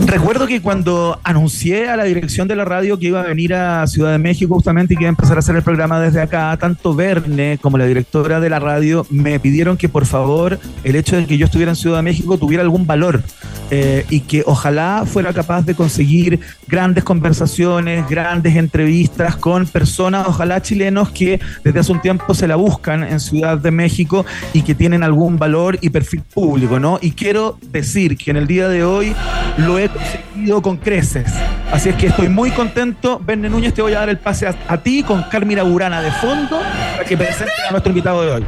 Recuerdo 0.06 0.46
que 0.46 0.60
cuando 0.60 1.18
anuncié 1.24 1.88
a 1.88 1.96
la 1.96 2.04
dirección 2.04 2.48
de 2.48 2.54
la 2.54 2.66
radio 2.66 2.98
que 2.98 3.06
iba 3.06 3.22
a 3.22 3.24
venir 3.24 3.54
a 3.54 3.86
Ciudad 3.86 4.12
de 4.12 4.18
México 4.18 4.54
justamente 4.54 4.92
y 4.92 4.96
que 4.98 5.04
iba 5.04 5.08
a 5.08 5.16
empezar 5.16 5.36
a 5.36 5.40
hacer 5.40 5.56
el 5.56 5.62
programa 5.62 5.98
desde 5.98 6.20
acá, 6.20 6.56
tanto 6.60 6.94
Verne 6.94 7.58
como 7.60 7.78
la 7.78 7.86
directora 7.86 8.40
de 8.40 8.50
la 8.50 8.58
radio 8.58 9.06
me 9.10 9.40
pidieron 9.40 9.76
que 9.78 9.88
por 9.88 10.06
favor 10.06 10.60
el 10.84 10.96
hecho 10.96 11.16
de 11.16 11.26
que 11.26 11.38
yo 11.38 11.46
estuviera 11.46 11.72
en 11.72 11.76
Ciudad 11.76 11.96
de 11.96 12.02
México 12.02 12.36
tuviera 12.38 12.62
algún 12.62 12.86
valor 12.86 13.22
eh, 13.70 14.04
y 14.10 14.20
que 14.20 14.42
ojalá 14.46 15.04
fuera 15.06 15.32
capaz 15.32 15.62
de 15.62 15.74
conseguir 15.74 16.40
grandes 16.68 17.04
conversaciones, 17.04 18.08
grandes 18.08 18.56
entrevistas 18.56 19.36
con 19.36 19.66
personas, 19.66 20.26
ojalá 20.28 20.62
chilenos 20.62 21.10
que 21.10 21.40
desde 21.64 21.80
hace 21.80 21.92
un 21.92 22.00
tiempo 22.00 22.34
se 22.34 22.46
la 22.46 22.56
buscan 22.56 23.02
en 23.02 23.20
Ciudad 23.20 23.58
de 23.58 23.70
México 23.70 24.24
y 24.52 24.62
que 24.62 24.74
tienen 24.74 25.02
algún 25.02 25.38
valor 25.38 25.78
y 25.80 25.90
perfil 25.90 26.22
público, 26.22 26.78
¿no? 26.78 26.98
Y 27.02 27.12
quiero 27.12 27.58
decir 27.70 28.16
que 28.16 28.30
en 28.30 28.36
el 28.36 28.46
día 28.46 28.68
de 28.68 28.84
hoy 28.84 29.14
lo 29.58 29.78
he 29.78 29.88
conseguido 29.88 30.62
con 30.62 30.76
creces. 30.76 31.32
Así 31.72 31.88
es 31.88 31.96
que 31.96 32.06
estoy 32.06 32.28
muy 32.28 32.50
contento. 32.50 33.20
Verne 33.24 33.48
Núñez, 33.48 33.74
te 33.74 33.82
voy 33.82 33.94
a 33.94 34.00
dar 34.00 34.08
el 34.08 34.18
pase 34.18 34.46
a, 34.46 34.76
ti 34.78 35.02
con 35.02 35.24
Carmina 35.24 35.62
Burana 35.62 36.00
de 36.00 36.12
fondo 36.12 36.60
para 36.92 37.04
que 37.04 37.16
presente 37.16 37.52
a 37.68 37.70
nuestro 37.72 37.90
invitado 37.90 38.22
de 38.22 38.32
hoy. 38.32 38.44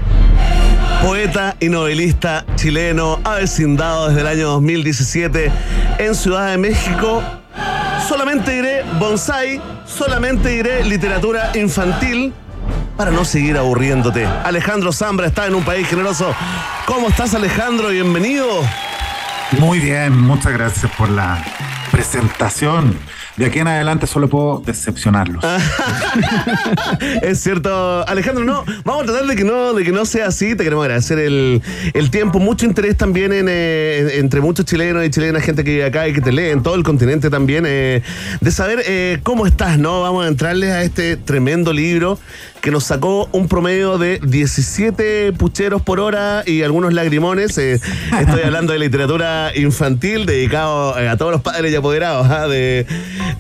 Poeta 1.02 1.56
y 1.60 1.68
novelista 1.68 2.44
chileno, 2.56 3.20
avecindado 3.24 4.08
desde 4.08 4.20
el 4.22 4.26
año 4.26 4.48
2017 4.48 5.50
en 5.98 6.14
Ciudad 6.14 6.50
de 6.50 6.58
México. 6.58 7.22
Solamente 8.08 8.50
diré 8.50 8.82
bonsai, 8.98 9.60
solamente 9.86 10.48
diré 10.48 10.84
literatura 10.84 11.52
infantil 11.54 12.32
para 12.96 13.12
no 13.12 13.24
seguir 13.24 13.56
aburriéndote. 13.56 14.26
Alejandro 14.26 14.92
Zambra 14.92 15.26
está 15.26 15.46
en 15.46 15.54
un 15.54 15.62
país 15.62 15.86
generoso. 15.88 16.34
¿Cómo 16.86 17.08
estás 17.08 17.32
Alejandro? 17.34 17.88
Bienvenido. 17.88 18.46
Muy 19.52 19.78
bien, 19.78 20.18
muchas 20.20 20.52
gracias 20.52 20.90
por 20.96 21.08
la 21.08 21.42
presentación. 21.92 22.98
De 23.38 23.46
aquí 23.46 23.60
en 23.60 23.68
adelante 23.68 24.08
solo 24.08 24.28
puedo 24.28 24.60
decepcionarlos. 24.66 25.44
es 27.22 27.38
cierto, 27.38 28.06
Alejandro, 28.08 28.44
no, 28.44 28.64
vamos 28.84 29.04
a 29.04 29.06
tratar 29.06 29.26
de 29.26 29.36
que 29.36 29.44
no, 29.44 29.74
de 29.74 29.84
que 29.84 29.92
no 29.92 30.04
sea 30.04 30.26
así. 30.26 30.56
Te 30.56 30.64
queremos 30.64 30.82
agradecer 30.84 31.20
el, 31.20 31.62
el 31.94 32.10
tiempo, 32.10 32.40
mucho 32.40 32.66
interés 32.66 32.96
también 32.96 33.32
en, 33.32 33.46
eh, 33.48 34.18
entre 34.18 34.40
muchos 34.40 34.66
chilenos 34.66 35.06
y 35.06 35.10
chilenas, 35.10 35.44
gente 35.44 35.62
que 35.62 35.70
vive 35.70 35.84
acá 35.84 36.08
y 36.08 36.12
que 36.12 36.20
te 36.20 36.32
lee 36.32 36.50
en 36.50 36.64
todo 36.64 36.74
el 36.74 36.82
continente 36.82 37.30
también, 37.30 37.64
eh, 37.64 38.02
de 38.40 38.50
saber 38.50 38.82
eh, 38.86 39.20
cómo 39.22 39.46
estás, 39.46 39.78
¿no? 39.78 40.00
Vamos 40.00 40.24
a 40.24 40.28
entrarles 40.28 40.70
a 40.70 40.82
este 40.82 41.16
tremendo 41.16 41.72
libro 41.72 42.18
que 42.60 42.72
nos 42.72 42.84
sacó 42.84 43.28
un 43.30 43.46
promedio 43.46 43.98
de 43.98 44.18
17 44.20 45.32
pucheros 45.34 45.80
por 45.80 46.00
hora 46.00 46.42
y 46.44 46.62
algunos 46.62 46.92
lagrimones. 46.92 47.56
Estoy 47.56 48.42
hablando 48.44 48.72
de 48.72 48.80
literatura 48.80 49.52
infantil 49.54 50.26
dedicado 50.26 50.96
a 50.96 51.16
todos 51.16 51.30
los 51.30 51.40
padres 51.40 51.72
y 51.72 51.76
apoderados. 51.76 52.26
¿ah? 52.28 52.48
De... 52.48 52.84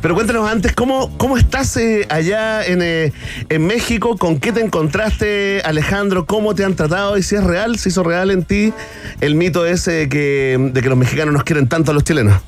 Pero 0.00 0.14
cuéntanos 0.14 0.48
antes, 0.48 0.72
¿cómo, 0.72 1.10
cómo 1.18 1.36
estás 1.36 1.76
eh, 1.76 2.06
allá 2.08 2.64
en, 2.64 2.80
eh, 2.82 3.12
en 3.48 3.66
México? 3.66 4.16
¿Con 4.16 4.38
qué 4.38 4.52
te 4.52 4.60
encontraste, 4.60 5.62
Alejandro? 5.64 6.26
¿Cómo 6.26 6.54
te 6.54 6.64
han 6.64 6.74
tratado? 6.74 7.16
Y 7.18 7.22
si 7.22 7.36
es 7.36 7.44
real, 7.44 7.78
se 7.78 7.88
hizo 7.88 8.02
real 8.02 8.30
en 8.30 8.44
ti 8.44 8.72
el 9.20 9.34
mito 9.34 9.66
ese 9.66 9.92
de 9.92 10.08
que, 10.08 10.70
de 10.72 10.82
que 10.82 10.88
los 10.88 10.98
mexicanos 10.98 11.34
nos 11.34 11.44
quieren 11.44 11.68
tanto 11.68 11.90
a 11.90 11.94
los 11.94 12.04
chilenos. 12.04 12.40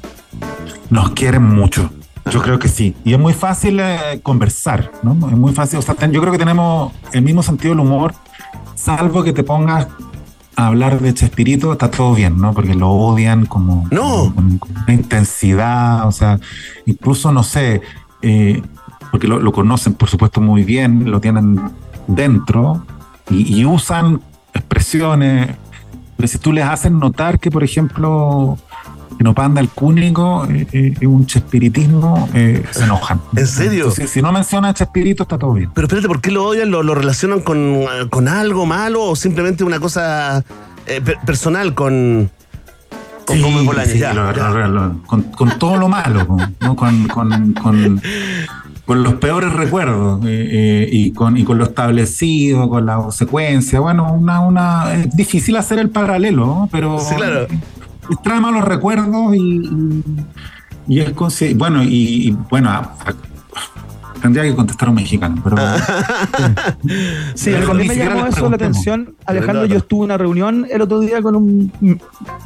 Nos 0.91 1.11
quieren 1.11 1.43
mucho. 1.43 1.91
Yo 2.31 2.43
creo 2.43 2.59
que 2.59 2.69
sí. 2.69 2.95
Y 3.05 3.15
es 3.15 3.19
muy 3.19 3.33
fácil 3.33 3.81
eh, 3.81 4.21
conversar, 4.23 4.93
¿no? 5.03 5.13
Es 5.29 5.37
muy 5.37 5.53
fácil. 5.53 5.79
O 5.79 5.83
sea, 5.83 5.95
yo 5.95 6.21
creo 6.21 6.33
que 6.33 6.39
tenemos 6.39 6.93
el 7.13 7.23
mismo 7.23 7.43
sentido 7.43 7.75
del 7.75 7.81
humor, 7.81 8.15
salvo 8.75 9.25
que 9.25 9.33
te 9.33 9.43
pongas 9.43 9.89
a 10.57 10.67
hablar 10.67 11.01
de 11.01 11.15
Chespirito, 11.15 11.73
está 11.73 11.91
todo 11.91 12.15
bien, 12.15 12.39
¿no? 12.39 12.53
Porque 12.53 12.75
lo 12.75 12.91
odian 12.91 13.47
como, 13.47 13.87
No. 13.91 14.33
con, 14.35 14.59
con 14.59 14.71
una 14.77 14.93
intensidad, 14.93 16.07
o 16.07 16.13
sea, 16.13 16.39
incluso, 16.87 17.33
no 17.33 17.43
sé, 17.43 17.81
eh, 18.23 18.63
porque 19.11 19.27
lo, 19.27 19.39
lo 19.41 19.53
conocen, 19.53 19.95
por 19.95 20.09
supuesto, 20.09 20.41
muy 20.41 20.65
bien, 20.65 21.11
lo 21.11 21.21
tienen 21.21 21.61
dentro 22.07 22.85
y, 23.31 23.61
y 23.61 23.65
usan 23.65 24.21
expresiones. 24.55 25.57
Pero 26.17 26.29
si 26.29 26.39
tú 26.39 26.53
les 26.53 26.65
haces 26.65 26.93
notar 26.93 27.39
que, 27.41 27.51
por 27.51 27.65
ejemplo, 27.65 28.59
no 29.31 29.35
panda 29.35 29.61
el 29.61 29.69
cúnico, 29.69 30.45
eh, 30.51 30.67
eh, 30.73 30.95
es 31.01 31.07
un 31.07 31.25
chespiritismo, 31.25 32.29
eh, 32.35 32.65
se 32.73 32.83
enojan. 32.83 33.21
¿En 33.37 33.47
serio? 33.47 33.85
Entonces, 33.85 34.11
si 34.11 34.21
no 34.21 34.33
menciona 34.33 34.75
Chespirito, 34.75 35.23
está 35.23 35.39
todo 35.39 35.53
bien. 35.53 35.71
Pero 35.73 35.87
espérate, 35.87 36.09
¿por 36.09 36.21
qué 36.21 36.33
lo 36.33 36.45
odian? 36.47 36.69
¿Lo, 36.71 36.83
lo 36.83 36.95
relacionan 36.97 37.41
con, 37.43 37.59
eh, 37.59 37.87
con 38.11 38.27
algo 38.27 38.67
malo 38.67 39.03
o 39.05 39.15
simplemente 39.15 39.63
una 39.63 39.79
cosa 39.79 40.45
eh, 40.87 41.01
per- 41.01 41.19
personal 41.25 41.75
con, 41.75 42.29
con 43.25 43.37
Sí, 43.37 43.43
Bolaños? 43.65 43.93
sí, 43.93 43.99
Ya, 44.01 44.13
lo- 44.15 44.35
ya. 44.35 44.49
lo- 44.51 44.67
lo- 44.69 45.03
con, 45.07 45.23
con 45.23 45.59
todo 45.61 45.77
lo 45.77 45.87
malo, 45.89 46.27
con, 46.27 46.57
¿no? 46.61 46.75
con, 46.75 47.07
con- 47.07 47.53
con- 47.53 48.03
con 48.85 49.05
los 49.05 49.15
peores 49.15 49.53
recuerdos 49.53 50.25
eh, 50.25 50.49
eh, 50.51 50.89
y, 50.91 51.13
con, 51.13 51.37
y 51.37 51.45
con 51.45 51.57
lo 51.59 51.63
establecido, 51.65 52.69
con 52.69 52.85
la 52.87 53.13
secuencia. 53.13 53.79
Bueno, 53.79 54.13
una, 54.13 54.41
una, 54.41 54.93
es 54.95 55.15
difícil 55.15 55.55
hacer 55.57 55.79
el 55.79 55.91
paralelo, 55.91 56.69
pero 56.73 56.99
Sí, 56.99 57.15
claro. 57.15 57.47
Trae 58.23 58.41
malos 58.41 58.65
recuerdos 58.65 59.35
y, 59.35 59.39
y, 59.39 60.03
y 60.89 61.01
es 61.01 61.13
bueno, 61.55 61.83
y, 61.83 62.29
y, 62.29 62.31
bueno, 62.51 62.93
tendría 64.21 64.45
que 64.45 64.55
contestar 64.55 64.89
un 64.89 64.95
mexicano, 64.97 65.41
pero 65.43 65.57
Sí, 67.35 67.51
Pero 67.53 67.75
me 67.75 67.97
llamó 67.97 68.27
eso 68.27 68.49
la 68.49 68.57
atención. 68.57 69.15
Alejandro, 69.27 69.67
yo 69.67 69.79
estuve 69.79 70.01
en 70.01 70.05
una 70.07 70.19
reunión 70.19 70.67
el 70.71 70.81
otro 70.83 71.01
día 71.01 71.23
con 71.23 71.37
un 71.37 71.73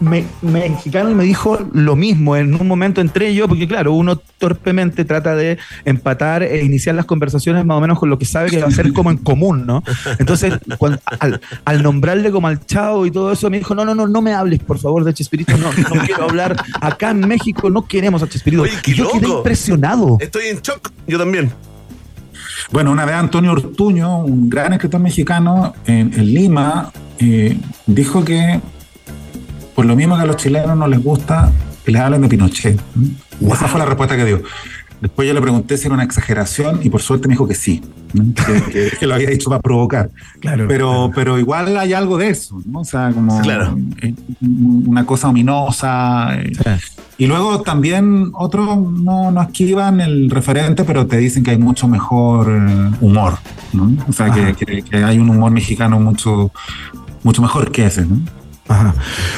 me- 0.01 0.25
mexicano 0.43 1.11
y 1.11 1.15
me 1.15 1.25
dijo 1.25 1.59
lo 1.73 1.97
mismo. 1.97 2.37
En 2.37 2.55
un 2.55 2.67
momento 2.67 3.01
entré 3.01 3.35
yo, 3.35 3.49
porque 3.49 3.67
claro, 3.67 3.93
uno 3.93 4.17
torpemente 4.17 5.05
trata 5.05 5.35
de 5.35 5.59
empatar 5.85 6.43
e 6.43 6.65
iniciar 6.65 6.95
las 6.95 7.05
conversaciones 7.07 7.65
más 7.65 7.79
o 7.79 7.81
menos 7.81 7.99
con 7.99 8.11
lo 8.11 8.19
que 8.19 8.25
sabe 8.25 8.51
que 8.51 8.61
va 8.61 8.69
a 8.69 8.71
ser 8.71 8.93
como 8.93 9.11
en 9.11 9.19
común, 9.19 9.67
¿no? 9.67 9.83
Entonces, 10.19 10.55
cuando- 10.79 10.99
al, 11.21 11.41
al 11.65 11.83
nombrarle 11.83 12.31
como 12.31 12.49
al 12.49 12.65
chavo 12.67 13.07
y 13.07 13.11
todo 13.11 13.33
eso, 13.33 13.51
me 13.51 13.59
dijo, 13.59 13.75
no, 13.75 13.85
no, 13.85 13.95
no, 13.95 14.07
no 14.07 14.23
me 14.23 14.33
hables, 14.35 14.61
por 14.61 14.79
favor, 14.79 15.05
de 15.05 15.15
Chespirito, 15.15 15.57
no, 15.57 15.71
no 15.73 16.03
quiero 16.07 16.25
hablar. 16.25 16.57
Acá 16.81 17.11
en 17.11 17.21
México 17.21 17.71
no 17.71 17.87
queremos 17.87 18.23
a 18.23 18.29
Chespirito. 18.29 18.63
Oye, 18.63 18.73
qué 18.83 18.91
Y 18.93 18.95
yo 18.95 19.11
quedé 19.11 19.23
loco. 19.23 19.39
impresionado. 19.39 20.17
Estoy 20.21 20.47
en 20.49 20.61
shock. 20.61 20.91
Yo 21.07 21.19
también. 21.19 21.51
Bueno, 22.71 22.91
una 22.91 23.05
vez 23.05 23.15
Antonio 23.15 23.53
Ortuño, 23.53 24.19
un 24.19 24.49
gran 24.49 24.73
escritor 24.73 25.01
mexicano 25.01 25.75
en, 25.87 26.13
en 26.15 26.35
Lima, 26.35 26.91
eh, 27.19 27.57
dijo 27.87 28.25
que 28.25 28.61
por 29.75 29.85
lo 29.85 29.97
mismo 29.97 30.17
que 30.17 30.23
a 30.23 30.27
los 30.27 30.37
chilenos 30.37 30.77
no 30.77 30.87
les 30.87 31.03
gusta 31.03 31.53
que 31.85 31.93
les 31.93 32.01
hablen 32.01 32.23
de 32.23 32.29
Pinochet. 32.29 32.81
¿no? 33.41 33.55
Esa 33.55 33.69
fue 33.69 33.79
la 33.79 33.87
respuesta 33.87 34.17
que 34.17 34.25
dio. 34.25 34.43
Después 35.05 35.29
yo 35.29 35.35
le 35.35 35.43
pregunté 35.43 35.77
si 35.77 35.85
era 35.87 35.95
una 35.95 36.05
exageración 36.05 36.81
y 36.83 36.89
por 36.89 37.03
suerte 37.03 37.29
me 37.29 37.35
dijo 37.35 37.47
que 37.47 37.55
sí, 37.55 37.83
¿no? 38.15 38.25
que, 38.73 38.91
que- 38.99 39.07
lo 39.07 39.15
había 39.15 39.29
dicho 39.29 39.51
para 39.51 39.61
provocar. 39.61 40.09
Claro. 40.41 40.65
Pero, 40.67 41.11
pero 41.15 41.39
igual 41.39 41.77
hay 41.77 41.93
algo 41.93 42.17
de 42.17 42.31
eso, 42.31 42.59
¿no? 42.65 42.81
O 42.81 42.85
sea, 42.87 43.11
como 43.13 43.39
Claro. 43.43 43.77
eh, 44.01 44.15
una 44.41 45.05
cosa 45.05 45.29
ominosa. 45.29 46.35
eh, 46.41 46.53
y 47.19 47.27
luego 47.27 47.61
también 47.61 48.31
otros 48.33 48.67
no, 48.79 49.31
no 49.31 49.43
esquivan 49.43 50.01
el 50.01 50.31
referente, 50.31 50.85
pero 50.85 51.07
te 51.07 51.19
dicen 51.19 51.43
que 51.45 51.51
hay 51.51 51.59
mucho 51.59 51.87
mejor 51.87 52.49
eh, 52.51 52.91
humor, 53.03 53.35
¿no? 53.75 53.95
O 54.09 54.13
sea, 54.15 54.31
que, 54.31 54.55
que- 54.55 54.83
que 54.83 54.97
hay 55.05 55.19
un 55.19 55.29
humor 55.29 55.51
mexicano 55.53 56.01
mucho, 56.01 56.51
mucho 57.23 57.43
mejor 57.43 57.71
que 57.71 57.85
ese, 57.85 58.07
¿no? 58.07 58.21
Ajá. 58.69 58.95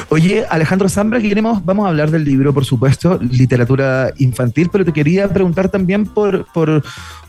Oye, 0.08 0.44
Alejandro 0.48 0.88
Zambra, 0.88 1.20
que 1.20 1.28
queremos, 1.28 1.64
vamos 1.64 1.86
a 1.86 1.88
hablar 1.88 2.10
del 2.10 2.24
libro, 2.24 2.54
por 2.54 2.64
supuesto, 2.64 3.18
literatura 3.18 4.12
infantil, 4.18 4.68
pero 4.70 4.84
te 4.84 4.92
quería 4.92 5.28
preguntar 5.28 5.68
también 5.68 6.04
por, 6.06 6.46
por, 6.52 6.84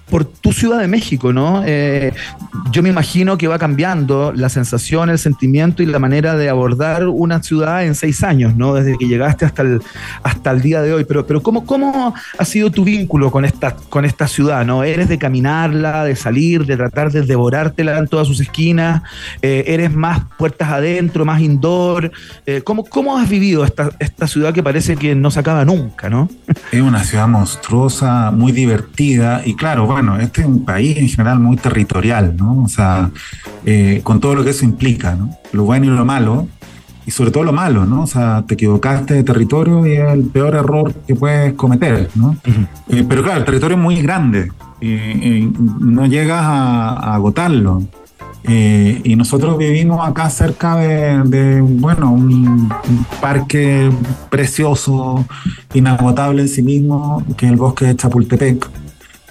por 0.10 0.26
tu 0.26 0.54
Ciudad 0.54 0.80
de 0.80 0.88
México, 0.88 1.34
¿no? 1.34 1.64
Eh, 1.66 2.14
yo 2.72 2.82
me 2.82 2.90
imagino 2.90 3.38
que 3.38 3.48
va 3.48 3.60
cambiando 3.60 4.32
la 4.34 4.50
sensación, 4.50 5.10
el 5.10 5.20
sentimiento 5.20 5.84
y 5.84 5.86
la 5.86 6.00
manera 6.00 6.36
de 6.36 6.50
abordar 6.50 7.08
una 7.08 7.44
ciudad 7.44 7.84
en 7.84 7.96
seis 7.96 8.24
años, 8.24 8.56
¿no? 8.56 8.74
Desde 8.74 8.98
que 8.98 9.08
llegaste 9.08 9.46
hasta 9.46 9.64
el, 9.64 9.82
hasta 10.24 10.52
el 10.52 10.62
día 10.62 10.82
de 10.82 10.94
hoy. 10.94 11.04
Pero, 11.06 11.26
pero 11.26 11.42
¿cómo, 11.42 11.66
¿cómo 11.66 12.14
ha 12.38 12.46
sido 12.46 12.72
tu 12.72 12.84
vínculo 12.84 13.32
con 13.32 13.46
esta, 13.46 13.76
con 13.90 14.06
esta 14.06 14.28
ciudad, 14.28 14.66
¿no? 14.66 14.84
¿Eres 14.84 15.10
de 15.10 15.18
caminarla, 15.18 16.06
de 16.06 16.16
salir, 16.16 16.66
de 16.66 16.78
tratar 16.78 17.12
de 17.12 17.24
devorártela 17.24 17.98
en 17.98 18.08
todas 18.08 18.28
sus 18.28 18.40
esquinas? 18.40 19.02
Eh, 19.42 19.66
¿Eres 19.68 19.94
más 19.94 20.22
puertas 20.38 20.70
adentro, 20.70 21.26
más 21.26 21.42
indoor? 21.42 22.12
Eh, 22.46 22.62
¿cómo, 22.64 22.86
¿Cómo 22.86 23.18
has 23.18 23.30
vivido 23.30 23.66
esta, 23.66 23.90
esta 24.00 24.28
ciudad 24.28 24.54
que 24.54 24.64
parece 24.64 24.96
que 24.96 25.16
no 25.16 25.32
se 25.32 25.40
acaba 25.40 25.66
nunca, 25.66 26.10
¿no? 26.10 26.30
Es 26.72 26.82
una 26.82 27.04
ciudad 27.04 27.28
monstruosa, 27.28 28.32
muy 28.32 28.52
divertida 28.52 29.42
y 29.46 29.56
claro, 29.56 29.97
bueno, 29.98 30.20
este 30.20 30.42
es 30.42 30.48
un 30.48 30.64
país 30.64 30.96
en 30.96 31.10
general 31.10 31.40
muy 31.40 31.58
territorial, 31.58 32.36
¿no? 32.38 32.62
O 32.62 32.68
sea, 32.68 33.10
eh, 33.66 34.02
con 34.04 34.20
todo 34.20 34.36
lo 34.36 34.44
que 34.44 34.52
eso 34.52 34.64
implica, 34.64 35.16
¿no? 35.16 35.36
Lo 35.54 35.64
bueno 35.64 35.88
y 35.88 35.90
lo 35.90 36.06
malo, 36.06 36.48
y 37.08 37.10
sobre 37.10 37.32
todo 37.32 37.44
lo 37.44 37.52
malo, 37.52 37.88
¿no? 37.88 38.04
O 38.04 38.08
sea, 38.08 38.44
te 38.48 38.54
equivocaste 38.54 39.16
de 39.16 39.24
territorio 39.24 39.88
y 39.88 39.94
es 39.94 40.08
el 40.14 40.26
peor 40.26 40.54
error 40.54 40.94
que 41.08 41.16
puedes 41.16 41.54
cometer, 41.54 42.12
¿no? 42.14 42.38
Eh, 42.90 43.04
pero 43.10 43.24
claro, 43.24 43.40
el 43.40 43.46
territorio 43.46 43.76
es 43.76 43.82
muy 43.82 44.00
grande 44.04 44.52
y, 44.80 44.92
y 44.92 45.54
no 45.80 46.06
llegas 46.06 46.44
a, 46.44 46.90
a 46.90 47.16
agotarlo. 47.16 47.82
Eh, 48.44 49.02
y 49.04 49.16
nosotros 49.16 49.58
vivimos 49.58 50.08
acá 50.08 50.30
cerca 50.30 50.76
de, 50.76 51.24
de, 51.24 51.60
bueno, 51.60 52.12
un, 52.12 52.70
un 52.90 53.06
parque 53.20 53.90
precioso, 54.30 55.26
inagotable 55.74 56.44
en 56.44 56.50
sí 56.50 56.62
mismo, 56.62 57.24
que 57.36 57.48
es 57.48 57.52
el 57.52 57.58
bosque 57.58 57.86
de 57.86 57.96
Chapultepec. 57.96 58.70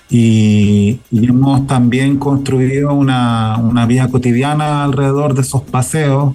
Y, 0.09 1.01
y 1.11 1.27
hemos 1.27 1.67
también 1.67 2.19
construido 2.19 2.95
una, 2.95 3.57
una 3.59 3.87
vida 3.87 4.09
cotidiana 4.09 4.85
alrededor 4.85 5.35
de 5.35 5.41
esos 5.43 5.63
paseos. 5.63 6.33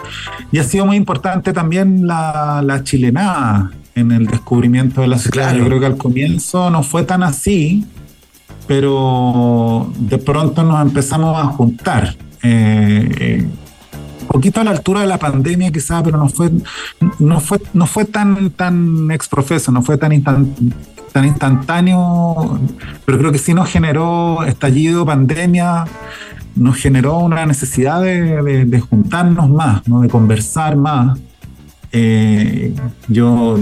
Y 0.52 0.60
ha 0.60 0.64
sido 0.64 0.86
muy 0.86 0.98
importante 0.98 1.54
también 1.54 2.06
la, 2.06 2.62
la 2.66 2.84
chilenada 2.84 3.72
en 3.96 4.12
el 4.12 4.28
descubrimiento 4.28 5.02
de 5.02 5.08
la 5.08 5.18
ciudad. 5.18 5.50
Claro. 5.50 5.60
Yo 5.60 5.66
creo 5.66 5.80
que 5.80 5.86
al 5.86 5.98
comienzo 5.98 6.70
no 6.70 6.84
fue 6.84 7.04
tan 7.04 7.24
así, 7.24 7.86
pero 8.68 9.92
de 9.98 10.18
pronto 10.18 10.64
nos 10.64 10.82
empezamos 10.82 11.38
a 11.42 11.46
juntar. 11.48 12.16
Eh, 12.44 13.10
eh, 13.20 13.48
poquito 14.28 14.62
a 14.62 14.64
la 14.64 14.72
altura 14.72 15.02
de 15.02 15.08
la 15.08 15.18
pandemia 15.18 15.72
quizás, 15.72 16.04
pero 16.04 16.18
no 16.18 16.30
fue, 16.30 16.52
no 17.20 17.40
fue, 17.40 17.62
no 17.74 17.86
fue 17.86 18.06
tan, 18.06 18.50
tan 18.52 19.12
exprofeso, 19.12 19.72
no 19.72 19.82
fue 19.82 19.98
tan, 19.98 20.12
instan- 20.12 20.54
tan 21.12 21.26
instantáneo, 21.26 22.60
pero 23.06 23.18
creo 23.18 23.32
que 23.32 23.38
sí 23.38 23.54
nos 23.54 23.70
generó 23.70 24.44
estallido, 24.46 25.06
pandemia, 25.06 25.86
nos 26.56 26.78
generó 26.78 27.20
una 27.20 27.46
necesidad 27.46 28.02
de, 28.02 28.42
de- 28.44 28.66
de 28.66 28.80
juntarnos 28.80 29.50
más, 29.50 29.88
¿no? 29.88 30.02
de 30.02 30.10
conversar 30.10 30.76
más. 30.76 31.20
Eh, 31.94 32.74
yo 33.10 33.58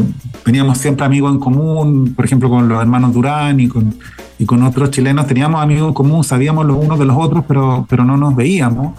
teníamos 0.45 0.77
siempre 0.77 1.05
amigos 1.05 1.33
en 1.33 1.39
común, 1.39 2.13
por 2.15 2.25
ejemplo, 2.25 2.49
con 2.49 2.67
los 2.69 2.79
hermanos 2.79 3.13
Durán 3.13 3.59
y 3.59 3.67
con, 3.67 3.95
y 4.37 4.45
con 4.45 4.61
otros 4.63 4.91
chilenos 4.91 5.25
teníamos 5.25 5.61
amigos 5.61 5.87
en 5.87 5.93
común, 5.95 6.23
sabíamos 6.23 6.65
los 6.65 6.77
unos 6.77 6.99
de 6.99 7.05
los 7.05 7.17
otros, 7.17 7.43
pero, 7.47 7.85
pero 7.89 8.05
no 8.05 8.17
nos 8.17 8.35
veíamos. 8.35 8.93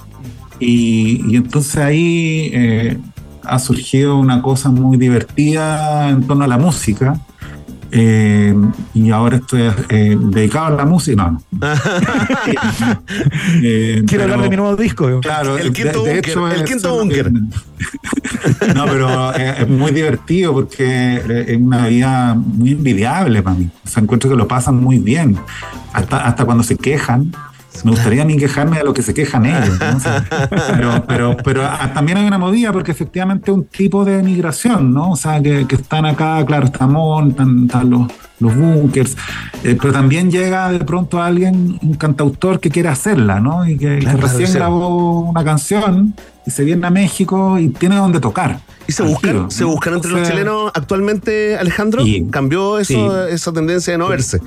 Y, 0.59 1.23
y 1.33 1.37
entonces 1.37 1.77
ahí 1.77 2.51
eh, 2.53 2.99
ha 3.45 3.59
surgido 3.59 4.19
una 4.19 4.43
cosa 4.43 4.69
muy 4.71 4.97
divertida 4.99 6.09
en 6.11 6.27
torno 6.27 6.45
a 6.45 6.49
la 6.49 6.59
música. 6.59 7.19
Eh, 7.93 8.55
y 8.95 9.11
ahora 9.11 9.39
estoy 9.39 9.63
eh, 9.89 10.17
dedicado 10.21 10.67
a 10.67 10.71
la 10.71 10.85
música. 10.85 11.17
No. 11.31 11.43
Eh, 13.63 14.03
Quiero 14.07 14.25
hablar 14.25 14.39
pero- 14.39 14.43
de 14.45 14.49
mi 14.51 14.57
nuevo 14.57 14.77
disco. 14.77 15.21
Claro, 15.21 15.59
El 15.59 15.73
quinto 15.73 16.03
de- 16.05 16.09
de 16.11 16.15
búnker, 16.17 16.31
hecho, 16.31 16.49
el 16.51 16.61
es- 16.63 16.71
quinto 16.71 16.95
búnker. 16.99 17.31
No, 18.75 18.85
pero 18.87 19.33
es, 19.35 19.61
es 19.61 19.69
muy 19.69 19.91
divertido 19.91 20.53
porque 20.53 21.17
es 21.49 21.57
una 21.57 21.87
vida 21.87 22.35
muy 22.35 22.73
envidiable 22.73 23.43
para 23.43 23.57
mí. 23.57 23.69
O 23.85 23.89
sea, 23.89 24.03
encuentro 24.03 24.29
que 24.31 24.37
lo 24.37 24.47
pasan 24.47 24.77
muy 24.77 24.99
bien. 24.99 25.37
Hasta, 25.93 26.19
hasta 26.27 26.45
cuando 26.45 26.63
se 26.63 26.77
quejan. 26.77 27.33
Me 27.85 27.93
gustaría 27.93 28.23
a 28.23 28.25
mí 28.25 28.37
quejarme 28.37 28.79
de 28.79 28.85
lo 28.85 28.93
que 28.93 29.03
se 29.03 29.15
quejan 29.15 29.47
ellos. 29.47 29.79
¿no? 29.79 29.99
Pero, 30.51 31.05
pero, 31.07 31.37
pero 31.43 31.65
ah, 31.65 31.91
también 31.95 32.19
hay 32.19 32.27
una 32.27 32.39
movida 32.39 32.73
porque 32.73 32.91
efectivamente 32.91 33.51
es 33.51 33.57
un 33.57 33.65
tipo 33.65 34.05
de 34.05 34.23
migración, 34.23 34.93
¿no? 34.93 35.13
O 35.13 35.17
sea, 35.17 35.41
que, 35.41 35.67
que 35.67 35.77
están 35.77 36.05
acá, 36.07 36.45
claro, 36.45 36.67
está 36.67 36.87
Mon, 36.87 37.31
están, 37.31 37.65
están 37.65 37.91
los, 37.91 38.03
los 38.41 38.55
bunkers, 38.57 39.17
eh, 39.65 39.77
pero 39.81 39.93
también 39.93 40.31
llega 40.31 40.71
de 40.73 40.81
pronto 40.81 41.23
alguien, 41.23 41.79
un 41.83 41.95
cantautor 41.95 42.61
que 42.61 42.71
quiere 42.71 42.89
hacerla, 42.89 43.41
¿no? 43.41 43.67
Y 43.69 43.77
que, 43.77 44.01
recién 44.01 44.53
grabó 44.53 45.21
una 45.21 45.45
canción 45.45 46.15
y 46.47 46.51
se 46.51 46.65
viene 46.65 46.87
a 46.87 46.91
México 46.91 47.59
y 47.59 47.69
tiene 47.69 47.97
donde 47.97 48.21
tocar. 48.21 48.61
¿Y 48.87 48.93
se 48.93 49.03
buscan, 49.03 49.51
se 49.51 49.63
¿no? 49.65 49.71
buscan 49.71 49.95
entre 49.95 50.11
los 50.11 50.29
chilenos 50.29 50.73
actualmente, 50.75 51.57
Alejandro? 51.57 52.03
¿Cambió 52.31 52.79
eso, 52.79 53.27
Sí. 53.29 53.35
esa 53.35 53.53
tendencia 53.53 53.93
de 53.93 53.99
no 53.99 54.09
verse? 54.09 54.41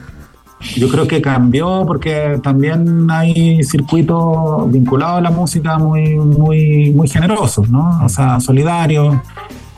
Yo 0.75 0.89
creo 0.89 1.07
que 1.07 1.21
cambió 1.21 1.83
porque 1.85 2.39
también 2.41 3.09
hay 3.11 3.63
circuitos 3.63 4.71
vinculados 4.71 5.17
a 5.17 5.21
la 5.21 5.31
música 5.31 5.77
muy, 5.77 6.15
muy, 6.15 6.91
muy 6.91 7.07
generosos, 7.07 7.69
¿no? 7.69 8.03
O 8.03 8.09
sea, 8.09 8.39
solidarios, 8.39 9.15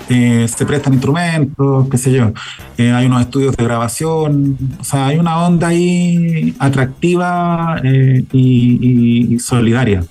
eh, 0.09 0.47
se 0.47 0.65
prestan 0.65 0.93
instrumentos, 0.93 1.88
qué 1.89 1.97
sé 1.97 2.11
yo. 2.11 2.31
Eh, 2.77 2.91
hay 2.91 3.07
unos 3.07 3.21
estudios 3.21 3.57
de 3.57 3.63
grabación, 3.63 4.57
o 4.79 4.83
sea, 4.83 5.07
hay 5.07 5.17
una 5.17 5.45
onda 5.45 5.69
ahí 5.69 6.55
atractiva 6.59 7.81
eh, 7.83 8.23
y, 8.31 9.39
solidaria. 9.39 10.03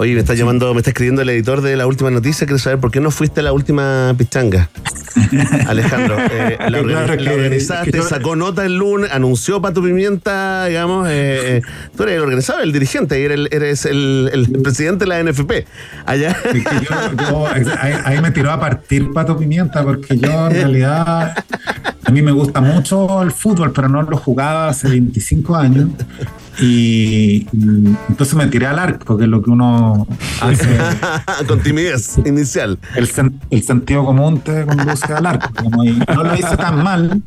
Oye, 0.00 0.14
me 0.14 0.20
está 0.20 0.32
llamando, 0.32 0.72
me 0.72 0.80
está 0.80 0.88
escribiendo 0.92 1.20
el 1.20 1.28
editor 1.28 1.60
de 1.60 1.76
la 1.76 1.86
última 1.86 2.10
noticia. 2.10 2.46
Quiero 2.46 2.58
saber 2.58 2.78
por 2.78 2.90
qué 2.90 3.00
no 3.00 3.10
fuiste 3.10 3.40
a 3.40 3.42
la 3.42 3.52
última 3.52 4.14
pichanga. 4.16 4.70
Alejandro, 5.68 6.16
eh, 6.30 6.56
la, 6.58 6.66
Claro, 6.82 6.84
organi- 6.88 7.16
que- 7.18 7.22
la 7.24 7.32
organizaste, 7.34 7.90
que 7.90 7.98
yo- 7.98 8.04
sacó 8.08 8.34
nota 8.34 8.64
el 8.64 8.76
lunes, 8.76 9.10
anunció 9.12 9.60
Pato 9.60 9.82
Pimienta, 9.82 10.64
digamos. 10.64 11.06
eh, 11.06 11.58
eh, 11.58 11.62
tú 11.94 12.04
eres 12.04 12.14
el 12.16 12.22
organizador, 12.22 12.62
el 12.62 12.72
dirigente, 12.72 13.22
eres 13.22 13.34
el, 13.36 13.48
eres 13.52 13.84
el, 13.84 14.30
el 14.32 14.48
presidente 14.62 15.04
de 15.04 15.08
la 15.10 15.22
NFP. 15.22 15.66
Allá. 16.06 16.30
Es 16.30 16.64
que 16.64 16.86
yo- 16.86 17.26
yo- 17.30 17.46
ahí, 17.78 17.92
ahí 18.02 18.22
me 18.22 18.30
tiró 18.30 18.52
a 18.52 18.58
partir 18.58 19.12
Pato 19.12 19.36
Pimienta 19.36 19.82
porque 19.82 20.16
yo 20.16 20.46
en 20.46 20.52
realidad 20.54 21.34
a 22.04 22.10
mí 22.10 22.22
me 22.22 22.32
gusta 22.32 22.62
mucho 22.62 23.22
el 23.22 23.32
fútbol, 23.32 23.70
pero 23.74 23.90
no 23.90 24.00
lo 24.00 24.16
jugaba 24.16 24.68
hace 24.70 24.88
25 24.88 25.54
años. 25.56 25.88
Y, 26.60 27.46
y 27.52 27.96
entonces 28.08 28.34
me 28.34 28.46
tiré 28.48 28.66
al 28.66 28.78
arco, 28.78 29.16
que 29.16 29.24
es 29.24 29.30
lo 29.30 29.42
que 29.42 29.50
uno 29.50 30.06
hace. 30.40 30.78
Con 31.48 31.60
timidez 31.62 32.18
inicial. 32.24 32.78
El, 32.96 33.08
sen- 33.12 33.32
el 33.50 33.62
sentido 33.62 34.04
común 34.04 34.40
te 34.40 34.66
conduce 34.66 35.12
al 35.12 35.26
arco. 35.26 35.48
no 36.14 36.22
lo 36.24 36.34
hice 36.34 36.56
tan 36.56 36.82
mal, 36.82 37.22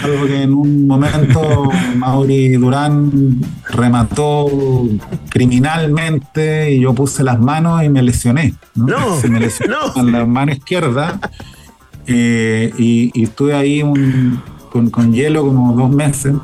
salvo 0.00 0.26
que 0.26 0.42
en 0.42 0.54
un 0.54 0.86
momento 0.86 1.70
Mauri 1.96 2.52
Durán 2.54 3.40
remató 3.70 4.46
criminalmente 5.28 6.72
y 6.72 6.80
yo 6.80 6.94
puse 6.94 7.22
las 7.22 7.38
manos 7.40 7.82
y 7.82 7.88
me 7.88 8.02
lesioné. 8.02 8.54
No, 8.74 8.86
No, 8.86 9.20
Se 9.20 9.28
me 9.28 9.40
lesionó 9.40 9.76
no. 9.94 10.00
en 10.00 10.12
la 10.12 10.24
mano 10.26 10.52
izquierda 10.52 11.20
eh, 12.06 12.72
y, 12.78 13.10
y 13.14 13.24
estuve 13.24 13.54
ahí 13.54 13.82
un- 13.82 14.42
con, 14.74 14.90
con 14.90 15.12
hielo 15.12 15.42
como 15.46 15.72
dos 15.74 15.88
meses. 15.90 16.34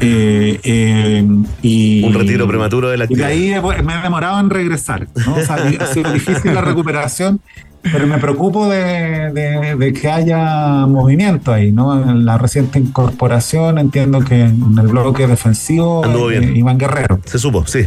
eh, 0.00 0.58
eh, 0.64 1.24
y, 1.62 2.02
Un 2.04 2.12
retiro 2.12 2.48
prematuro 2.48 2.88
de 2.90 2.96
la 2.98 3.04
y 3.04 3.14
de 3.14 3.24
actividad. 3.24 3.28
ahí 3.28 3.78
he- 3.78 3.82
me 3.84 3.94
he 3.94 4.02
demorado 4.02 4.40
en 4.40 4.50
regresar. 4.50 5.06
¿no? 5.24 5.36
O 5.36 5.40
sea, 5.42 5.54
ha 5.80 5.86
sido 5.86 6.12
difícil 6.12 6.54
la 6.54 6.60
recuperación, 6.60 7.40
pero 7.82 8.08
me 8.08 8.18
preocupo 8.18 8.68
de, 8.68 9.30
de- 9.32 9.76
de 9.76 9.92
que 9.92 10.10
haya 10.10 10.86
movimiento 10.86 11.52
ahí. 11.52 11.70
¿no? 11.70 12.02
En 12.10 12.24
la 12.24 12.36
reciente 12.36 12.80
incorporación 12.80 13.78
entiendo 13.78 14.20
que 14.20 14.40
en 14.42 14.76
el 14.76 14.88
bloque 14.88 15.28
defensivo 15.28 16.02
eh. 16.32 16.52
Iván 16.56 16.78
Guerrero. 16.78 17.20
Se 17.26 17.38
supo, 17.38 17.64
sí. 17.64 17.86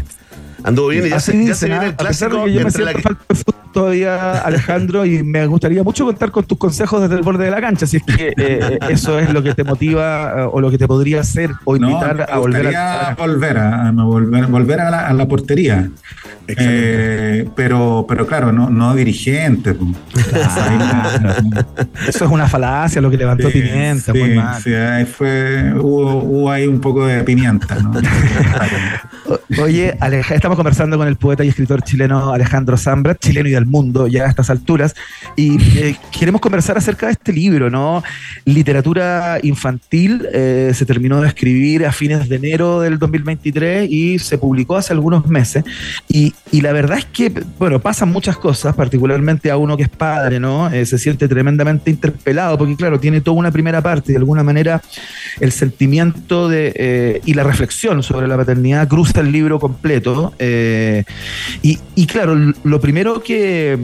Anduvo 0.65 0.87
bien 0.89 1.05
y 1.05 1.09
ya 1.09 1.15
Así 1.17 1.31
se, 1.31 1.45
ya 1.45 1.55
se 1.55 1.65
viene 1.67 1.85
¿ah? 1.85 1.87
el 1.87 1.93
a 1.93 1.97
pesar 2.09 2.29
clásico 2.29 2.45
de 2.45 2.45
que 2.45 2.53
yo 2.53 2.59
me 2.59 2.63
la 2.65 2.71
siento 2.91 3.01
falta 3.01 3.23
de 3.29 3.35
fútbol 3.35 3.55
todavía, 3.75 4.39
Alejandro, 4.39 5.05
y 5.05 5.21
me 5.21 5.45
gustaría 5.47 5.83
mucho 5.83 6.05
contar 6.05 6.31
con 6.31 6.45
tus 6.45 6.57
consejos 6.57 7.01
desde 7.01 7.15
el 7.15 7.23
borde 7.23 7.43
de 7.43 7.51
la 7.51 7.59
cancha, 7.59 7.85
si 7.85 7.97
es 7.97 8.03
que 8.03 8.33
eh, 8.37 8.79
eso 8.89 9.19
es 9.19 9.33
lo 9.33 9.43
que 9.43 9.53
te 9.53 9.65
motiva 9.65 10.33
eh, 10.43 10.49
o 10.49 10.61
lo 10.61 10.71
que 10.71 10.77
te 10.77 10.87
podría 10.87 11.19
hacer 11.19 11.51
o 11.65 11.77
No, 11.77 11.89
invitar 11.89 12.15
me 12.15 12.23
a 12.23 12.37
volver 12.37 12.75
a... 12.75 13.15
volver 13.15 13.57
a, 13.57 13.89
a 13.89 13.91
volver, 13.91 14.47
volver 14.47 14.79
a, 14.79 14.89
la, 14.89 15.07
a 15.07 15.13
la 15.13 15.27
portería. 15.27 15.89
Eh, 16.47 17.49
pero, 17.55 18.05
pero 18.07 18.25
claro, 18.27 18.51
no, 18.51 18.69
no 18.69 18.93
dirigente. 18.95 19.75
Eso 22.07 22.25
es 22.25 22.31
una 22.31 22.47
falacia, 22.47 23.01
lo 23.01 23.09
que 23.09 23.17
levantó 23.17 23.49
Sí, 23.49 23.61
Pimienta, 23.61 24.11
sí, 24.13 24.19
muy 24.19 24.35
mal. 24.35 24.61
sí, 24.61 24.73
ahí 24.73 25.05
fue, 25.05 25.73
hubo, 25.79 26.15
hubo 26.23 26.51
ahí 26.51 26.67
un 26.67 26.79
poco 26.79 27.05
de 27.05 27.23
pimienta, 27.23 27.75
¿no? 27.75 27.93
Oye, 29.61 29.97
Aleja, 29.99 30.35
estamos 30.35 30.54
conversando 30.55 30.97
con 30.97 31.07
el 31.07 31.15
poeta 31.15 31.43
y 31.43 31.49
escritor 31.49 31.81
chileno 31.83 32.33
Alejandro 32.33 32.77
Zambra, 32.77 33.15
chileno 33.15 33.49
y 33.49 33.51
del 33.51 33.65
mundo 33.65 34.07
ya 34.07 34.25
a 34.25 34.29
estas 34.29 34.49
alturas, 34.49 34.95
y 35.35 35.57
eh, 35.77 35.95
queremos 36.17 36.41
conversar 36.41 36.77
acerca 36.77 37.07
de 37.07 37.13
este 37.13 37.33
libro, 37.33 37.69
¿no? 37.69 38.03
Literatura 38.45 39.39
infantil, 39.43 40.27
eh, 40.31 40.71
se 40.73 40.85
terminó 40.85 41.21
de 41.21 41.27
escribir 41.27 41.85
a 41.85 41.91
fines 41.91 42.29
de 42.29 42.35
enero 42.35 42.81
del 42.81 42.99
2023 42.99 43.89
y 43.89 44.19
se 44.19 44.37
publicó 44.37 44.77
hace 44.77 44.93
algunos 44.93 45.27
meses. 45.27 45.63
Y, 46.07 46.33
y 46.51 46.61
la 46.61 46.71
verdad 46.71 46.97
es 46.97 47.05
que, 47.05 47.31
bueno, 47.57 47.79
pasan 47.79 48.11
muchas 48.11 48.37
cosas, 48.37 48.75
particularmente 48.75 49.51
a 49.51 49.57
uno 49.57 49.77
que 49.77 49.83
es 49.83 49.89
padre, 49.89 50.39
¿no? 50.39 50.69
Eh, 50.69 50.85
se 50.85 50.97
siente 50.97 51.27
tremendamente 51.27 51.89
interpelado, 51.89 52.57
porque 52.57 52.75
claro, 52.75 52.99
tiene 52.99 53.21
toda 53.21 53.37
una 53.37 53.51
primera 53.51 53.81
parte, 53.81 54.11
de 54.11 54.17
alguna 54.17 54.43
manera 54.43 54.81
el 55.39 55.51
sentimiento 55.51 56.47
de, 56.47 57.21
y 57.25 57.33
la 57.33 57.43
reflexión 57.43 58.03
sobre 58.03 58.27
la 58.27 58.37
paternidad 58.37 58.87
cruza 58.87 59.21
el 59.21 59.31
libro 59.31 59.59
completo. 59.59 60.33
Eh, 60.47 61.03
y, 61.95 62.05
claro, 62.07 62.35
lo 62.63 62.79
primero 62.79 63.21
que, 63.23 63.77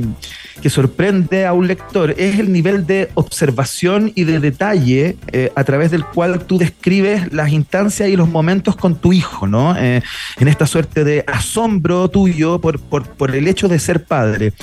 que 0.62 0.70
sorprende 0.70 1.46
a 1.46 1.54
un 1.54 1.68
lector 1.68 2.14
es 2.18 2.38
el 2.40 2.52
nivel 2.52 2.86
de 2.86 3.10
observación 3.16 4.12
y 4.16 4.26
de 4.26 4.40
detalle 4.40 5.18
eh, 5.32 5.52
a 5.56 5.64
través 5.64 5.90
del 5.92 6.06
cual 6.06 6.46
tú 6.46 6.58
describes 6.58 7.32
las 7.34 7.50
instancias 7.52 8.10
y 8.10 8.16
los 8.16 8.30
momentos 8.30 8.76
con 8.76 8.96
tu 8.96 9.12
hijo, 9.14 9.48
¿no? 9.48 9.76
Eh, 9.78 10.02
en 10.40 10.48
esta 10.48 10.68
suerte 10.68 11.04
de 11.04 11.24
asombro 11.28 12.10
tuyo 12.10 12.60
por, 12.62 12.80
por, 12.80 13.08
por 13.08 13.36
el 13.36 13.48
hecho 13.48 13.68
de 13.68 13.80
ser 13.80 14.04
padre. 14.06 14.54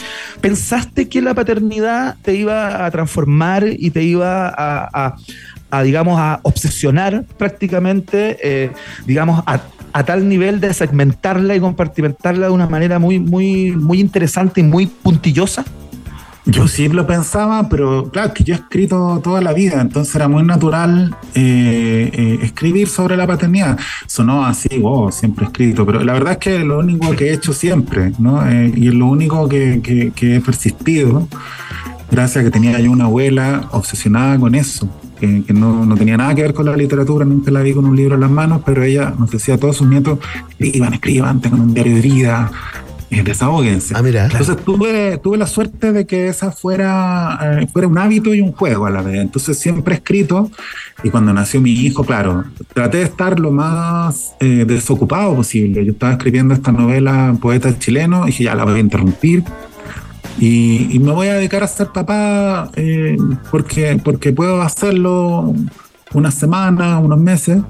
¿Pensaste 0.40 1.08
que 1.08 1.20
la 1.20 1.34
paternidad 1.34 2.16
te 2.22 2.34
iba 2.34 2.84
a 2.86 2.90
transformar 2.90 3.66
y 3.68 3.90
te 3.90 4.02
iba 4.04 4.48
a, 4.48 4.88
a- 4.92 5.16
a, 5.70 5.82
digamos, 5.82 6.18
a 6.18 6.40
obsesionar 6.42 7.24
prácticamente, 7.36 8.38
eh, 8.42 8.72
digamos, 9.06 9.42
a, 9.46 9.60
a, 9.92 10.02
tal 10.04 10.28
nivel 10.28 10.60
de 10.60 10.72
segmentarla 10.74 11.56
y 11.56 11.60
compartimentarla 11.60 12.46
de 12.46 12.52
una 12.52 12.68
manera 12.68 12.98
muy, 12.98 13.18
muy, 13.18 13.72
muy 13.72 14.00
interesante 14.00 14.60
y 14.60 14.64
muy 14.64 14.86
puntillosa? 14.86 15.64
Yo 16.50 16.66
sí 16.66 16.88
lo 16.88 17.06
pensaba, 17.06 17.68
pero 17.68 18.10
claro, 18.10 18.32
que 18.32 18.42
yo 18.42 18.54
he 18.54 18.56
escrito 18.56 19.20
toda 19.22 19.42
la 19.42 19.52
vida, 19.52 19.82
entonces 19.82 20.14
era 20.14 20.28
muy 20.28 20.42
natural 20.42 21.14
eh, 21.34 22.10
eh, 22.10 22.38
escribir 22.40 22.88
sobre 22.88 23.18
la 23.18 23.26
paternidad. 23.26 23.78
Sonó 24.06 24.46
así, 24.46 24.78
wow, 24.78 25.12
siempre 25.12 25.44
he 25.44 25.48
escrito, 25.48 25.84
pero 25.84 26.02
la 26.02 26.14
verdad 26.14 26.32
es 26.32 26.38
que 26.38 26.56
es 26.56 26.64
lo 26.64 26.78
único 26.78 27.14
que 27.14 27.26
he 27.26 27.34
hecho 27.34 27.52
siempre, 27.52 28.12
¿no? 28.18 28.48
Eh, 28.48 28.72
y 28.74 28.88
es 28.88 28.94
lo 28.94 29.08
único 29.08 29.46
que, 29.46 29.82
que, 29.82 30.10
que, 30.12 30.36
he 30.36 30.40
persistido, 30.40 31.28
gracias 32.10 32.40
a 32.40 32.44
que 32.46 32.50
tenía 32.50 32.80
yo 32.80 32.92
una 32.92 33.04
abuela 33.04 33.68
obsesionada 33.72 34.38
con 34.38 34.54
eso, 34.54 34.88
que, 35.18 35.44
que 35.44 35.52
no, 35.52 35.84
no, 35.84 35.96
tenía 35.96 36.16
nada 36.16 36.34
que 36.34 36.42
ver 36.42 36.54
con 36.54 36.66
la 36.66 36.76
literatura, 36.76 37.24
nunca 37.24 37.50
la 37.50 37.62
vi 37.62 37.72
con 37.72 37.84
un 37.84 37.96
libro 37.96 38.14
en 38.14 38.20
las 38.20 38.30
manos, 38.30 38.62
pero 38.64 38.82
ella 38.82 39.14
nos 39.18 39.30
decía 39.30 39.54
a 39.54 39.58
todos 39.58 39.76
sus 39.76 39.88
nietos, 39.88 40.18
escriban, 40.58 40.94
escriban, 40.94 41.40
tengan 41.40 41.60
un 41.60 41.74
diario 41.74 41.96
de 41.96 42.00
vida, 42.00 42.50
eh, 43.10 43.22
desahóguense. 43.22 43.94
Ah, 43.96 44.02
mira. 44.02 44.26
Entonces 44.26 44.56
tuve, 44.64 45.18
tuve 45.18 45.38
la 45.38 45.46
suerte 45.46 45.92
de 45.92 46.06
que 46.06 46.28
esa 46.28 46.52
fuera, 46.52 47.38
eh, 47.42 47.66
fuera 47.72 47.88
un 47.88 47.96
hábito 47.96 48.34
y 48.34 48.42
un 48.42 48.52
juego 48.52 48.84
a 48.84 48.90
la 48.90 49.00
vez. 49.00 49.20
Entonces 49.20 49.58
siempre 49.58 49.94
he 49.94 49.96
escrito 49.96 50.50
y 51.02 51.08
cuando 51.08 51.32
nació 51.32 51.60
mi 51.60 51.70
hijo, 51.70 52.04
claro, 52.04 52.44
traté 52.74 52.98
de 52.98 53.04
estar 53.04 53.40
lo 53.40 53.50
más 53.50 54.34
eh, 54.40 54.64
desocupado 54.66 55.34
posible. 55.34 55.84
Yo 55.86 55.92
estaba 55.92 56.12
escribiendo 56.12 56.52
esta 56.52 56.70
novela 56.70 57.34
Poeta 57.40 57.78
chileno 57.78 58.24
y 58.24 58.26
dije, 58.26 58.44
ya 58.44 58.54
la 58.54 58.64
voy 58.64 58.74
a 58.74 58.80
interrumpir. 58.80 59.42
Y, 60.40 60.94
y 60.94 60.98
me 61.00 61.12
voy 61.12 61.28
a 61.28 61.34
dedicar 61.34 61.62
a 61.62 61.66
ser 61.66 61.88
papá 61.88 62.70
eh, 62.76 63.16
porque, 63.50 64.00
porque 64.02 64.32
puedo 64.32 64.62
hacerlo 64.62 65.54
unas 66.14 66.34
semanas, 66.34 67.02
unos 67.02 67.18
meses 67.18 67.60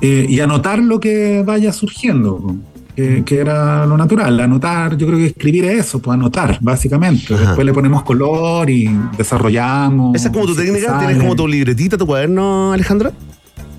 eh, 0.00 0.26
y 0.28 0.40
anotar 0.40 0.78
lo 0.78 1.00
que 1.00 1.42
vaya 1.44 1.72
surgiendo 1.72 2.54
que, 2.94 3.24
que, 3.24 3.38
era 3.38 3.86
lo 3.86 3.96
natural, 3.96 4.40
anotar, 4.40 4.96
yo 4.96 5.06
creo 5.06 5.18
que 5.18 5.26
escribir 5.26 5.64
es 5.66 5.86
eso, 5.86 6.00
pues 6.00 6.14
anotar, 6.14 6.58
básicamente. 6.60 7.32
Ajá. 7.32 7.46
Después 7.46 7.64
le 7.64 7.72
ponemos 7.72 8.02
color 8.02 8.68
y 8.68 8.90
desarrollamos. 9.16 10.16
¿Esa 10.16 10.28
es 10.28 10.34
como 10.34 10.46
tu 10.46 10.56
técnica? 10.56 10.98
¿Tienes 10.98 11.18
como 11.18 11.36
tu 11.36 11.46
libretita, 11.46 11.96
tu 11.96 12.06
cuaderno, 12.06 12.72
Alejandra? 12.72 13.12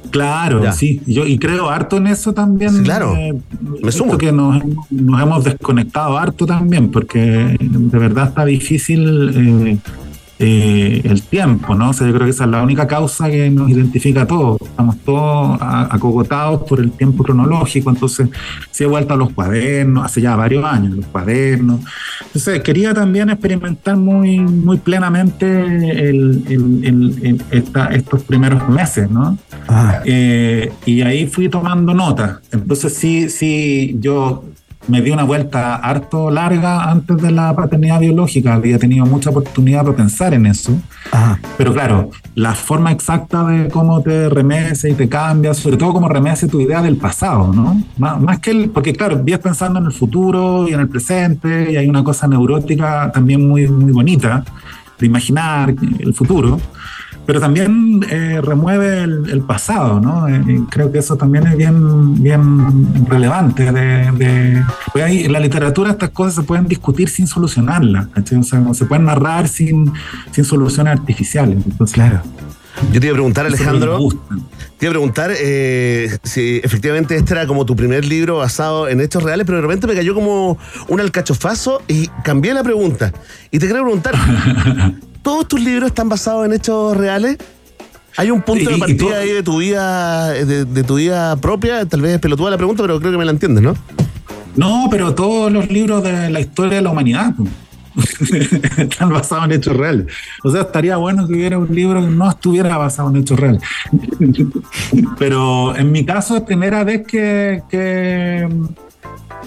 Claro, 0.10 0.64
ya. 0.64 0.72
sí. 0.72 1.02
Yo, 1.06 1.26
y 1.26 1.38
creo 1.38 1.70
harto 1.70 1.98
en 1.98 2.08
eso 2.08 2.34
también. 2.34 2.72
Sí, 2.72 2.82
claro. 2.84 3.16
Eh, 3.16 3.34
Me 3.84 3.92
sumo. 3.92 4.18
que 4.18 4.32
nos, 4.32 4.62
nos, 4.90 5.22
hemos 5.22 5.44
desconectado 5.44 6.18
harto 6.18 6.46
también, 6.46 6.92
porque 6.92 7.58
de 7.60 8.00
verdad 8.00 8.30
está 8.30 8.46
difícil. 8.46 9.68
Eh, 9.68 9.78
eh, 10.42 11.02
el 11.04 11.22
tiempo, 11.24 11.76
¿no? 11.76 11.90
O 11.90 11.94
sea, 11.94 12.08
yo 12.08 12.14
creo 12.14 12.26
que 12.26 12.32
esa 12.32 12.46
es 12.46 12.50
la 12.50 12.64
única 12.64 12.88
causa 12.88 13.30
que 13.30 13.50
nos 13.50 13.70
identifica 13.70 14.22
a 14.22 14.26
todos. 14.26 14.62
Estamos 14.62 14.98
todos 15.00 15.58
acogotados 15.62 16.64
por 16.64 16.80
el 16.80 16.92
tiempo 16.92 17.26
cronológico, 17.26 17.90
entonces 17.90 18.30
se 18.72 18.86
ha 18.86 18.88
vuelto 18.88 19.16
a 19.16 19.18
los 19.18 19.34
cuadernos, 19.34 20.06
hace 20.06 20.22
ya 20.22 20.38
varios 20.38 20.64
años, 20.64 20.96
los 20.96 21.06
cuadernos. 21.08 21.82
Entonces, 22.26 22.62
quería 22.62 22.94
también 22.94 23.30
experimentar 23.30 23.98
muy, 23.98 24.40
muy 24.40 24.78
plenamente 24.78 25.46
el, 25.46 26.44
el, 26.48 26.86
el, 26.86 27.44
esta, 27.52 27.88
estos 27.88 28.24
primeros 28.24 28.68
meses, 28.70 29.12
¿no? 29.12 29.38
Ah. 29.68 30.02
Eh, 30.06 30.72
y 30.86 31.02
ahí 31.02 31.28
fui 31.28 31.50
tomando 31.50 31.94
notas. 31.94 32.40
Entonces, 32.52 32.94
sí, 32.94 33.30
sí, 33.30 33.98
yo 34.00 34.46
me 34.90 35.02
di 35.02 35.12
una 35.12 35.24
vuelta 35.24 35.76
harto 35.76 36.30
larga 36.30 36.90
antes 36.90 37.18
de 37.18 37.32
la 37.32 37.56
paternidad 37.56 38.00
biológica, 38.00 38.56
había 38.56 38.80
tenido 38.80 39.06
mucha 39.06 39.30
oportunidad 39.30 39.84
para 39.84 39.96
pensar 39.96 40.34
en 40.34 40.46
eso. 40.46 40.74
Ajá. 41.12 41.40
Pero 41.58 41.74
claro, 41.74 42.10
la 42.36 42.54
forma 42.56 42.92
exacta 42.92 43.46
de 43.46 43.70
cómo 43.70 44.02
te 44.02 44.30
remece 44.30 44.90
y 44.90 44.94
te 44.94 45.08
cambia, 45.08 45.54
sobre 45.54 45.78
todo 45.78 45.94
cómo 45.94 46.10
remece 46.10 46.48
tu 46.48 46.60
idea 46.60 46.82
del 46.82 46.98
pasado, 46.98 47.54
¿no? 47.54 47.82
Más, 47.98 48.20
más 48.20 48.40
que 48.40 48.52
el, 48.52 48.70
porque 48.70 48.94
claro, 48.94 49.22
vías 49.24 49.40
pensando 49.40 49.80
en 49.80 49.86
el 49.86 49.94
futuro 49.94 50.68
y 50.68 50.74
en 50.74 50.80
el 50.80 50.90
presente, 50.90 51.72
y 51.72 51.78
hay 51.78 51.88
una 51.88 52.04
cosa 52.04 52.28
neurótica 52.28 53.12
también 53.14 53.48
muy, 53.48 53.68
muy 53.68 53.92
bonita 53.92 54.44
de 55.00 55.06
imaginar 55.06 55.74
el 56.00 56.14
futuro 56.14 56.60
pero 57.30 57.40
también 57.40 58.04
eh, 58.10 58.42
remueve 58.42 59.04
el, 59.04 59.30
el, 59.30 59.42
pasado, 59.42 60.00
¿no? 60.00 60.28
Eh, 60.28 60.64
creo 60.68 60.92
que 60.92 60.98
eso 60.98 61.16
también 61.16 61.46
es 61.46 61.56
bien, 61.56 62.24
bien 62.24 63.06
relevante. 63.08 63.72
De, 63.72 64.12
de 64.14 64.66
pues 64.92 65.04
ahí, 65.04 65.26
en 65.26 65.34
la 65.34 65.40
literatura 65.40 65.92
estas 65.92 66.10
cosas 66.10 66.34
se 66.34 66.42
pueden 66.42 66.68
discutir 66.68 67.08
sin 67.08 67.28
solucionarlas, 67.28 68.08
o 68.18 68.42
sea, 68.42 68.74
se 68.74 68.86
pueden 68.86 69.06
narrar 69.06 69.48
sin, 69.48 69.94
sin 70.32 70.44
soluciones 70.44 70.98
artificiales. 70.98 71.64
Entonces, 71.64 71.94
claro. 71.94 72.24
Yo 72.92 73.00
te 73.00 73.06
iba 73.06 73.14
a 73.14 73.18
preguntar, 73.18 73.46
Alejandro, 73.46 74.00
te 74.80 74.86
iba 74.88 74.90
a 74.90 74.94
preguntar 74.94 75.32
eh, 75.38 76.18
si 76.24 76.62
efectivamente 76.64 77.16
este 77.16 77.36
era 77.36 77.46
como 77.46 77.64
tu 77.64 77.76
primer 77.76 78.06
libro 78.06 78.38
basado 78.38 78.88
en 78.88 79.02
hechos 79.02 79.22
reales, 79.22 79.46
pero 79.46 79.58
de 79.58 79.62
repente 79.62 79.86
me 79.86 79.94
cayó 79.94 80.16
como 80.16 80.58
un 80.88 81.00
alcachofazo 81.00 81.84
y 81.88 82.08
cambié 82.24 82.56
la 82.56 82.64
pregunta. 82.64 83.14
Y 83.52 83.60
te 83.60 83.68
quiero 83.68 83.84
preguntar, 83.84 84.16
¿todos 85.22 85.48
tus 85.48 85.62
libros 85.62 85.90
están 85.90 86.10
basados 86.10 86.46
en 86.46 86.54
hechos 86.54 86.96
reales? 86.96 87.38
¿Hay 88.18 88.32
un 88.32 88.42
punto 88.42 88.70
y, 88.70 88.74
de 88.74 88.80
partida 88.80 89.20
ahí 89.20 89.32
de 89.32 89.44
tu 89.44 89.60
vida, 89.60 90.30
de, 90.30 90.66
de, 90.66 90.84
tu 90.84 90.96
vida 90.96 91.36
propia? 91.38 91.86
Tal 91.86 92.02
vez 92.02 92.16
es 92.16 92.20
pelotuda 92.20 92.50
la 92.50 92.58
pregunta, 92.58 92.84
pero 92.84 93.00
creo 93.00 93.12
que 93.12 93.18
me 93.18 93.26
la 93.26 93.32
entiendes, 93.32 93.64
¿no? 93.64 93.76
No, 94.56 94.88
pero 94.90 95.16
todos 95.16 95.52
los 95.52 95.70
libros 95.70 96.04
de 96.04 96.30
la 96.30 96.40
historia 96.40 96.78
de 96.78 96.82
la 96.82 96.90
humanidad 96.90 97.34
están 98.78 99.10
basados 99.10 99.46
en 99.46 99.52
hechos 99.54 99.76
reales. 99.76 100.08
O 100.44 100.52
sea, 100.52 100.62
estaría 100.62 100.98
bueno 100.98 101.28
que 101.28 101.34
hubiera 101.34 101.58
un 101.58 101.74
libro 101.74 102.02
que 102.02 102.08
no 102.08 102.30
estuviera 102.30 102.78
basado 102.78 103.10
en 103.10 103.18
hechos 103.18 103.40
reales. 103.40 103.62
Pero 105.18 105.76
en 105.76 105.92
mi 105.92 106.06
caso 106.06 106.38
es 106.38 106.44
primera 106.44 106.84
vez 106.84 107.06
que, 107.06 107.64
que, 107.70 108.48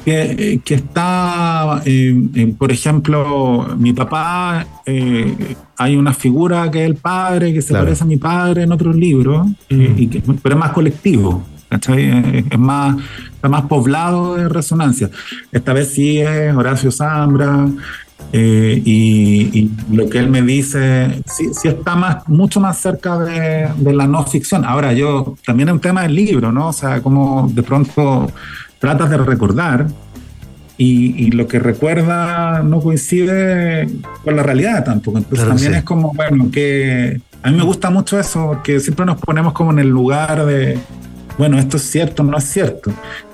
que, 0.05 0.61
que 0.65 0.75
está, 0.75 1.83
eh, 1.85 2.29
eh, 2.35 2.55
por 2.59 2.73
ejemplo, 2.73 3.69
mi 3.79 3.93
papá, 3.93 4.67
eh, 4.87 5.57
hay 5.77 5.97
una 5.97 6.13
figura 6.13 6.71
que 6.71 6.83
es 6.83 6.91
el 6.91 6.97
padre, 6.97 7.53
que 7.53 7.63
se 7.63 7.69
claro. 7.69 7.87
parece 7.87 8.05
a 8.05 8.07
mi 8.07 8.17
padre 8.17 8.63
en 8.65 8.73
otros 8.73 8.97
libros, 8.97 9.49
y 9.69 10.07
que, 10.09 10.23
pero 10.43 10.55
es 10.55 10.59
más 10.59 10.73
colectivo. 10.73 11.45
¿cachai? 11.69 12.45
Es 12.51 12.59
más, 12.59 12.97
está 13.35 13.49
más 13.49 13.63
poblado 13.63 14.35
de 14.35 14.47
resonancia. 14.47 15.09
Esta 15.51 15.73
vez 15.73 15.89
sí 15.95 16.19
es 16.19 16.55
Horacio 16.55 16.91
Zambra, 16.91 17.67
eh, 18.35 18.81
y, 18.83 19.59
y, 19.59 19.71
lo 19.95 20.09
que 20.09 20.19
él 20.19 20.31
me 20.31 20.41
dice 20.41 21.23
sí, 21.27 21.51
sí 21.53 21.69
está 21.69 21.97
más, 21.97 22.27
mucho 22.29 22.61
más 22.61 22.79
cerca 22.79 23.19
de, 23.19 23.69
de, 23.77 23.93
la 23.93 24.07
no 24.07 24.25
ficción. 24.25 24.65
Ahora, 24.65 24.95
yo 24.95 25.37
también 25.45 25.69
es 25.69 25.75
un 25.75 25.81
tema 25.81 26.03
del 26.03 26.15
libro, 26.15 26.51
¿no? 26.51 26.69
O 26.69 26.73
sea, 26.73 27.03
como 27.03 27.51
de 27.53 27.63
pronto 27.63 28.33
tratas 28.83 29.09
de 29.09 29.17
recordar 29.17 29.87
y, 30.77 31.25
y 31.25 31.31
lo 31.31 31.47
que 31.47 31.61
recuerda 31.61 32.63
no 32.65 32.81
coincide 32.81 33.89
con 34.25 34.35
la 34.35 34.43
realidad 34.43 34.85
tampoco. 34.85 35.19
Entonces 35.19 35.45
claro, 35.45 35.53
también 35.53 35.73
sí. 35.73 35.79
es 35.79 35.85
como, 35.85 36.13
bueno, 36.13 36.51
que 36.51 37.21
a 37.45 37.51
mí 37.51 37.57
me 37.57 37.63
gusta 37.63 37.91
mucho 37.91 38.19
eso, 38.19 38.59
que 38.65 38.81
siempre 38.81 39.07
nos 39.07 39.21
ponemos 39.21 39.53
como 39.53 39.71
en 39.71 39.79
el 39.79 39.89
lugar 39.89 40.45
de, 40.45 40.77
bueno, 41.39 41.61
esto 41.61 41.77
es 41.77 41.85
cierto, 41.85 42.25
no 42.25 42.37
es 42.37 42.45
cierto 42.45 42.93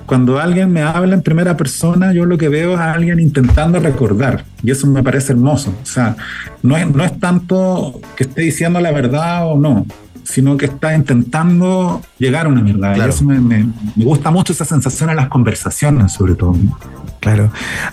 cuando 0.09 0.41
alguien 0.41 0.73
me 0.73 0.81
habla 0.81 1.15
en 1.15 1.21
primera 1.21 1.55
persona, 1.55 2.15
yo 2.15 2.25
lo 2.25 2.39
que 2.39 2.49
veo 2.49 2.73
es 2.73 2.81
a 2.81 2.95
alguien 2.95 3.21
intentando 3.21 3.79
recordar. 3.79 4.43
Y 4.63 4.71
eso 4.71 4.87
me 4.87 5.03
parece 5.03 5.33
hermoso. 5.33 5.75
O 5.83 5.87
sea, 5.87 6.17
no 6.63 6.79
es, 6.79 6.89
no 6.89 7.05
es 7.05 7.21
tanto 7.21 8.01
que 8.17 8.25
esté 8.25 8.41
diciendo 8.41 8.81
la 8.81 8.91
verdad 8.91 9.47
o 9.47 9.59
no, 9.59 9.85
sino 10.29 10.57
que 10.59 10.67
está 10.67 10.95
intentando 10.95 12.03
llegar 12.19 12.47
a 12.47 12.49
una 12.51 12.63
verdad. 12.63 12.95
Claro. 12.95 13.11
Y 13.11 13.15
eso 13.15 13.25
me, 13.25 13.41
me, 13.41 13.67
me, 13.97 14.05
gusta 14.05 14.31
mucho 14.31 14.53
esa 14.53 14.67
sensación 14.67 15.09
en 15.09 15.17
las 15.17 15.29
conversaciones, 15.29 16.13
sobre 16.13 16.35
todo. 16.35 16.55
Claro. 17.21 17.51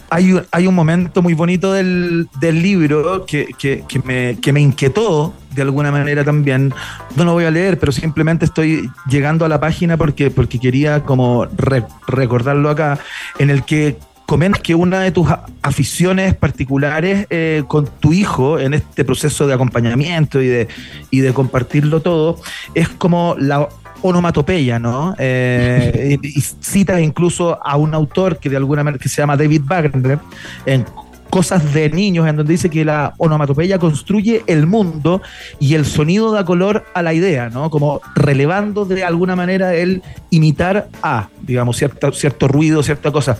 Hay 0.10 0.34
un, 0.34 0.44
hay 0.52 0.68
un 0.68 0.76
momento 0.76 1.22
muy 1.22 1.34
bonito 1.34 1.72
del, 1.72 2.28
del 2.40 2.62
libro 2.62 3.26
que, 3.26 3.48
que, 3.58 3.86
que, 3.88 4.00
me, 4.00 4.38
que 4.42 4.52
me 4.52 4.60
inquietó 4.60 5.34
de 5.56 5.62
alguna 5.62 5.92
manera 5.92 6.26
también. 6.26 6.74
No 7.16 7.24
lo 7.24 7.32
voy 7.32 7.46
a 7.46 7.52
leer, 7.52 7.80
pero 7.80 7.94
simplemente 7.94 8.44
estoy 8.44 8.92
llegando 9.08 9.46
a 9.46 9.50
la 9.50 9.60
página 9.62 9.96
porque, 9.96 10.30
porque 10.30 10.60
quería 10.60 11.04
como 11.04 11.46
re, 11.46 11.84
recordarlo 12.08 12.70
acá, 12.70 13.00
en 13.40 13.50
el 13.50 13.64
que 13.64 13.98
comentas 14.26 14.62
que 14.62 14.76
una 14.76 15.02
de 15.02 15.12
tus 15.12 15.28
aficiones 15.62 16.36
particulares 16.36 17.28
eh, 17.30 17.64
con 17.68 17.88
tu 17.88 18.14
hijo 18.14 18.60
en 18.60 18.74
este 18.74 19.06
proceso 19.06 19.48
de 19.48 19.54
acompañamiento 19.54 20.42
y 20.42 20.48
de, 20.48 20.68
y 21.12 21.20
de 21.20 21.34
compartirlo 21.34 22.02
todo 22.02 22.40
es 22.74 22.90
como 22.90 23.36
la 23.38 23.70
onomatopeya, 24.02 24.80
¿no? 24.80 25.16
Eh, 25.18 26.18
y, 26.22 26.28
y 26.40 26.42
citas 26.42 27.02
incluso 27.02 27.60
a 27.64 27.78
un 27.78 27.94
autor 27.94 28.40
que 28.40 28.50
de 28.50 28.58
alguna 28.58 28.84
manera 28.84 29.02
que 29.02 29.10
se 29.10 29.22
llama 29.22 29.38
David 29.38 29.62
Wagner, 29.66 30.20
en 30.66 30.86
cosas 31.30 31.74
de 31.74 31.90
niños, 31.90 32.28
en 32.28 32.38
donde 32.38 32.54
dice 32.54 32.70
que 32.70 32.86
la 32.86 33.14
onomatopeya 33.18 33.80
construye 33.80 34.44
el 34.48 34.68
mundo 34.68 35.22
y 35.60 35.76
el 35.76 35.86
sonido 35.86 36.32
da 36.32 36.46
color 36.46 36.86
a 36.94 37.02
la 37.02 37.14
idea, 37.14 37.50
¿no? 37.50 37.70
Como 37.70 38.02
relevando 38.16 38.86
de 38.86 39.04
alguna 39.04 39.36
manera 39.36 39.76
el 39.76 40.02
imitar 40.30 40.90
a, 41.02 41.30
digamos, 41.42 41.78
cierto, 41.78 42.12
cierto 42.12 42.48
ruido, 42.48 42.84
cierta 42.84 43.12
cosa. 43.12 43.38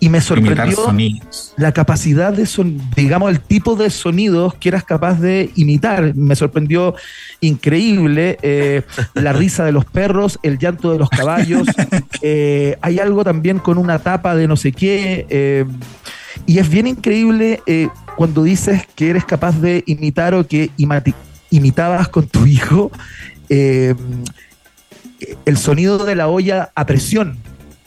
Y 0.00 0.08
me 0.08 0.20
sorprendió 0.20 0.94
la 1.56 1.72
capacidad 1.72 2.32
de, 2.32 2.46
son, 2.46 2.80
digamos, 2.94 3.30
el 3.30 3.40
tipo 3.40 3.76
de 3.76 3.90
sonidos 3.90 4.54
que 4.54 4.68
eras 4.68 4.84
capaz 4.84 5.20
de 5.20 5.50
imitar. 5.56 6.14
Me 6.14 6.36
sorprendió 6.36 6.94
increíble 7.40 8.38
eh, 8.42 8.82
la 9.14 9.32
risa 9.32 9.64
de 9.64 9.72
los 9.72 9.84
perros, 9.84 10.38
el 10.42 10.58
llanto 10.58 10.92
de 10.92 10.98
los 10.98 11.10
caballos. 11.10 11.66
Eh, 12.22 12.76
hay 12.80 12.98
algo 12.98 13.24
también 13.24 13.58
con 13.58 13.78
una 13.78 13.98
tapa 13.98 14.34
de 14.34 14.48
no 14.48 14.56
sé 14.56 14.72
qué. 14.72 15.26
Eh, 15.28 15.64
y 16.44 16.58
es 16.58 16.68
bien 16.68 16.86
increíble 16.86 17.60
cuando 18.16 18.42
dices 18.42 18.86
que 18.94 19.10
eres 19.10 19.24
capaz 19.24 19.60
de 19.60 19.82
imitar 19.86 20.34
o 20.34 20.46
que 20.46 20.70
imitabas 21.50 22.08
con 22.08 22.28
tu 22.28 22.46
hijo 22.46 22.90
el 23.48 23.96
sonido 25.56 26.04
de 26.04 26.14
la 26.14 26.28
olla 26.28 26.70
a 26.74 26.86
presión. 26.86 27.38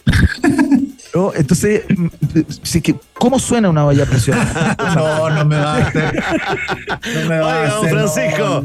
Entonces, 1.35 1.83
sí 2.61 2.81
que, 2.81 2.95
¿cómo 3.13 3.39
suena 3.39 3.69
una 3.69 3.85
olla 3.85 4.03
a 4.03 4.05
presión? 4.05 4.37
no, 4.95 5.29
no 5.29 5.45
me 5.45 5.57
va 5.57 5.75
a 5.75 5.77
hacer. 5.77 6.23
No 7.15 7.29
me 7.29 7.39
va 7.39 7.53
a 7.53 7.67
hacer. 7.67 7.89
Francisco. 7.89 8.63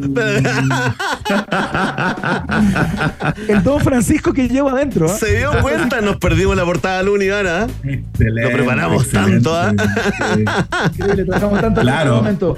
El 3.48 3.62
don 3.62 3.80
Francisco 3.80 4.32
que 4.32 4.48
llevo 4.48 4.70
adentro. 4.70 5.06
¿eh? 5.06 5.16
Se 5.18 5.38
dio 5.38 5.52
cuenta, 5.62 6.00
nos 6.00 6.16
perdimos 6.16 6.56
la 6.56 6.64
portada 6.64 6.98
de 6.98 7.04
Lunigana. 7.04 7.66
Excelente. 7.82 8.42
Lo 8.42 8.50
preparamos 8.50 9.08
tanto. 9.10 9.68
¿eh? 9.68 9.74
Increíble, 10.94 11.24
trabajamos 11.24 11.60
tanto 11.60 11.80
claro. 11.80 12.10
en 12.10 12.16
momento. 12.16 12.56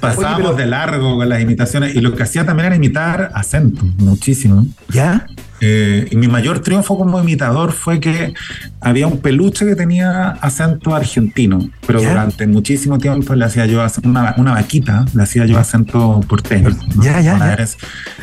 Pasábamos 0.00 0.56
de 0.56 0.66
largo 0.66 1.16
con 1.16 1.28
las 1.28 1.40
imitaciones 1.40 1.94
y 1.94 2.00
lo 2.00 2.14
que 2.14 2.22
hacía 2.22 2.44
también 2.44 2.66
era 2.66 2.76
imitar 2.76 3.30
acento, 3.34 3.82
muchísimo. 3.98 4.66
¿Ya? 4.88 5.26
Eh, 5.60 6.08
y 6.10 6.16
mi 6.16 6.28
mayor 6.28 6.60
triunfo 6.60 6.98
como 6.98 7.18
imitador 7.20 7.72
fue 7.72 7.98
que 7.98 8.34
había 8.80 9.06
un 9.06 9.20
peluche 9.20 9.64
que 9.64 9.74
tenía 9.74 10.30
acento 10.32 10.94
argentino, 10.94 11.70
pero 11.86 12.00
durante 12.00 12.46
muchísimo 12.46 12.98
tiempo 12.98 13.34
le 13.34 13.44
hacía 13.44 13.64
yo 13.66 13.84
una, 14.04 14.34
una 14.36 14.52
vaquita, 14.52 15.06
le 15.14 15.22
hacía 15.22 15.46
yo 15.46 15.58
acento 15.58 16.20
porteño. 16.28 16.76
Ya, 17.00 17.20
ya, 17.20 17.66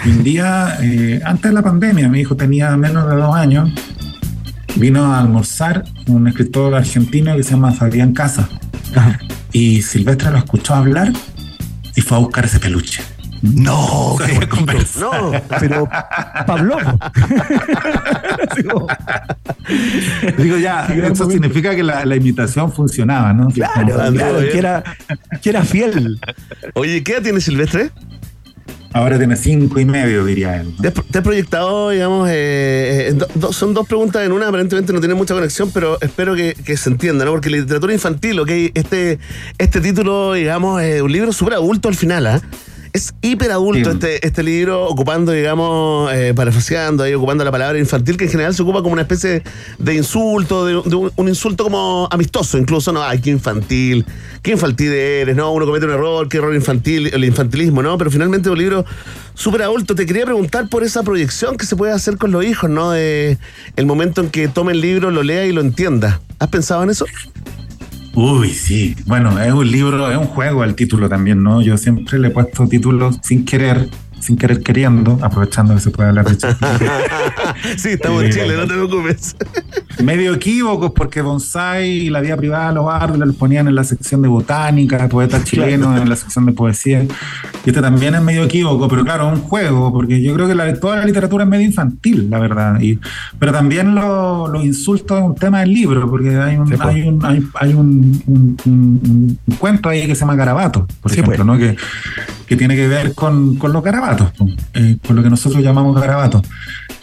Y 0.06 0.10
un 0.10 0.24
día, 0.24 0.78
eh, 0.82 1.22
antes 1.26 1.52
de 1.52 1.56
la 1.56 1.64
pandemia, 1.64 2.08
mi 2.08 2.20
hijo 2.20 2.36
tenía 2.36 2.76
menos 2.78 3.10
de 3.10 3.16
dos 3.16 3.36
años, 3.36 3.72
vino 4.76 5.14
a 5.14 5.20
almorzar 5.20 5.86
un 6.08 6.28
escritor 6.28 6.76
argentino 6.76 7.36
que 7.36 7.44
se 7.44 7.52
llama 7.52 7.72
Fabián 7.72 8.14
Casa. 8.14 8.48
Y 9.52 9.82
Silvestre 9.82 10.32
lo 10.32 10.38
escuchó 10.38 10.76
hablar 10.76 11.12
y 11.96 12.02
fue 12.02 12.18
a 12.18 12.20
buscar 12.20 12.46
ese 12.46 12.60
peluche. 12.60 13.13
No, 13.44 14.18
no, 15.00 15.32
pero 15.60 15.88
Pablo. 16.48 16.78
digo, 20.38 20.58
ya, 20.58 20.86
eso 20.86 21.30
significa 21.30 21.76
que 21.76 21.84
la, 21.84 22.16
imitación 22.16 22.72
funcionaba, 22.72 23.34
¿no? 23.34 23.50
Claro, 23.50 24.14
claro 24.14 24.40
que, 24.40 24.58
era, 24.58 24.82
que 25.42 25.50
era 25.50 25.66
fiel. 25.66 26.22
Oye, 26.74 27.04
¿qué 27.04 27.14
edad 27.14 27.22
tiene 27.22 27.42
Silvestre? 27.42 27.92
Ahora 28.94 29.18
tiene 29.18 29.36
cinco 29.36 29.78
y 29.78 29.86
medio, 29.86 30.24
diría 30.24 30.62
él. 30.62 30.74
¿Te, 30.82 31.18
has 31.18 31.24
proyectado, 31.24 31.90
digamos, 31.90 32.30
eh, 32.30 33.10
eh, 33.10 33.18
son 33.52 33.74
dos 33.74 33.86
preguntas 33.88 34.26
en 34.26 34.32
una, 34.32 34.48
aparentemente 34.48 34.94
no 34.94 35.02
tiene 35.02 35.16
mucha 35.16 35.34
conexión, 35.34 35.70
pero 35.74 36.00
espero 36.00 36.34
que, 36.34 36.78
se 36.78 36.90
entienda, 36.90 37.26
¿no? 37.26 37.32
Porque 37.32 37.50
literatura 37.50 37.92
infantil, 37.92 38.40
ok, 38.40 38.50
este, 38.74 39.20
este 39.58 39.82
título, 39.82 40.34
digamos, 40.34 40.82
es 40.82 41.02
un 41.02 41.12
libro 41.12 41.34
súper 41.34 41.56
adulto 41.56 41.90
al 41.90 41.96
final, 41.96 42.28
¿ah? 42.28 42.42
Es 42.94 43.12
hiper 43.24 43.52
adulto 43.52 43.90
este, 43.90 44.26
este 44.26 44.44
libro, 44.44 44.86
ocupando, 44.86 45.32
digamos, 45.32 46.14
eh, 46.14 46.32
parafraseando, 46.36 47.02
ahí 47.02 47.16
ocupando 47.16 47.44
la 47.44 47.52
palabra 47.52 47.80
infantil, 47.80 48.18
que 48.18 48.26
en 48.26 48.30
general 48.30 48.54
se 48.54 48.62
ocupa 48.62 48.84
como 48.84 48.94
una 48.94 49.02
especie 49.02 49.42
de 49.80 49.96
insulto, 49.96 50.66
de, 50.68 50.96
un, 51.16 51.28
insulto 51.28 51.64
como 51.64 52.08
amistoso, 52.12 52.60
incluso, 52.60 52.92
¿no? 52.92 53.02
Ay, 53.02 53.20
qué 53.20 53.32
infantil, 53.32 54.06
qué 54.44 54.52
infantil 54.52 54.94
eres, 54.94 55.36
¿no? 55.36 55.52
Uno 55.52 55.66
comete 55.66 55.88
un 55.88 55.92
error, 55.94 56.30
qué 56.30 56.38
error 56.38 56.54
infantil, 56.54 57.10
el 57.12 57.26
infantilismo, 57.26 57.82
¿no? 57.82 57.98
Pero 57.98 58.12
finalmente 58.12 58.52
un 58.52 58.60
libro 58.60 58.86
súper 59.34 59.64
adulto. 59.64 59.96
Te 59.96 60.06
quería 60.06 60.26
preguntar 60.26 60.70
por 60.70 60.84
esa 60.84 61.02
proyección 61.02 61.58
que 61.58 61.66
se 61.66 61.76
puede 61.76 61.94
hacer 61.94 62.18
con 62.18 62.32
los 62.32 62.46
hijos, 62.46 62.70
¿no? 62.70 62.92
De 62.92 63.40
el 63.76 63.88
momento 63.88 64.22
en 64.22 64.30
que 64.30 64.48
tome 64.48 64.74
el 64.74 64.82
libro, 64.82 65.10
lo 65.10 65.24
lea 65.24 65.48
y 65.48 65.52
lo 65.52 65.62
entienda. 65.62 66.22
¿Has 66.38 66.50
pensado 66.50 66.84
en 66.84 66.92
eso? 66.92 67.06
Uy, 68.16 68.50
sí. 68.50 68.96
Bueno, 69.06 69.42
es 69.42 69.52
un 69.52 69.72
libro, 69.72 70.12
es 70.12 70.18
un 70.18 70.28
juego 70.28 70.64
el 70.64 70.76
título 70.76 71.10
también, 71.10 71.42
¿no? 71.42 71.62
Yo 71.62 71.78
siempre 71.78 72.20
le 72.20 72.28
he 72.28 72.32
puesto 72.32 72.68
títulos 72.68 73.20
sin 73.24 73.44
querer 73.44 73.90
sin 74.24 74.38
querer 74.38 74.64
queriendo, 74.64 75.20
aprovechando 75.22 75.76
que 75.76 75.82
se 75.82 75.92
puede 75.92 76.10
hablar 76.10 76.26
de 76.26 76.38
Chile. 76.38 76.56
sí, 77.78 77.90
estamos 77.90 78.24
en 78.24 78.32
Chile, 78.32 78.56
no 78.56 78.66
te 78.66 78.74
preocupes. 78.74 79.36
medio 80.02 80.34
equívocos 80.34 80.92
porque 80.96 81.22
bonsai 81.22 81.90
y 81.90 82.10
la 82.10 82.22
vida 82.22 82.38
privada 82.38 82.70
de 82.70 82.76
los 82.76 82.88
árboles 82.90 83.28
los 83.28 83.36
ponían 83.36 83.68
en 83.68 83.76
la 83.76 83.84
sección 83.84 84.22
de 84.22 84.30
botánica, 84.30 85.10
poetas 85.10 85.44
chilenos 85.44 86.00
en 86.00 86.08
la 86.08 86.16
sección 86.16 86.46
de 86.46 86.54
poesía. 86.54 87.04
Y 87.04 87.70
este 87.70 87.82
también 87.82 88.16
es 88.16 88.22
medio 88.22 88.46
equívoco, 88.46 88.88
pero 88.88 89.04
claro, 89.04 89.28
es 89.34 89.40
un 89.40 89.44
juego, 89.46 89.92
porque 89.92 90.22
yo 90.22 90.34
creo 90.34 90.48
que 90.48 90.56
la, 90.56 90.74
toda 90.80 90.96
la 90.96 91.06
literatura 91.06 91.44
es 91.44 91.50
medio 91.50 91.66
infantil, 91.66 92.30
la 92.30 92.40
verdad. 92.40 92.80
Y, 92.80 93.00
pero 93.40 93.52
también 93.52 93.94
los 93.94 94.64
insultos 94.64 95.20
es 95.20 95.26
un 95.26 95.36
tema 95.36 95.60
del 95.60 95.74
libro, 95.74 96.10
porque 96.10 96.30
hay 96.38 96.56
un, 96.56 96.74
hay 96.82 97.02
un, 97.02 97.52
hay, 97.56 97.74
un, 97.74 99.38
cuento 99.60 99.90
ahí 99.90 100.08
que 100.08 100.16
se 100.16 100.22
llama 100.22 100.36
Garabato, 100.36 100.88
por 101.02 101.12
ejemplo, 101.12 101.36
pues. 101.36 101.46
¿no? 101.46 101.58
que, 101.58 101.76
que 102.48 102.56
tiene 102.56 102.76
que 102.76 102.88
ver 102.88 103.14
con, 103.14 103.56
con 103.56 103.72
los 103.74 103.84
garabatos, 103.84 104.32
eh, 104.74 104.98
con 105.06 105.16
lo 105.16 105.24
que 105.24 105.30
nosotros 105.30 105.64
llamamos 105.64 106.00
garabatos. 106.00 106.42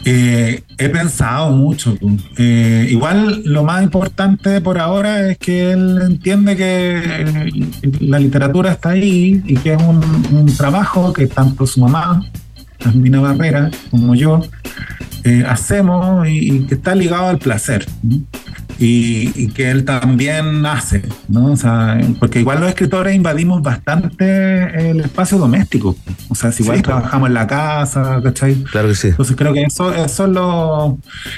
Eh, 0.03 0.63
he 0.77 0.89
pensado 0.89 1.51
mucho. 1.51 1.95
Eh, 2.37 2.87
igual 2.89 3.43
lo 3.45 3.63
más 3.63 3.83
importante 3.83 4.61
por 4.61 4.79
ahora 4.79 5.29
es 5.29 5.37
que 5.37 5.71
él 5.71 5.99
entiende 6.01 6.55
que 6.55 7.61
la 7.99 8.19
literatura 8.19 8.71
está 8.71 8.89
ahí 8.89 9.43
y 9.45 9.55
que 9.55 9.73
es 9.73 9.81
un, 9.81 10.45
trabajo 10.57 11.13
que 11.13 11.27
tanto 11.27 11.65
su 11.65 11.79
mamá, 11.79 12.23
Jasmina 12.79 13.21
Barrera, 13.21 13.69
como 13.89 14.15
yo, 14.15 14.41
hacemos 15.47 16.27
y, 16.27 16.65
que 16.65 16.75
está 16.75 16.95
ligado 16.95 17.27
al 17.27 17.37
placer 17.37 17.85
y, 18.83 19.47
que 19.49 19.69
él 19.69 19.85
también 19.85 20.65
hace, 20.65 21.03
¿no? 21.27 21.51
O 21.51 21.55
sea, 21.55 21.99
porque 22.19 22.39
igual 22.39 22.61
los 22.61 22.69
escritores 22.69 23.15
invadimos 23.15 23.61
bastante 23.61 24.89
el 24.89 25.01
espacio 25.01 25.37
doméstico. 25.37 25.95
O 26.29 26.35
sea, 26.35 26.51
si 26.51 26.63
igual 26.63 26.81
trabajamos 26.81 27.27
en 27.27 27.35
la 27.35 27.45
casa, 27.45 28.19
¿cachai? 28.23 28.55
Claro 28.63 28.87
que 28.87 28.95
sí. 28.95 29.07
Entonces 29.09 29.35
creo 29.35 29.53
que 29.53 29.63
eso, 29.63 29.93
eso 29.93 30.25
es 30.25 30.31
lo. 30.31 30.97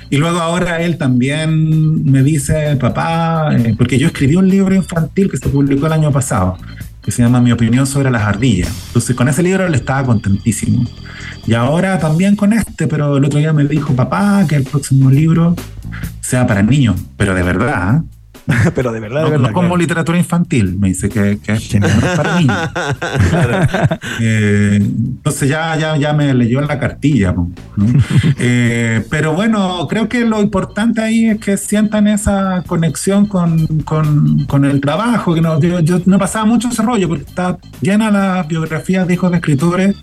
Y 0.10 0.18
luego 0.18 0.40
ahora 0.40 0.82
él 0.82 0.98
también 0.98 2.10
me 2.10 2.24
dice, 2.24 2.78
papá, 2.78 3.54
eh, 3.58 3.76
porque 3.78 4.00
yo 4.00 4.08
escribí 4.08 4.36
un 4.36 4.48
libro 4.48 4.74
infantil 4.74 5.30
que 5.30 5.38
se 5.38 5.50
publicó 5.50 5.88
el 5.88 5.94
año 5.94 6.12
pasado 6.12 6.58
que 7.04 7.12
se 7.12 7.22
llama 7.22 7.42
Mi 7.42 7.52
opinión 7.52 7.86
sobre 7.86 8.10
las 8.10 8.22
ardillas. 8.22 8.72
Entonces 8.88 9.14
con 9.14 9.28
ese 9.28 9.44
libro 9.44 9.66
él 9.66 9.76
estaba 9.76 10.06
contentísimo. 10.06 10.86
Y 11.46 11.54
ahora 11.54 12.00
también 12.00 12.36
con 12.36 12.54
este, 12.54 12.88
pero 12.88 13.18
el 13.18 13.26
otro 13.26 13.40
día 13.40 13.54
me 13.54 13.66
dijo, 13.66 13.96
papá, 13.96 14.46
que 14.48 14.56
el 14.56 14.64
próximo 14.64 15.10
libro 15.10 15.56
sea 16.22 16.48
para 16.48 16.64
niños, 16.64 17.02
pero 17.18 17.36
de 17.36 17.44
verdad. 17.44 17.98
¿eh? 17.98 18.02
pero 18.76 18.92
de 18.92 19.00
verdad, 19.00 19.22
no, 19.22 19.26
de 19.26 19.38
verdad. 19.38 19.52
como 19.52 19.78
literatura 19.78 20.18
infantil, 20.18 20.78
me 20.78 20.90
dice 20.90 21.08
que, 21.08 21.40
que, 21.40 21.54
es 21.54 21.78
para 22.18 22.40
niños. 22.40 22.58
Eh, 24.20 24.80
entonces 24.82 25.50
ya, 25.50 25.76
ya, 25.78 25.96
ya 25.96 26.14
me 26.14 26.34
leyó 26.34 26.60
en 26.60 26.68
la 26.68 26.80
cartilla. 26.80 27.34
Eh, 28.38 29.06
pero 29.10 29.34
bueno, 29.34 29.88
creo 29.90 30.10
que 30.10 30.26
lo 30.26 30.42
importante 30.42 31.02
ahí 31.02 31.30
es 31.30 31.40
que 31.40 31.58
sientan 31.58 32.08
esa 32.08 32.64
conexión 32.66 33.26
con, 33.26 33.66
con, 33.84 34.46
con 34.46 34.66
el 34.66 34.82
trabajo. 34.82 35.34
que 35.34 35.42
no, 35.42 35.60
yo, 35.60 35.80
yo, 35.80 36.00
no 36.06 36.20
pasaba 36.20 36.46
mucho 36.46 36.70
ese 36.70 36.82
rollo 36.82 37.08
porque 37.08 37.24
está 37.24 37.58
llena 37.82 38.12
la 38.12 38.44
biografía 38.44 39.06
de 39.06 39.14
hijos 39.14 39.32
de 39.32 39.38
escritores. 39.38 39.96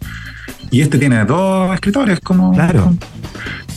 Y 0.71 0.83
este 0.83 0.99
tiene 0.99 1.25
dos 1.25 1.73
escritores, 1.75 2.21
como. 2.21 2.53
Claro. 2.53 2.95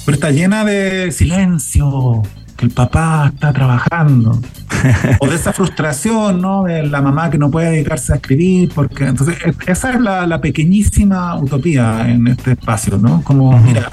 Pero 0.06 0.16
está 0.16 0.32
llena 0.32 0.64
de 0.66 1.12
silencio, 1.12 2.22
que 2.58 2.66
el 2.66 2.72
papá 2.72 3.32
está 3.34 3.54
trabajando. 3.54 4.40
o 5.20 5.28
de 5.28 5.36
esa 5.36 5.54
frustración, 5.54 6.42
¿no? 6.42 6.64
De 6.64 6.84
la 6.84 7.02
mamá 7.02 7.30
que 7.30 7.38
no 7.38 7.50
puede 7.50 7.72
dedicarse 7.72 8.14
a 8.14 8.16
escribir, 8.18 8.72
porque 8.76 9.06
entonces 9.06 9.38
esa 9.66 9.94
es 9.94 10.02
la, 10.02 10.42
pequeñísima 10.42 11.36
utopía 11.38 12.10
en 12.10 12.28
este 12.28 12.52
espacio, 12.52 12.98
¿no? 12.98 13.24
Como, 13.24 13.58
mira, 13.60 13.88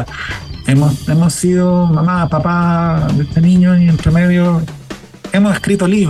hemos, 0.67 1.09
hemos 1.09 1.33
sido 1.33 1.87
mamá, 1.87 2.29
papá 2.29 3.07
de 3.15 3.23
este 3.23 3.41
niño 3.41 3.79
y 3.79 3.89
entre 3.89 4.11
medio 4.11 4.63
hemos 5.33 5.55
escrito 5.55 5.87
libros 5.87 5.99